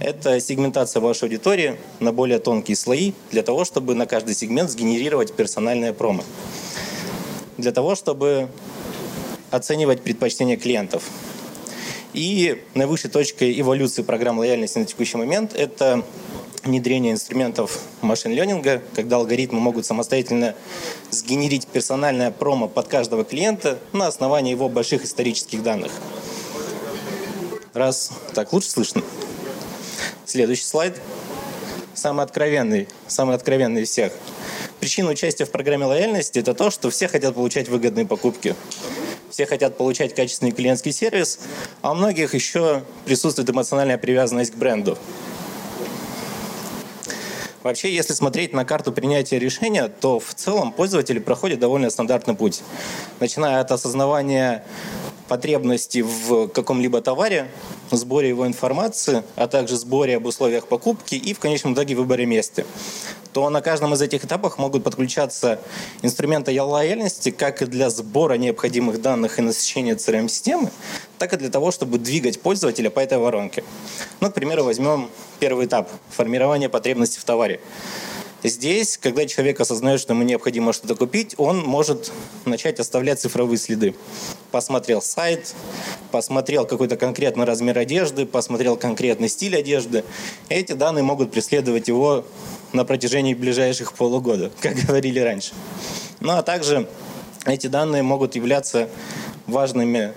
это 0.01 0.41
сегментация 0.41 0.99
вашей 0.99 1.23
аудитории 1.23 1.77
на 2.01 2.11
более 2.11 2.39
тонкие 2.39 2.75
слои 2.75 3.13
для 3.31 3.43
того, 3.43 3.63
чтобы 3.63 3.95
на 3.95 4.05
каждый 4.05 4.35
сегмент 4.35 4.69
сгенерировать 4.69 5.33
персональное 5.33 5.93
промо. 5.93 6.23
Для 7.57 7.71
того, 7.71 7.95
чтобы 7.95 8.49
оценивать 9.51 10.01
предпочтения 10.01 10.57
клиентов. 10.57 11.03
И 12.11 12.61
наивысшей 12.73 13.09
точкой 13.09 13.57
эволюции 13.59 14.01
программ 14.01 14.39
лояльности 14.39 14.79
на 14.79 14.85
текущий 14.85 15.17
момент– 15.17 15.53
это 15.55 16.03
внедрение 16.65 17.13
инструментов 17.13 17.79
машин-ленинга, 18.01 18.81
когда 18.95 19.17
алгоритмы 19.17 19.59
могут 19.59 19.85
самостоятельно 19.85 20.55
сгенерить 21.11 21.67
персональное 21.67 22.31
промо 22.31 22.67
под 22.67 22.87
каждого 22.87 23.23
клиента 23.23 23.79
на 23.93 24.07
основании 24.07 24.51
его 24.51 24.67
больших 24.67 25.05
исторических 25.05 25.63
данных. 25.63 25.91
Раз. 27.73 28.11
Так, 28.33 28.51
лучше 28.51 28.69
слышно. 28.71 29.03
Следующий 30.25 30.63
слайд. 30.63 30.99
Самый 31.93 32.25
откровенный, 32.25 32.87
самый 33.07 33.35
откровенный 33.35 33.83
из 33.83 33.89
всех. 33.89 34.11
Причина 34.79 35.11
участия 35.11 35.45
в 35.45 35.51
программе 35.51 35.85
лояльности– 35.85 36.39
это 36.39 36.53
то, 36.53 36.69
что 36.71 36.89
все 36.89 37.07
хотят 37.07 37.35
получать 37.35 37.69
выгодные 37.69 38.05
покупки. 38.05 38.55
Все 39.29 39.45
хотят 39.45 39.77
получать 39.77 40.15
качественный 40.15 40.51
клиентский 40.51 40.91
сервис, 40.91 41.39
а 41.81 41.91
у 41.91 41.95
многих 41.95 42.33
еще 42.33 42.83
присутствует 43.05 43.49
эмоциональная 43.49 43.97
привязанность 43.97 44.51
к 44.51 44.55
бренду. 44.55 44.97
Вообще, 47.65 47.91
если 47.91 48.13
смотреть 48.13 48.53
на 48.53 48.63
карту 48.63 48.91
принятия 48.91 49.39
решения, 49.39 49.87
то 49.87 50.19
в 50.19 50.35
целом 50.35 50.71
пользователи 50.71 51.17
проходят 51.17 51.59
довольно 51.59 51.89
стандартный 51.89 52.35
путь. 52.35 52.61
Начиная 53.19 53.59
от 53.59 53.71
осознавания 53.71 54.63
потребности 55.27 56.01
в 56.01 56.47
каком-либо 56.47 57.01
товаре, 57.01 57.49
сборе 57.91 58.29
его 58.29 58.45
информации, 58.47 59.23
а 59.35 59.47
также 59.47 59.75
сборе 59.77 60.17
об 60.17 60.25
условиях 60.25 60.67
покупки 60.67 61.15
и 61.15 61.33
в 61.33 61.39
конечном 61.39 61.73
итоге 61.73 61.95
выборе 61.95 62.25
места 62.25 62.65
то 63.35 63.49
на 63.49 63.59
каждом 63.59 63.93
из 63.93 64.01
этих 64.01 64.23
этапов 64.23 64.57
могут 64.57 64.85
подключаться 64.85 65.59
инструменты 66.01 66.57
лояльности 66.61 67.31
как 67.31 67.61
и 67.61 67.65
для 67.65 67.89
сбора 67.89 68.35
необходимых 68.35 69.01
данных 69.01 69.39
и 69.39 69.41
насыщения 69.41 69.97
CRM-системы, 69.97 70.71
так 71.17 71.33
и 71.33 71.35
для 71.35 71.49
того, 71.49 71.71
чтобы 71.71 71.97
двигать 71.97 72.39
пользователя 72.39 72.89
по 72.89 73.01
этой 73.01 73.17
воронке. 73.17 73.65
Ну, 74.21 74.31
к 74.31 74.33
примеру, 74.33 74.63
возьмем 74.63 75.09
первый 75.41 75.65
этап– 75.65 75.91
формирование 76.11 76.69
потребностей 76.69 77.19
в 77.19 77.25
товаре. 77.25 77.59
Здесь, 78.41 78.97
когда 78.97 79.25
человек 79.25 79.59
осознает, 79.59 79.99
что 79.99 80.13
ему 80.13 80.23
необходимо 80.23 80.71
что-то 80.71 80.95
купить, 80.95 81.35
он 81.37 81.61
может 81.61 82.13
начать 82.45 82.79
оставлять 82.79 83.19
цифровые 83.19 83.57
следы. 83.57 83.95
Посмотрел 84.51 85.01
сайт, 85.01 85.53
посмотрел 86.11 86.65
какой-то 86.65 86.97
конкретный 86.97 87.45
размер 87.45 87.77
одежды, 87.77 88.25
посмотрел 88.25 88.77
конкретный 88.77 89.27
стиль 89.27 89.57
одежды. 89.57 90.03
Эти 90.49 90.73
данные 90.73 91.03
могут 91.03 91.31
преследовать 91.31 91.87
его 91.87 92.25
на 92.73 92.85
протяжении 92.85 93.33
ближайших 93.33 93.93
полугода, 93.93 94.51
как 94.61 94.75
говорили 94.75 95.19
раньше. 95.19 95.53
Ну 96.19 96.31
а 96.33 96.43
также 96.43 96.87
эти 97.45 97.67
данные 97.67 98.03
могут 98.03 98.35
являться 98.35 98.89
важными 99.47 100.13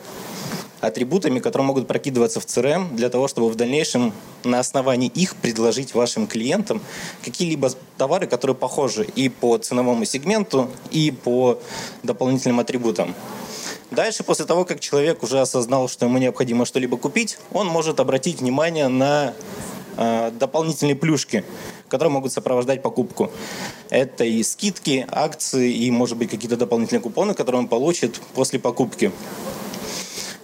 атрибутами, 0.81 1.41
которые 1.41 1.67
могут 1.67 1.87
прокидываться 1.87 2.41
в 2.41 2.47
CRM 2.47 2.95
для 2.95 3.09
того, 3.11 3.29
чтобы 3.29 3.49
в 3.49 3.57
дальнейшем 3.57 4.13
на 4.45 4.61
основании 4.61 5.09
их 5.09 5.35
предложить 5.37 5.95
вашим 5.95 6.27
клиентам 6.27 6.81
какие-либо 7.25 7.71
товары, 7.97 8.27
которые 8.27 8.55
похожи 8.57 9.05
и 9.05 9.29
по 9.29 9.59
ценовому 9.59 10.05
сегменту, 10.05 10.71
и 10.91 11.11
по 11.11 11.59
дополнительным 12.03 12.61
атрибутам. 12.61 13.15
Дальше, 13.91 14.23
после 14.23 14.45
того, 14.45 14.65
как 14.65 14.81
человек 14.81 15.23
уже 15.23 15.41
осознал, 15.41 15.89
что 15.89 16.05
ему 16.05 16.19
необходимо 16.19 16.67
что-либо 16.67 16.99
купить, 16.99 17.39
он 17.53 17.67
может 17.69 18.01
обратить 18.01 18.41
внимание 18.41 18.89
на 18.89 19.33
э, 19.97 20.31
дополнительные 20.39 20.95
плюшки, 20.95 21.43
которые 21.89 22.13
могут 22.13 22.33
сопровождать 22.33 22.83
покупку. 22.83 23.31
Это 23.89 24.25
и 24.25 24.43
скидки, 24.43 25.07
акции, 25.11 25.73
и, 25.73 25.91
может 25.91 26.19
быть, 26.19 26.29
какие-то 26.29 26.59
дополнительные 26.59 27.01
купоны, 27.01 27.33
которые 27.33 27.61
он 27.61 27.69
получит 27.69 28.21
после 28.35 28.59
покупки. 28.59 29.11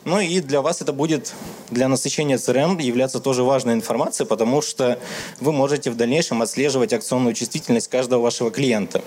Ну 0.04 0.20
и 0.20 0.40
для 0.40 0.62
вас 0.62 0.80
это 0.80 0.92
будет 0.92 1.32
для 1.70 1.88
насыщения 1.88 2.36
CRM 2.36 2.80
являться 2.80 3.20
тоже 3.20 3.42
важной 3.42 3.74
информацией, 3.74 4.26
потому 4.26 4.62
что 4.62 4.98
вы 5.40 5.52
можете 5.52 5.90
в 5.90 5.96
дальнейшем 5.96 6.42
отслеживать 6.42 6.92
акционную 6.92 7.34
чувствительность 7.34 7.88
каждого 7.88 8.22
вашего 8.22 8.50
клиента. 8.50 9.02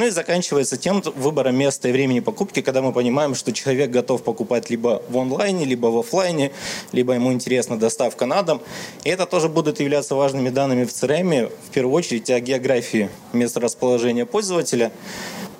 Ну 0.00 0.06
и 0.06 0.10
заканчивается 0.10 0.78
тем 0.78 1.02
выбором 1.14 1.56
места 1.56 1.90
и 1.90 1.92
времени 1.92 2.20
покупки, 2.20 2.62
когда 2.62 2.80
мы 2.80 2.90
понимаем, 2.90 3.34
что 3.34 3.52
человек 3.52 3.90
готов 3.90 4.22
покупать 4.22 4.70
либо 4.70 5.02
в 5.10 5.18
онлайне, 5.18 5.66
либо 5.66 5.88
в 5.88 5.98
офлайне, 5.98 6.52
либо 6.92 7.12
ему 7.12 7.34
интересна 7.34 7.78
доставка 7.78 8.24
на 8.24 8.42
дом. 8.42 8.62
И 9.04 9.10
это 9.10 9.26
тоже 9.26 9.50
будут 9.50 9.78
являться 9.78 10.14
важными 10.14 10.48
данными 10.48 10.86
в 10.86 10.88
CRM, 10.88 11.52
в 11.66 11.70
первую 11.70 11.94
очередь 11.94 12.30
о 12.30 12.40
географии 12.40 13.10
места 13.34 13.60
расположения 13.60 14.24
пользователя, 14.24 14.90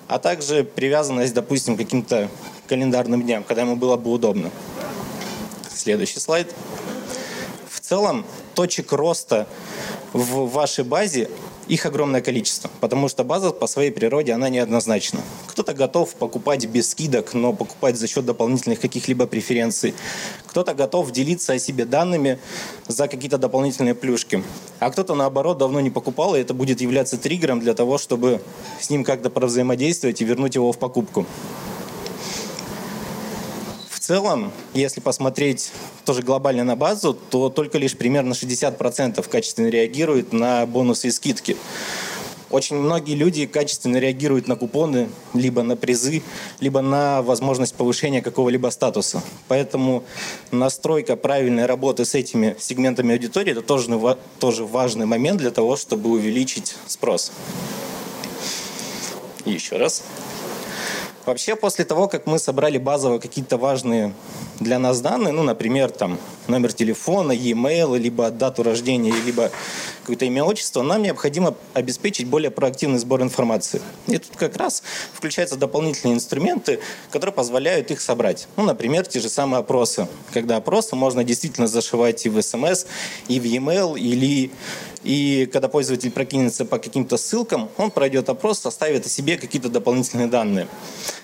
а 0.07 0.17
также 0.17 0.63
привязанность, 0.63 1.35
допустим, 1.35 1.75
к 1.75 1.77
каким-то 1.77 2.27
календарным 2.67 3.21
дням, 3.21 3.43
когда 3.43 3.61
ему 3.61 3.75
было 3.75 3.95
бы 3.95 4.11
удобно. 4.11 4.49
Следующий 5.71 6.19
слайд. 6.19 6.51
В 7.69 7.79
целом, 7.79 8.25
точек 8.55 8.91
роста 8.91 9.45
в 10.13 10.49
вашей 10.49 10.83
базе 10.83 11.29
их 11.71 11.85
огромное 11.85 12.19
количество, 12.19 12.69
потому 12.81 13.07
что 13.07 13.23
база 13.23 13.51
по 13.51 13.65
своей 13.65 13.91
природе, 13.91 14.33
она 14.33 14.49
неоднозначна. 14.49 15.21
Кто-то 15.47 15.73
готов 15.73 16.13
покупать 16.15 16.65
без 16.65 16.89
скидок, 16.89 17.33
но 17.33 17.53
покупать 17.53 17.95
за 17.95 18.07
счет 18.07 18.25
дополнительных 18.25 18.81
каких-либо 18.81 19.25
преференций. 19.25 19.93
Кто-то 20.47 20.73
готов 20.73 21.11
делиться 21.11 21.53
о 21.53 21.59
себе 21.59 21.85
данными 21.85 22.39
за 22.89 23.07
какие-то 23.07 23.37
дополнительные 23.37 23.95
плюшки. 23.95 24.43
А 24.79 24.91
кто-то, 24.91 25.15
наоборот, 25.15 25.59
давно 25.59 25.79
не 25.79 25.89
покупал, 25.89 26.35
и 26.35 26.41
это 26.41 26.53
будет 26.53 26.81
являться 26.81 27.17
триггером 27.17 27.61
для 27.61 27.73
того, 27.73 27.97
чтобы 27.97 28.41
с 28.81 28.89
ним 28.89 29.05
как-то 29.05 29.29
взаимодействовать 29.29 30.19
и 30.19 30.25
вернуть 30.25 30.55
его 30.55 30.73
в 30.73 30.77
покупку 30.77 31.25
целом, 34.01 34.51
если 34.73 34.99
посмотреть 34.99 35.71
тоже 36.05 36.21
глобально 36.21 36.63
на 36.63 36.75
базу, 36.75 37.13
то 37.13 37.49
только 37.49 37.77
лишь 37.77 37.95
примерно 37.95 38.33
60% 38.33 39.27
качественно 39.29 39.67
реагируют 39.67 40.33
на 40.33 40.65
бонусы 40.65 41.07
и 41.07 41.11
скидки. 41.11 41.55
Очень 42.49 42.75
многие 42.75 43.15
люди 43.15 43.45
качественно 43.45 43.95
реагируют 43.95 44.49
на 44.49 44.57
купоны, 44.57 45.07
либо 45.33 45.63
на 45.63 45.77
призы, 45.77 46.21
либо 46.59 46.81
на 46.81 47.21
возможность 47.21 47.75
повышения 47.75 48.21
какого-либо 48.21 48.67
статуса. 48.69 49.23
Поэтому 49.47 50.03
настройка 50.51 51.15
правильной 51.15 51.65
работы 51.65 52.03
с 52.03 52.13
этими 52.13 52.57
сегментами 52.59 53.13
аудитории– 53.13 53.51
это 53.53 53.61
тоже, 53.61 54.17
тоже 54.39 54.65
важный 54.65 55.05
момент 55.05 55.39
для 55.39 55.51
того, 55.51 55.77
чтобы 55.77 56.09
увеличить 56.09 56.75
спрос. 56.87 57.31
Еще 59.45 59.77
раз. 59.77 60.03
Вообще, 61.31 61.55
после 61.55 61.85
того, 61.85 62.09
как 62.09 62.27
мы 62.27 62.39
собрали 62.39 62.77
базово 62.77 63.17
какие-то 63.17 63.55
важные 63.55 64.13
для 64.59 64.79
нас 64.79 64.99
данные, 64.99 65.31
ну, 65.31 65.43
например, 65.43 65.89
там, 65.89 66.17
номер 66.49 66.73
телефона, 66.73 67.31
e-mail, 67.31 67.97
либо 67.97 68.31
дату 68.31 68.63
рождения, 68.63 69.13
либо 69.25 69.49
какое-то 70.01 70.25
имя, 70.25 70.43
отчество, 70.43 70.81
нам 70.81 71.01
необходимо 71.03 71.55
обеспечить 71.73 72.27
более 72.27 72.51
проактивный 72.51 72.99
сбор 72.99 73.21
информации. 73.21 73.81
И 74.07 74.17
тут 74.17 74.35
как 74.35 74.57
раз 74.57 74.83
включаются 75.13 75.55
дополнительные 75.55 76.15
инструменты, 76.15 76.79
которые 77.11 77.33
позволяют 77.33 77.91
их 77.91 78.01
собрать. 78.01 78.47
Ну, 78.57 78.63
например, 78.63 79.05
те 79.05 79.19
же 79.19 79.29
самые 79.29 79.59
опросы. 79.59 80.07
Когда 80.33 80.57
опросы 80.57 80.95
можно 80.95 81.23
действительно 81.23 81.67
зашивать 81.67 82.25
и 82.25 82.29
в 82.29 82.41
смс, 82.41 82.85
и 83.27 83.39
в 83.39 83.43
e-mail, 83.43 83.97
или 83.97 84.51
и 85.03 85.49
когда 85.51 85.67
пользователь 85.67 86.11
прокинется 86.11 86.63
по 86.63 86.77
каким-то 86.77 87.17
ссылкам, 87.17 87.69
он 87.77 87.89
пройдет 87.89 88.29
опрос, 88.29 88.59
составит 88.59 89.05
о 89.05 89.09
себе 89.09 89.37
какие-то 89.37 89.69
дополнительные 89.69 90.27
данные. 90.27 90.67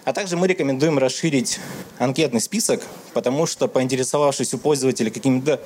А 0.03 0.13
также 0.13 0.36
мы 0.36 0.47
рекомендуем 0.47 0.97
расширить 0.97 1.59
анкетный 1.99 2.41
список, 2.41 2.82
потому 3.13 3.45
что 3.45 3.67
поинтересовавшись 3.67 4.53
у 4.53 4.57
пользователя 4.57 5.11
какими-то 5.11 5.61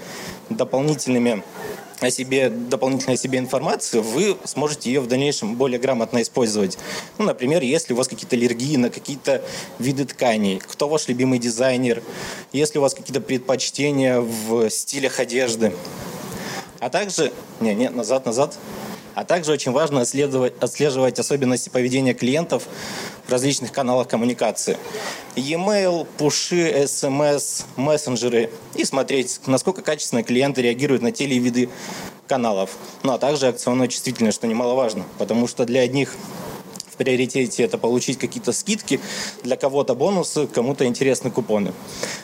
дополнительными 0.50 1.44
о 2.08 2.12
себе, 2.12 2.50
дополнительной 2.50 3.16
о 3.16 3.18
себе 3.18 3.40
информацию, 3.40 4.02
вы 4.02 4.38
сможете 4.44 4.92
ее 4.92 5.02
в 5.02 5.08
дальнейшем 5.08 5.56
более 5.56 5.80
грамотно 5.80 6.22
использовать. 6.22 6.78
Ну, 7.18 7.26
например, 7.26 7.62
если 7.62 7.94
у 7.94 7.96
вас 7.96 8.08
какие-то 8.08 8.36
аллергии 8.36 8.76
на 8.78 8.90
какие-то 8.90 9.44
виды 9.80 10.06
тканей, 10.06 10.60
кто 10.60 10.90
ваш 10.90 11.08
любимый 11.08 11.40
дизайнер, 11.40 12.02
если 12.52 12.80
у 12.80 12.82
вас 12.82 12.94
какие-то 12.94 13.22
предпочтения 13.22 14.20
в 14.20 14.70
стилях 14.70 15.20
одежды. 15.20 15.74
А 16.80 16.90
также... 16.90 17.32
Не, 17.60 17.76
не, 17.76 17.90
назад, 17.90 18.26
назад. 18.26 18.58
А 19.14 19.26
также 19.26 19.52
очень 19.52 19.72
важно 19.72 20.02
отслеживать, 20.02 21.20
особенности 21.20 21.70
поведения 21.70 22.14
клиентов 22.14 22.68
в 23.28 23.32
различных 23.32 23.72
каналах 23.72 24.08
коммуникации. 24.08 24.78
E-mail, 25.36 26.08
пуши, 26.18 26.70
SMS, 26.72 27.66
мессенджеры. 27.76 28.50
И 28.76 28.86
смотреть, 28.86 29.42
насколько 29.48 29.82
качественно 29.82 30.24
клиенты 30.24 30.62
реагируют 30.62 31.02
на 31.02 31.12
те 31.12 31.26
или 31.26 31.36
виды 31.36 31.70
каналов. 32.28 32.72
Ну 33.04 33.12
а 33.12 33.18
также 33.18 33.48
акционная 33.48 33.90
чувствительность, 33.90 34.38
что 34.38 34.48
немаловажно. 34.48 35.04
Потому 35.18 35.48
что 35.48 35.66
для 35.66 35.82
одних 35.82 36.16
приоритете 37.02 37.64
это 37.64 37.80
получить 37.80 38.20
какие-то 38.20 38.52
скидки, 38.52 39.00
для 39.42 39.56
кого-то 39.56 39.96
бонусы, 39.96 40.46
кому-то 40.46 40.86
интересные 40.86 41.32
купоны. 41.32 41.74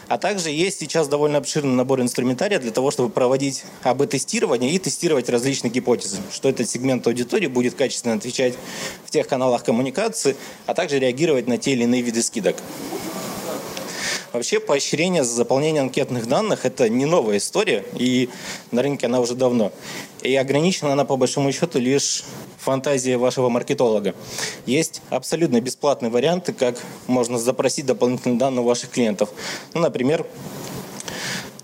А 0.08 0.20
также 0.20 0.52
есть 0.52 0.80
сейчас 0.80 1.08
довольно 1.08 1.40
обширный 1.40 1.74
набор 1.74 2.00
инструментария 2.02 2.60
для 2.60 2.70
того, 2.70 2.92
чтобы 2.92 3.10
проводить 3.10 3.64
АБ-тестирование 3.82 4.72
и 4.72 4.78
тестировать 4.78 5.30
различные 5.30 5.72
гипотезы, 5.72 6.18
что 6.32 6.48
этот 6.48 6.70
сегмент 6.70 7.08
аудитории 7.08 7.48
будет 7.48 7.74
качественно 7.74 8.14
отвечать 8.14 8.54
в 9.04 9.10
тех 9.10 9.28
каналах 9.28 9.64
коммуникации, 9.64 10.36
а 10.68 10.76
также 10.76 11.00
реагировать 11.00 11.48
на 11.48 11.58
те 11.58 11.72
или 11.72 11.84
иные 11.84 12.04
виды 12.04 12.22
скидок. 12.22 12.58
Вообще 14.34 14.60
поощрение 14.60 15.24
за 15.24 15.34
заполнение 15.34 15.82
анкетных 15.82 16.28
данных– 16.28 16.60
это 16.66 16.90
не 16.90 17.06
новая 17.06 17.38
история, 17.38 17.84
и 17.98 18.30
на 18.72 18.84
рынке 18.84 19.08
она 19.08 19.20
уже 19.20 19.34
давно. 19.34 19.72
И 20.28 20.36
ограничена 20.36 20.92
она, 20.92 21.06
по 21.06 21.16
большому 21.16 21.54
счету, 21.54 21.80
лишь 21.80 22.26
фантазия 22.58 23.18
вашего 23.18 23.48
маркетолога. 23.48 24.14
Есть 24.66 25.02
абсолютно 25.10 25.62
бесплатные 25.62 26.12
варианты, 26.12 26.52
как 26.52 26.76
можно 27.08 27.38
запросить 27.40 27.86
дополнительные 27.86 28.38
данные 28.38 28.62
у 28.62 28.66
ваших 28.66 28.90
клиентов. 28.90 29.30
Ну, 29.74 29.80
например, 29.80 30.26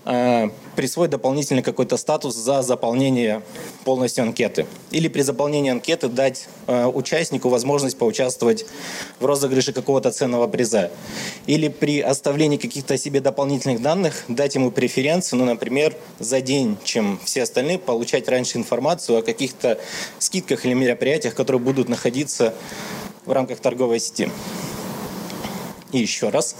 присвоить 0.04 1.10
дополнительный 1.10 1.62
какой-то 1.62 1.96
статус 1.96 2.34
за 2.34 2.62
заполнение 2.62 3.42
полностью 3.84 4.24
анкеты. 4.24 4.66
Или 4.90 5.08
при 5.08 5.22
заполнении 5.22 5.70
анкеты 5.70 6.08
дать 6.08 6.48
э, 6.66 6.86
участнику 6.86 7.48
возможность 7.48 7.96
поучаствовать 7.96 8.66
в 9.20 9.24
розыгрыше 9.24 9.72
какого-то 9.72 10.10
ценного 10.10 10.46
приза. 10.46 10.90
Или 11.46 11.68
при 11.68 12.00
оставлении 12.00 12.58
каких-то 12.58 12.98
себе 12.98 13.20
дополнительных 13.20 13.80
данных 13.80 14.24
дать 14.28 14.54
ему 14.54 14.70
преференцию, 14.70 15.38
ну, 15.38 15.46
например, 15.46 15.94
за 16.18 16.40
день, 16.40 16.76
чем 16.84 17.18
все 17.24 17.42
остальные, 17.42 17.78
получать 17.78 18.28
раньше 18.28 18.58
информацию 18.58 19.18
о 19.18 19.22
каких-то 19.22 19.78
скидках 20.18 20.66
или 20.66 20.74
мероприятиях, 20.74 21.34
которые 21.34 21.60
будут 21.60 21.88
находиться 21.88 22.52
в 23.24 23.32
рамках 23.32 23.60
торговой 23.60 24.00
сети. 24.00 24.30
И 25.92 25.98
еще 25.98 26.28
раз. 26.28 26.56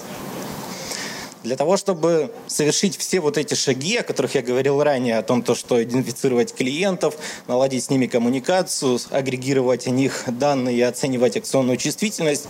Для 1.45 1.57
того, 1.57 1.77
чтобы 1.77 2.33
совершить 2.47 2.97
все 2.97 3.21
вот 3.21 3.37
эти 3.37 3.53
шаги, 3.53 3.99
о 3.99 4.03
которых 4.03 4.35
я 4.35 4.41
говорил 4.41 4.83
ранее, 4.83 5.19
о 5.19 5.23
том, 5.23 5.43
то, 5.43 5.55
что 5.55 5.83
идентифицировать 5.83 6.55
клиентов, 6.55 7.17
наладить 7.47 7.85
с 7.85 7.91
ними 7.91 8.07
коммуникацию, 8.07 8.99
агрегировать 9.11 9.87
о 9.87 9.91
них 9.91 10.25
данные 10.27 10.79
и 10.79 10.81
оценивать 10.81 11.37
акционную 11.37 11.77
чувствительность, 11.77 12.49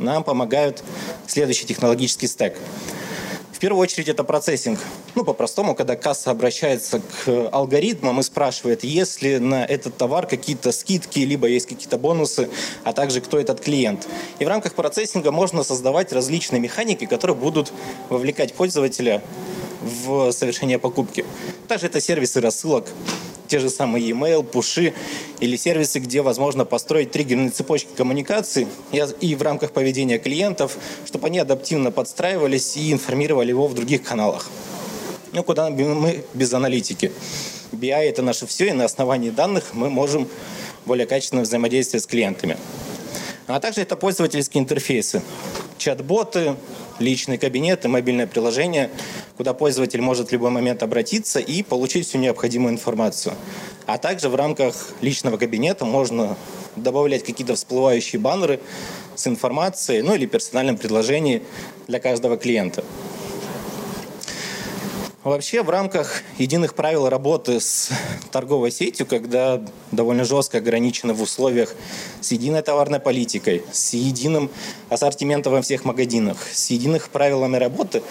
нам 0.00 0.24
помогают 0.24 0.82
следующий 1.28 1.66
технологический 1.66 2.26
стек– 2.26 2.58
первую 3.62 3.80
очередь 3.80 4.08
это 4.08 4.24
процессинг. 4.24 4.80
Ну, 5.14 5.22
по-простому, 5.22 5.76
когда 5.76 5.94
касса 5.94 6.32
обращается 6.32 7.00
к 7.00 7.48
алгоритмам 7.52 8.18
и 8.18 8.24
спрашивает, 8.24 8.82
есть 8.82 9.22
ли 9.22 9.38
на 9.38 9.64
этот 9.64 9.96
товар 9.96 10.26
какие-то 10.26 10.72
скидки, 10.72 11.20
либо 11.20 11.46
есть 11.46 11.68
какие-то 11.68 11.96
бонусы, 11.96 12.50
а 12.82 12.92
также 12.92 13.20
кто 13.20 13.38
этот 13.38 13.60
клиент. 13.60 14.08
И 14.40 14.44
в 14.44 14.48
рамках 14.48 14.74
процессинга 14.74 15.30
можно 15.30 15.62
создавать 15.62 16.12
различные 16.12 16.58
механики, 16.58 17.06
которые 17.06 17.36
будут 17.36 17.72
вовлекать 18.08 18.52
пользователя 18.52 19.22
в 19.82 20.32
совершение 20.32 20.78
покупки. 20.78 21.24
Также 21.68 21.86
это 21.86 22.00
сервисы 22.00 22.40
рассылок, 22.40 22.88
те 23.48 23.58
же 23.58 23.68
самые 23.68 24.08
e-mail, 24.08 24.42
пуши 24.42 24.94
или 25.40 25.56
сервисы, 25.56 25.98
где 25.98 26.22
возможно 26.22 26.64
построить 26.64 27.10
триггерные 27.10 27.50
цепочки 27.50 27.90
коммуникаций 27.94 28.66
и, 28.92 29.04
и 29.20 29.34
в 29.34 29.42
рамках 29.42 29.72
поведения 29.72 30.18
клиентов, 30.18 30.78
чтобы 31.04 31.26
они 31.26 31.38
адаптивно 31.38 31.90
подстраивались 31.90 32.76
и 32.76 32.92
информировали 32.92 33.50
его 33.50 33.66
в 33.66 33.74
других 33.74 34.02
каналах. 34.02 34.48
Ну, 35.32 35.42
куда 35.42 35.68
мы 35.70 36.24
без 36.34 36.52
аналитики. 36.54 37.12
BI– 37.72 37.90
это 38.08 38.22
наше 38.22 38.46
все, 38.46 38.68
и 38.68 38.72
на 38.72 38.84
основании 38.84 39.30
данных 39.30 39.74
мы 39.74 39.90
можем 39.90 40.28
более 40.86 41.06
качественно 41.06 41.42
взаимодействовать 41.42 42.04
с 42.04 42.06
клиентами. 42.06 42.56
А 43.54 43.60
также 43.60 43.82
это 43.82 43.96
пользовательские 43.96 44.62
интерфейсы. 44.62 45.20
Чат-боты, 45.76 46.56
личный 46.98 47.36
кабинет 47.36 47.84
и 47.84 47.88
мобильное 47.88 48.26
приложение, 48.26 48.88
куда 49.36 49.52
пользователь 49.52 50.00
может 50.00 50.30
в 50.30 50.32
любой 50.32 50.48
момент 50.48 50.82
обратиться 50.82 51.38
и 51.38 51.62
получить 51.62 52.08
всю 52.08 52.16
необходимую 52.16 52.72
информацию. 52.72 53.34
А 53.84 53.98
также 53.98 54.30
в 54.30 54.36
рамках 54.36 54.74
личного 55.02 55.36
кабинета 55.36 55.84
можно 55.84 56.34
добавлять 56.76 57.24
какие-то 57.24 57.54
всплывающие 57.54 58.18
баннеры 58.18 58.58
с 59.16 59.26
информацией, 59.26 60.00
ну 60.00 60.14
или 60.14 60.24
персональным 60.24 60.78
предложением 60.78 61.42
для 61.88 62.00
каждого 62.00 62.38
клиента. 62.38 62.82
Вообще 65.24 65.62
в 65.62 65.70
рамках 65.70 66.22
единых 66.36 66.74
правил 66.74 67.08
работы 67.08 67.60
с 67.60 67.90
торговой 68.32 68.72
сетью, 68.72 69.06
когда 69.06 69.62
довольно 69.92 70.24
жестко 70.24 70.58
ограничено 70.58 71.14
в 71.14 71.22
условиях 71.22 71.76
с 72.20 72.32
единой 72.32 72.62
товарной 72.62 72.98
политикой, 72.98 73.62
с 73.70 73.94
единым 73.94 74.50
ассортиментом 74.88 75.52
во 75.52 75.62
всех 75.62 75.84
магазинах, 75.84 76.38
с 76.52 76.70
единых 76.70 77.08
правилами 77.08 77.56
работы, 77.56 78.02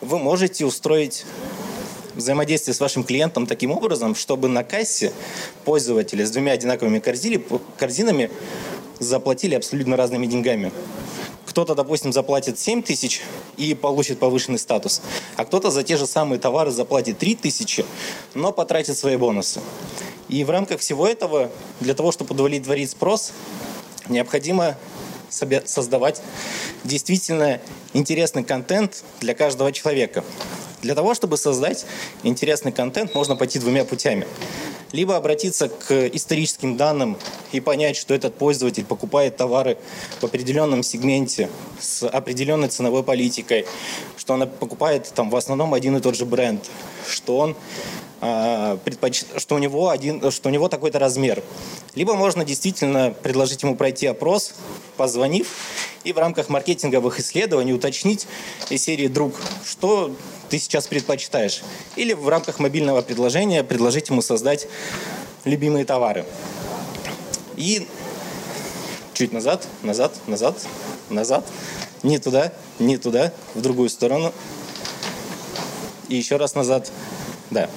вы 0.00 0.18
можете 0.18 0.66
устроить 0.66 1.24
взаимодействие 2.16 2.74
с 2.74 2.80
вашим 2.80 3.04
клиентом 3.04 3.46
таким 3.46 3.70
образом, 3.70 4.16
чтобы 4.16 4.48
на 4.48 4.64
кассе 4.64 5.12
пользователи 5.64 6.24
с 6.24 6.32
двумя 6.32 6.50
одинаковыми 6.50 6.98
корзинами 6.98 8.28
заплатили 8.98 9.54
абсолютно 9.54 9.96
разными 9.96 10.26
деньгами. 10.26 10.72
Кто-то, 11.56 11.74
допустим, 11.74 12.12
заплатит 12.12 12.58
7 12.58 12.82
тысяч 12.82 13.22
и 13.56 13.72
получит 13.72 14.18
повышенный 14.18 14.58
статус, 14.58 15.00
а 15.36 15.46
кто-то 15.46 15.70
за 15.70 15.84
те 15.84 15.96
же 15.96 16.06
самые 16.06 16.38
товары 16.38 16.70
заплатит 16.70 17.16
3 17.16 17.34
тысячи, 17.36 17.86
но 18.34 18.52
потратит 18.52 18.98
свои 18.98 19.16
бонусы. 19.16 19.62
И 20.28 20.44
в 20.44 20.50
рамках 20.50 20.80
всего 20.80 21.08
этого, 21.08 21.50
для 21.80 21.94
того, 21.94 22.12
чтобы 22.12 22.34
удовлетворить 22.34 22.90
спрос, 22.90 23.32
необходимо 24.10 24.76
создавать 25.30 26.20
действительно 26.84 27.58
интересный 27.94 28.44
контент 28.44 29.02
для 29.20 29.34
каждого 29.34 29.72
человека. 29.72 30.24
Для 30.82 30.94
того, 30.94 31.14
чтобы 31.14 31.38
создать 31.38 31.86
интересный 32.22 32.70
контент, 32.70 33.14
можно 33.14 33.34
пойти 33.34 33.58
двумя 33.58 33.86
путями 33.86 34.26
либо 34.92 35.16
обратиться 35.16 35.68
к 35.68 36.06
историческим 36.08 36.76
данным 36.76 37.16
и 37.52 37.60
понять, 37.60 37.96
что 37.96 38.14
этот 38.14 38.34
пользователь 38.36 38.84
покупает 38.84 39.36
товары 39.36 39.78
в 40.20 40.24
определенном 40.24 40.82
сегменте 40.82 41.50
с 41.80 42.06
определенной 42.06 42.68
ценовой 42.68 43.02
политикой, 43.02 43.66
что 44.16 44.34
он 44.34 44.48
покупает 44.48 45.10
там 45.14 45.30
в 45.30 45.36
основном 45.36 45.74
один 45.74 45.96
и 45.96 46.00
тот 46.00 46.16
же 46.16 46.24
бренд, 46.24 46.68
что 47.08 47.38
он 47.38 47.56
а, 48.20 48.78
предпоч... 48.78 49.24
что 49.36 49.56
у 49.56 49.58
него 49.58 49.90
один, 49.90 50.30
что 50.30 50.48
у 50.48 50.52
него 50.52 50.68
такой-то 50.68 50.98
размер. 50.98 51.42
Либо 51.94 52.14
можно 52.14 52.44
действительно 52.44 53.14
предложить 53.22 53.62
ему 53.62 53.76
пройти 53.76 54.06
опрос, 54.06 54.54
позвонив, 54.96 55.48
и 56.04 56.12
в 56.12 56.18
рамках 56.18 56.48
маркетинговых 56.48 57.20
исследований 57.20 57.74
уточнить 57.74 58.26
из 58.70 58.82
серии 58.82 59.08
«Друг, 59.08 59.34
что 59.64 60.14
ты 60.48 60.58
сейчас 60.58 60.86
предпочитаешь?» 60.86 61.62
Или 61.96 62.12
в 62.12 62.28
рамках 62.28 62.58
мобильного 62.58 63.02
предложения 63.02 63.62
предложить 63.64 64.08
ему 64.08 64.22
создать 64.22 64.68
любимые 65.44 65.84
товары. 65.84 66.24
И 67.56 67.86
чуть 69.14 69.32
назад, 69.32 69.66
назад, 69.82 70.12
назад, 70.26 70.56
назад, 71.08 71.46
не 72.02 72.18
туда, 72.18 72.52
не 72.78 72.98
туда, 72.98 73.32
в 73.54 73.60
другую 73.60 73.88
сторону. 73.88 74.32
И 76.08 76.16
еще 76.16 76.36
раз 76.36 76.54
назад. 76.54 76.90
Да. 77.50 77.70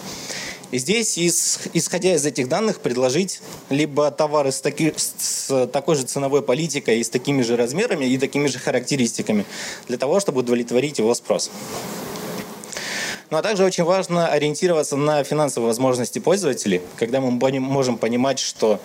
И 0.71 0.77
здесь, 0.77 1.17
исходя 1.17 2.13
из 2.13 2.25
этих 2.25 2.47
данных, 2.47 2.79
предложить 2.79 3.41
либо 3.69 4.11
товары 4.11 4.51
с, 4.51 4.61
таки, 4.61 4.93
с 4.95 5.67
такой 5.67 5.95
же 5.95 6.03
ценовой 6.03 6.43
политикой 6.43 6.99
и 6.99 7.03
с 7.03 7.09
такими 7.09 7.41
же 7.41 7.57
размерами 7.57 8.05
и 8.05 8.17
такими 8.19 8.45
же 8.47 8.59
характеристиками, 8.59 9.45
для 9.87 9.97
того, 9.97 10.19
чтобы 10.19 10.41
удовлетворить 10.41 10.99
его 10.99 11.15
спрос. 11.15 11.49
Ну 13.31 13.37
а 13.37 13.43
также 13.43 13.63
очень 13.63 13.83
важно 13.83 14.27
ориентироваться 14.27 14.95
на 14.95 15.23
финансовые 15.23 15.67
возможности 15.67 16.17
пользователей, 16.17 16.81
когда 16.95 17.21
мы 17.21 17.29
можем 17.59 17.97
понимать, 17.97 18.39
что 18.39 18.79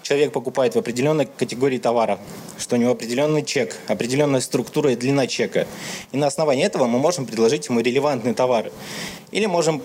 человек 0.00 0.32
покупает 0.32 0.74
в 0.74 0.78
определенной 0.78 1.26
категории 1.26 1.76
товара, 1.76 2.18
что 2.58 2.76
у 2.76 2.78
него 2.78 2.92
определенный 2.92 3.44
чек, 3.44 3.76
определенная 3.88 4.40
структура 4.40 4.92
и 4.92 4.96
длина 4.96 5.26
чека. 5.26 5.66
И 6.10 6.16
на 6.16 6.26
основании 6.26 6.64
этого 6.64 6.86
мы 6.86 6.98
можем 6.98 7.26
предложить 7.26 7.68
ему 7.68 7.80
релевантные 7.80 8.32
товары. 8.32 8.72
Или 9.30 9.44
можем 9.44 9.82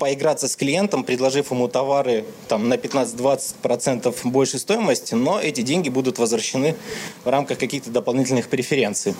поиграться 0.00 0.48
с 0.48 0.56
клиентом, 0.56 1.04
предложив 1.04 1.52
ему 1.52 1.68
товары 1.68 2.24
там, 2.48 2.68
на 2.68 2.74
15-20% 2.74 4.16
большей 4.24 4.58
стоимости, 4.58 5.14
но 5.14 5.40
эти 5.40 5.60
деньги 5.60 5.90
будут 5.90 6.18
возвращены 6.18 6.74
в 7.22 7.28
рамках 7.28 7.58
каких-то 7.58 7.90
дополнительных 7.90 8.48
преференций 8.48 9.14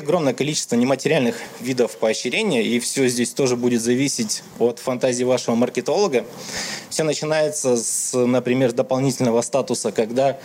огромное 0.00 0.34
количество 0.34 0.76
нематериальных 0.76 1.36
видов 1.60 1.96
поощрения, 1.96 2.62
и 2.62 2.78
все 2.80 3.08
здесь 3.08 3.30
тоже 3.30 3.56
будет 3.56 3.80
зависеть 3.80 4.42
от 4.58 4.78
фантазии 4.78 5.24
вашего 5.24 5.54
маркетолога. 5.54 6.26
Все 6.88 7.04
начинается 7.04 7.76
с, 7.76 8.12
например, 8.12 8.72
дополнительного 8.72 9.42
статуса, 9.42 9.92
когда 9.92 10.38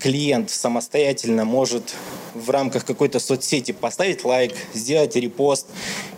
клиент 0.00 0.50
самостоятельно 0.50 1.46
может 1.46 1.94
в 2.34 2.50
рамках 2.50 2.84
какой-то 2.84 3.20
соцсети 3.20 3.72
поставить 3.72 4.24
лайк, 4.24 4.52
сделать 4.74 5.16
репост 5.16 5.66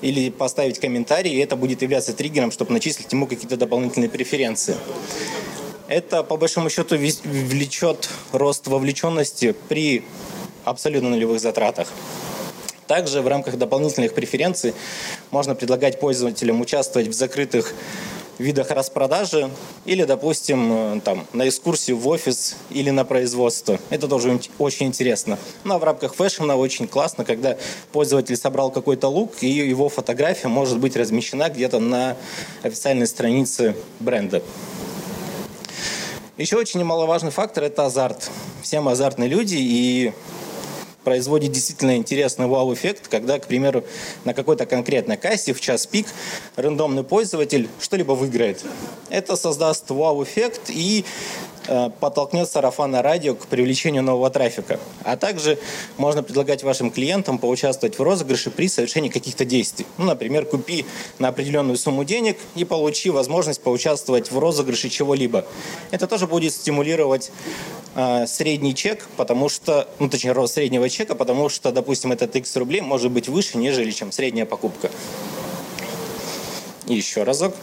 или 0.00 0.30
поставить 0.30 0.80
комментарий, 0.80 1.32
и 1.32 1.38
это 1.38 1.54
будет 1.54 1.82
являться 1.82 2.12
триггером, 2.12 2.50
чтобы 2.50 2.72
начислить 2.72 3.12
ему 3.12 3.26
какие-то 3.26 3.56
дополнительные 3.56 4.10
преференции. 4.10 4.76
Это, 5.88 6.24
по 6.24 6.36
большому 6.36 6.68
счету, 6.68 6.96
влечет 6.96 8.08
рост 8.32 8.66
вовлеченности 8.66 9.54
при 9.68 10.04
абсолютно 10.66 11.10
нулевых 11.10 11.40
затратах. 11.40 11.88
Также 12.86 13.22
в 13.22 13.26
рамках 13.26 13.56
дополнительных 13.56 14.14
преференций 14.14 14.74
можно 15.30 15.54
предлагать 15.54 15.98
пользователям 15.98 16.60
участвовать 16.60 17.08
в 17.08 17.12
закрытых 17.12 17.74
видах 18.38 18.70
распродажи 18.70 19.50
или, 19.86 20.04
допустим, 20.04 20.98
э, 20.98 21.00
там, 21.00 21.26
на 21.32 21.48
экскурсию 21.48 21.96
в 21.96 22.06
офис 22.06 22.56
или 22.70 22.90
на 22.90 23.04
производство. 23.04 23.78
Это 23.90 24.08
тоже 24.08 24.38
очень 24.58 24.86
интересно. 24.86 25.38
Но 25.64 25.70
ну, 25.70 25.74
а 25.76 25.78
в 25.78 25.84
рамках 25.84 26.14
фэшена 26.14 26.56
очень 26.56 26.86
классно, 26.86 27.24
когда 27.24 27.56
пользователь 27.92 28.36
собрал 28.36 28.70
какой-то 28.70 29.08
лук, 29.08 29.42
и 29.42 29.48
его 29.48 29.88
фотография 29.88 30.48
может 30.48 30.78
быть 30.78 30.96
размещена 30.96 31.48
где-то 31.48 31.78
на 31.78 32.16
официальной 32.62 33.06
странице 33.06 33.74
бренда. 34.00 34.42
Еще 36.36 36.56
очень 36.56 36.80
немаловажный 36.80 37.30
фактор– 37.30 37.64
это 37.64 37.86
азарт. 37.86 38.30
Все 38.62 38.80
мы 38.80 38.92
азартные 38.92 39.30
люди, 39.30 39.56
и 39.58 40.12
производит 41.06 41.52
действительно 41.52 41.96
интересный 41.96 42.48
вау-эффект, 42.48 43.06
когда, 43.06 43.38
к 43.38 43.46
примеру, 43.46 43.84
на 44.24 44.34
какой-то 44.34 44.66
конкретной 44.66 45.16
кассе 45.16 45.52
в 45.52 45.60
час 45.60 45.86
пик 45.86 46.08
рандомный 46.56 47.04
пользователь 47.04 47.68
что-либо 47.80 48.10
выиграет. 48.10 48.64
Это 49.08 49.36
создаст 49.36 49.88
вау-эффект 49.88 50.62
и 50.68 51.04
подтолкнет 52.00 52.48
сарафанное 52.48 53.02
радио 53.02 53.34
к 53.34 53.46
привлечению 53.46 54.02
нового 54.02 54.30
трафика. 54.30 54.78
А 55.04 55.16
также 55.16 55.58
можно 55.96 56.22
предлагать 56.22 56.62
вашим 56.62 56.90
клиентам 56.90 57.38
поучаствовать 57.38 57.98
в 57.98 58.02
розыгрыше 58.02 58.50
при 58.50 58.68
совершении 58.68 59.08
каких-то 59.08 59.44
действий. 59.44 59.86
Ну, 59.98 60.04
например, 60.04 60.46
купи 60.46 60.86
на 61.18 61.28
определенную 61.28 61.76
сумму 61.76 62.04
денег 62.04 62.38
и 62.54 62.64
получи 62.64 63.10
возможность 63.10 63.62
поучаствовать 63.62 64.30
в 64.30 64.38
розыгрыше 64.38 64.88
чего-либо. 64.88 65.44
Это 65.90 66.06
тоже 66.06 66.26
будет 66.26 66.52
стимулировать 66.52 67.30
э, 67.94 68.26
средний 68.26 68.74
чек, 68.74 69.06
потому 69.16 69.48
что, 69.48 69.88
ну, 69.98 70.08
точнее, 70.08 70.32
рост 70.32 70.54
среднего 70.54 70.88
чека, 70.88 71.14
потому 71.14 71.48
что, 71.48 71.72
допустим, 71.72 72.12
этот 72.12 72.34
X 72.36 72.56
рублей 72.56 72.80
может 72.80 73.10
быть 73.10 73.28
выше, 73.28 73.58
нежели 73.58 73.90
чем 73.90 74.12
средняя 74.12 74.46
покупка. 74.46 74.90
Еще 76.86 77.24
разок. 77.24 77.54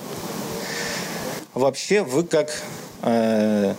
Вообще, 1.53 2.01
вы 2.01 2.23
как 2.23 2.61
э, 3.03 3.75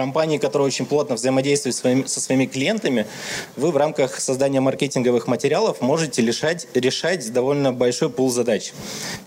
компании, 0.00 0.38
которые 0.38 0.66
очень 0.66 0.86
плотно 0.86 1.14
взаимодействуют 1.14 1.76
со 2.08 2.20
своими, 2.20 2.46
клиентами, 2.46 3.06
вы 3.56 3.70
в 3.70 3.76
рамках 3.76 4.18
создания 4.18 4.60
маркетинговых 4.60 5.26
материалов 5.26 5.82
можете 5.82 6.22
решать, 6.22 6.66
решать 6.74 7.30
довольно 7.34 7.70
большой 7.70 8.08
пул 8.08 8.30
задач. 8.30 8.72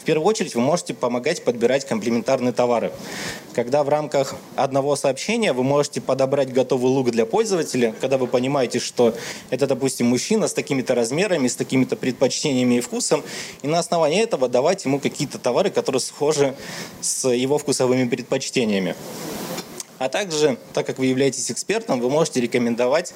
В 0.01 0.03
первую 0.03 0.27
очередь 0.27 0.55
вы 0.55 0.61
можете 0.61 0.95
помогать 0.95 1.43
подбирать 1.43 1.85
комплементарные 1.85 2.53
товары. 2.53 2.91
Когда 3.53 3.83
в 3.83 3.89
рамках 3.89 4.35
одного 4.55 4.95
сообщения 4.95 5.53
вы 5.53 5.63
можете 5.63 6.01
подобрать 6.01 6.51
готовый 6.51 6.91
лук 6.91 7.11
для 7.11 7.27
пользователя, 7.27 7.93
когда 8.01 8.17
вы 8.17 8.25
понимаете, 8.25 8.79
что 8.79 9.13
это, 9.51 9.67
допустим, 9.67 10.07
мужчина 10.07 10.47
с 10.47 10.53
такими-то 10.53 10.95
размерами, 10.95 11.47
с 11.47 11.55
такими-то 11.55 11.95
предпочтениями 11.95 12.75
и 12.75 12.81
вкусом, 12.81 13.23
и 13.61 13.67
на 13.67 13.77
основании 13.77 14.23
этого 14.23 14.49
давать 14.49 14.85
ему 14.85 14.99
какие-то 14.99 15.37
товары, 15.37 15.69
которые 15.69 15.99
схожи 15.99 16.55
с 16.99 17.29
его 17.29 17.59
вкусовыми 17.59 18.09
предпочтениями. 18.09 18.95
А 20.03 20.09
также, 20.09 20.57
так 20.73 20.85
как 20.85 20.99
вы 20.99 21.05
являетесь 21.05 21.49
экспертом, 21.49 22.01
вы 22.01 22.09
можете 22.09 22.41
рекомендовать 22.41 23.13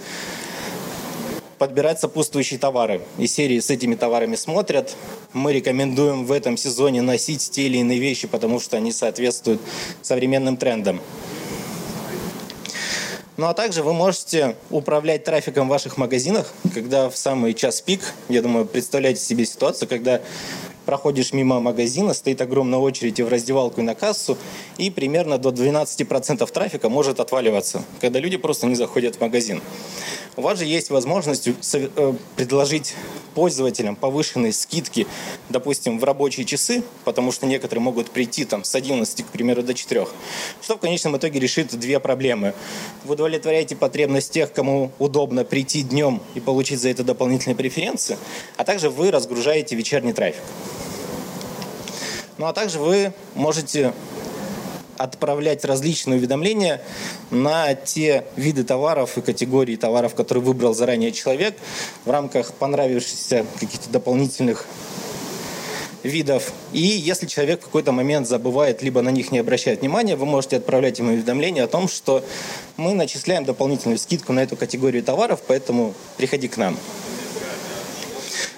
подбирать 1.58 2.00
сопутствующие 2.00 2.58
товары. 2.58 3.02
И 3.18 3.28
серии 3.28 3.60
с 3.60 3.70
этими 3.70 3.96
товарами 3.96 4.38
смотрят. 4.38 4.96
Мы 5.34 5.52
рекомендуем 5.52 6.26
в 6.26 6.32
этом 6.32 6.56
сезоне 6.56 7.02
носить 7.02 7.52
те 7.52 7.64
или 7.64 7.80
иные 7.80 8.00
вещи, 8.00 8.26
потому 8.26 8.62
что 8.62 8.78
они 8.78 8.94
соответствуют 8.94 9.60
современным 10.02 10.56
трендам. 10.56 11.02
Ну 13.36 13.48
а 13.48 13.54
также 13.54 13.84
вы 13.84 13.94
можете 13.94 14.56
управлять 14.70 15.26
трафиком 15.26 15.68
в 15.68 15.70
ваших 15.70 15.98
магазинах, 15.98 16.54
когда 16.74 17.10
в 17.10 17.18
самый 17.18 17.54
час 17.54 17.82
пик, 17.82 18.02
я 18.30 18.42
думаю, 18.42 18.66
представляете 18.66 19.20
себе 19.22 19.46
ситуацию, 19.46 19.90
когда 19.90 20.22
проходишь 20.88 21.34
мимо 21.34 21.60
магазина, 21.60 22.14
стоит 22.14 22.42
огромная 22.42 22.80
очередь 22.80 23.20
и 23.20 23.24
в 23.24 23.28
раздевалку, 23.28 23.82
и 23.82 23.84
на 23.84 23.94
кассу, 23.94 24.38
и 24.78 24.90
примерно 24.90 25.38
до 25.38 25.50
12% 25.50 26.50
трафика 26.52 26.90
может 26.90 27.20
отваливаться, 27.20 27.84
когда 28.00 28.20
люди 28.20 28.38
просто 28.38 28.68
не 28.68 28.76
заходят 28.76 29.18
в 29.18 29.22
магазин. 29.22 29.62
У 30.38 30.42
вас 30.42 30.60
же 30.60 30.66
есть 30.66 30.92
возможность 30.92 31.50
э, 31.74 32.14
предложить 32.36 32.96
пользователям 33.34 33.96
повышенные 33.96 34.54
скидки, 34.54 35.08
допустим, 35.50 36.00
в 36.00 36.04
рабочие 36.04 36.46
часы, 36.46 36.84
потому 37.04 37.32
что 37.32 37.48
некоторые 37.48 37.84
могут 37.84 38.12
прийти 38.12 38.46
там 38.46 38.64
с 38.64 38.74
11, 38.76 39.26
к 39.26 39.28
примеру, 39.30 39.64
до 39.64 39.74
4, 39.74 40.08
что 40.62 40.78
в 40.78 40.80
конечном 40.80 41.18
итоге 41.18 41.40
решит 41.40 41.78
две 41.78 42.00
проблемы. 42.00 42.54
Вы 43.04 43.16
удовлетворяете 43.16 43.76
потребность 43.76 44.32
тех, 44.32 44.54
кому 44.54 44.92
удобно 45.00 45.44
прийти 45.44 45.82
днем 45.82 46.22
и 46.36 46.40
получить 46.40 46.80
за 46.80 46.90
это 46.90 47.04
дополнительные 47.04 47.56
преференции, 47.56 48.18
а 48.56 48.64
также 48.64 48.90
вы 48.90 49.12
разгружаете 49.12 49.76
вечерний 49.76 50.14
трафик. 50.14 50.44
Ну 52.38 52.46
а 52.46 52.54
также 52.54 52.80
вы 52.80 53.14
можете 53.34 53.94
отправлять 54.98 55.66
различные 55.66 56.18
уведомления 56.18 56.82
на 57.32 57.74
те 57.74 58.26
виды 58.36 58.64
товаров 58.64 59.18
и 59.18 59.22
категории 59.22 59.76
товаров, 59.76 60.16
которые 60.16 60.44
выбрал 60.44 60.74
заранее 60.74 61.12
человек 61.12 61.56
в 62.06 62.12
рамках 62.12 62.54
понравившихся 62.54 63.46
каких-то 63.60 63.90
дополнительных 63.90 64.66
видов. 66.04 66.52
И 66.74 66.82
если 66.82 67.26
человек 67.26 67.62
в 67.62 67.66
какой-то 67.66 67.92
момент 67.92 68.28
забывает, 68.28 68.82
либо 68.82 69.02
на 69.02 69.10
них 69.10 69.32
не 69.32 69.40
обращает 69.40 69.82
внимания, 69.82 70.16
вы 70.16 70.26
можете 70.26 70.58
отправлять 70.58 71.00
ему 71.00 71.14
уведомление 71.14 71.64
о 71.64 71.68
том, 71.68 71.88
что 71.88 72.24
мы 72.78 72.94
начисляем 72.94 73.46
дополнительную 73.46 73.98
скидку 73.98 74.34
на 74.34 74.42
эту 74.42 74.56
категорию 74.56 75.04
товаров, 75.04 75.42
поэтому 75.48 75.94
приходи 76.18 76.48
к 76.48 76.58
нам. 76.58 76.78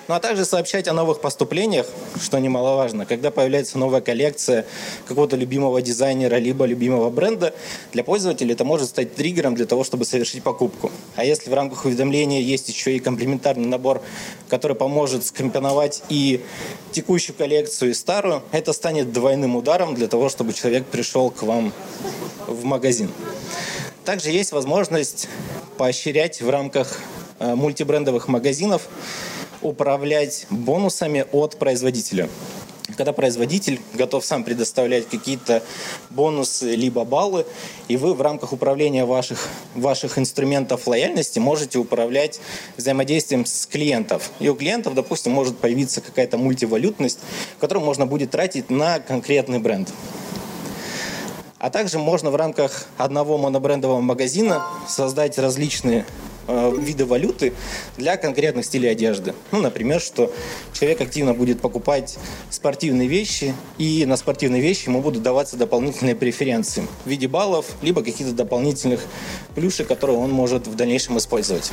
Ну 0.10 0.16
а 0.16 0.20
также 0.20 0.44
сообщать 0.44 0.88
о 0.88 0.94
новых 0.94 1.22
поступлениях, 1.22 1.86
что 2.20 2.40
немаловажно. 2.40 3.06
Когда 3.06 3.30
появляется 3.30 3.78
новая 3.78 4.02
коллекция 4.02 4.66
какого-то 5.08 5.36
любимого 5.36 5.84
дизайнера, 5.84 6.38
либо 6.38 6.66
любимого 6.66 7.12
бренда, 7.12 7.54
для 7.94 8.04
пользователя 8.04 8.54
это 8.54 8.64
может 8.64 8.90
стать 8.90 9.14
триггером 9.14 9.54
для 9.54 9.68
того, 9.68 9.84
чтобы 9.84 10.06
совершить 10.06 10.42
покупку. 10.42 10.92
А 11.16 11.24
если 11.24 11.52
в 11.52 11.54
рамках 11.54 11.86
уведомления 11.86 12.42
есть 12.42 12.70
еще 12.70 12.96
и 12.96 13.00
комплементарный 13.00 13.68
набор, 13.68 14.02
который 14.48 14.76
поможет 14.76 15.28
скомпоновать 15.28 16.02
и 16.10 16.42
текущую 16.92 17.36
коллекцию, 17.36 17.92
и 17.92 17.94
старую, 17.94 18.42
это 18.52 18.74
станет 18.74 19.14
двойным 19.14 19.58
ударом 19.58 19.94
для 19.94 20.08
того, 20.08 20.30
чтобы 20.30 20.54
человек 20.54 20.86
пришел 20.86 21.30
к 21.30 21.44
вам 21.44 21.72
в 22.48 22.64
магазин. 22.64 23.12
Также 24.06 24.32
есть 24.32 24.54
возможность 24.54 25.30
поощрять 25.78 26.42
в 26.42 26.50
рамках 26.50 27.00
э, 27.38 27.54
мультибрендовых 27.54 28.28
магазинов 28.28 28.90
управлять 29.62 30.48
бонусами 30.50 31.26
от 31.32 31.58
производителя. 31.58 32.30
Когда 32.98 33.14
производитель 33.14 33.80
готов 33.94 34.26
сам 34.26 34.44
предоставлять 34.44 35.08
какие-то 35.08 35.62
бонусы 36.10 36.76
либо 36.76 37.06
баллы, 37.06 37.46
и 37.88 37.98
вы 37.98 38.14
в 38.14 38.22
рамках 38.22 38.52
управления 38.52 39.06
ваших, 39.06 39.48
ваших 39.76 40.18
инструментов 40.18 40.88
лояльности 40.88 41.40
можете 41.40 41.78
управлять 41.78 42.42
взаимодействием 42.78 43.46
с 43.46 43.68
клиентов. 43.68 44.32
И 44.40 44.50
у 44.50 44.56
клиентов, 44.56 44.96
допустим, 44.96 45.34
может 45.34 45.58
появиться 45.58 46.02
какая-то 46.02 46.38
мультивалютность, 46.38 47.20
которую 47.60 47.86
можно 47.86 48.06
будет 48.08 48.32
тратить 48.32 48.70
на 48.70 49.00
конкретный 49.00 49.60
бренд. 49.60 49.90
А 51.60 51.70
также 51.70 52.00
можно 52.00 52.32
в 52.32 52.36
рамках 52.38 52.88
одного 52.98 53.38
монобрендового 53.38 54.00
магазина 54.00 54.66
создать 54.88 55.38
различные 55.38 56.06
э, 56.50 56.74
виды 56.78 57.06
валюты 57.06 57.54
для 57.98 58.18
конкретных 58.18 58.66
стилей 58.66 58.92
одежды. 58.92 59.34
Ну, 59.52 59.62
например, 59.62 60.02
что 60.02 60.34
человек 60.74 61.02
активно 61.02 61.34
будет 61.34 61.62
покупать 61.62 62.18
спортивные 62.50 63.08
вещи, 63.08 63.54
и 63.78 64.06
на 64.06 64.18
спортивные 64.18 64.62
вещи 64.62 64.90
ему 64.90 65.02
будут 65.02 65.24
даваться 65.24 65.56
дополнительные 65.56 66.16
преференции 66.16 66.86
в 67.06 67.10
виде 67.10 67.28
баллов, 67.28 67.66
либо 67.82 68.04
каких-то 68.04 68.34
дополнительных 68.34 69.02
плюшек, 69.56 69.88
которые 69.88 70.18
он 70.18 70.32
может 70.32 70.68
в 70.68 70.76
дальнейшем 70.76 71.18
использовать. 71.18 71.72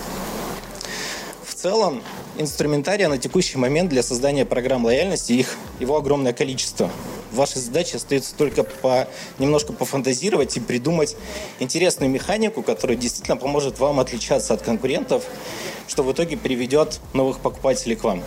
В 1.44 1.54
целом, 1.54 2.02
инструментария 2.38 3.08
на 3.08 3.18
текущий 3.18 3.58
момент 3.58 3.90
для 3.90 4.02
создания 4.02 4.44
программ 4.44 4.84
лояльности, 4.84 5.32
их, 5.32 5.56
его 5.80 5.96
огромное 5.96 6.32
количество 6.32 6.90
ваша 7.36 7.60
задача 7.60 7.98
остается 7.98 8.34
только 8.34 8.64
по, 8.64 9.08
немножко 9.38 9.72
пофантазировать 9.72 10.56
и 10.56 10.60
придумать 10.60 11.16
интересную 11.60 12.10
механику, 12.10 12.62
которая 12.62 12.96
действительно 12.96 13.36
поможет 13.36 13.78
вам 13.78 14.00
отличаться 14.00 14.54
от 14.54 14.62
конкурентов, 14.62 15.24
что 15.86 16.02
в 16.02 16.12
итоге 16.12 16.36
приведет 16.36 17.00
новых 17.12 17.40
покупателей 17.40 17.96
к 17.96 18.02
вам. 18.02 18.22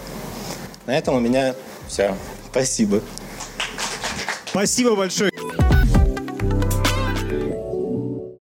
На 0.85 0.97
этом 0.97 1.15
у 1.15 1.19
меня 1.19 1.55
все. 1.87 2.15
Спасибо. 2.51 3.01
Спасибо 4.45 4.95
большое. 4.95 5.28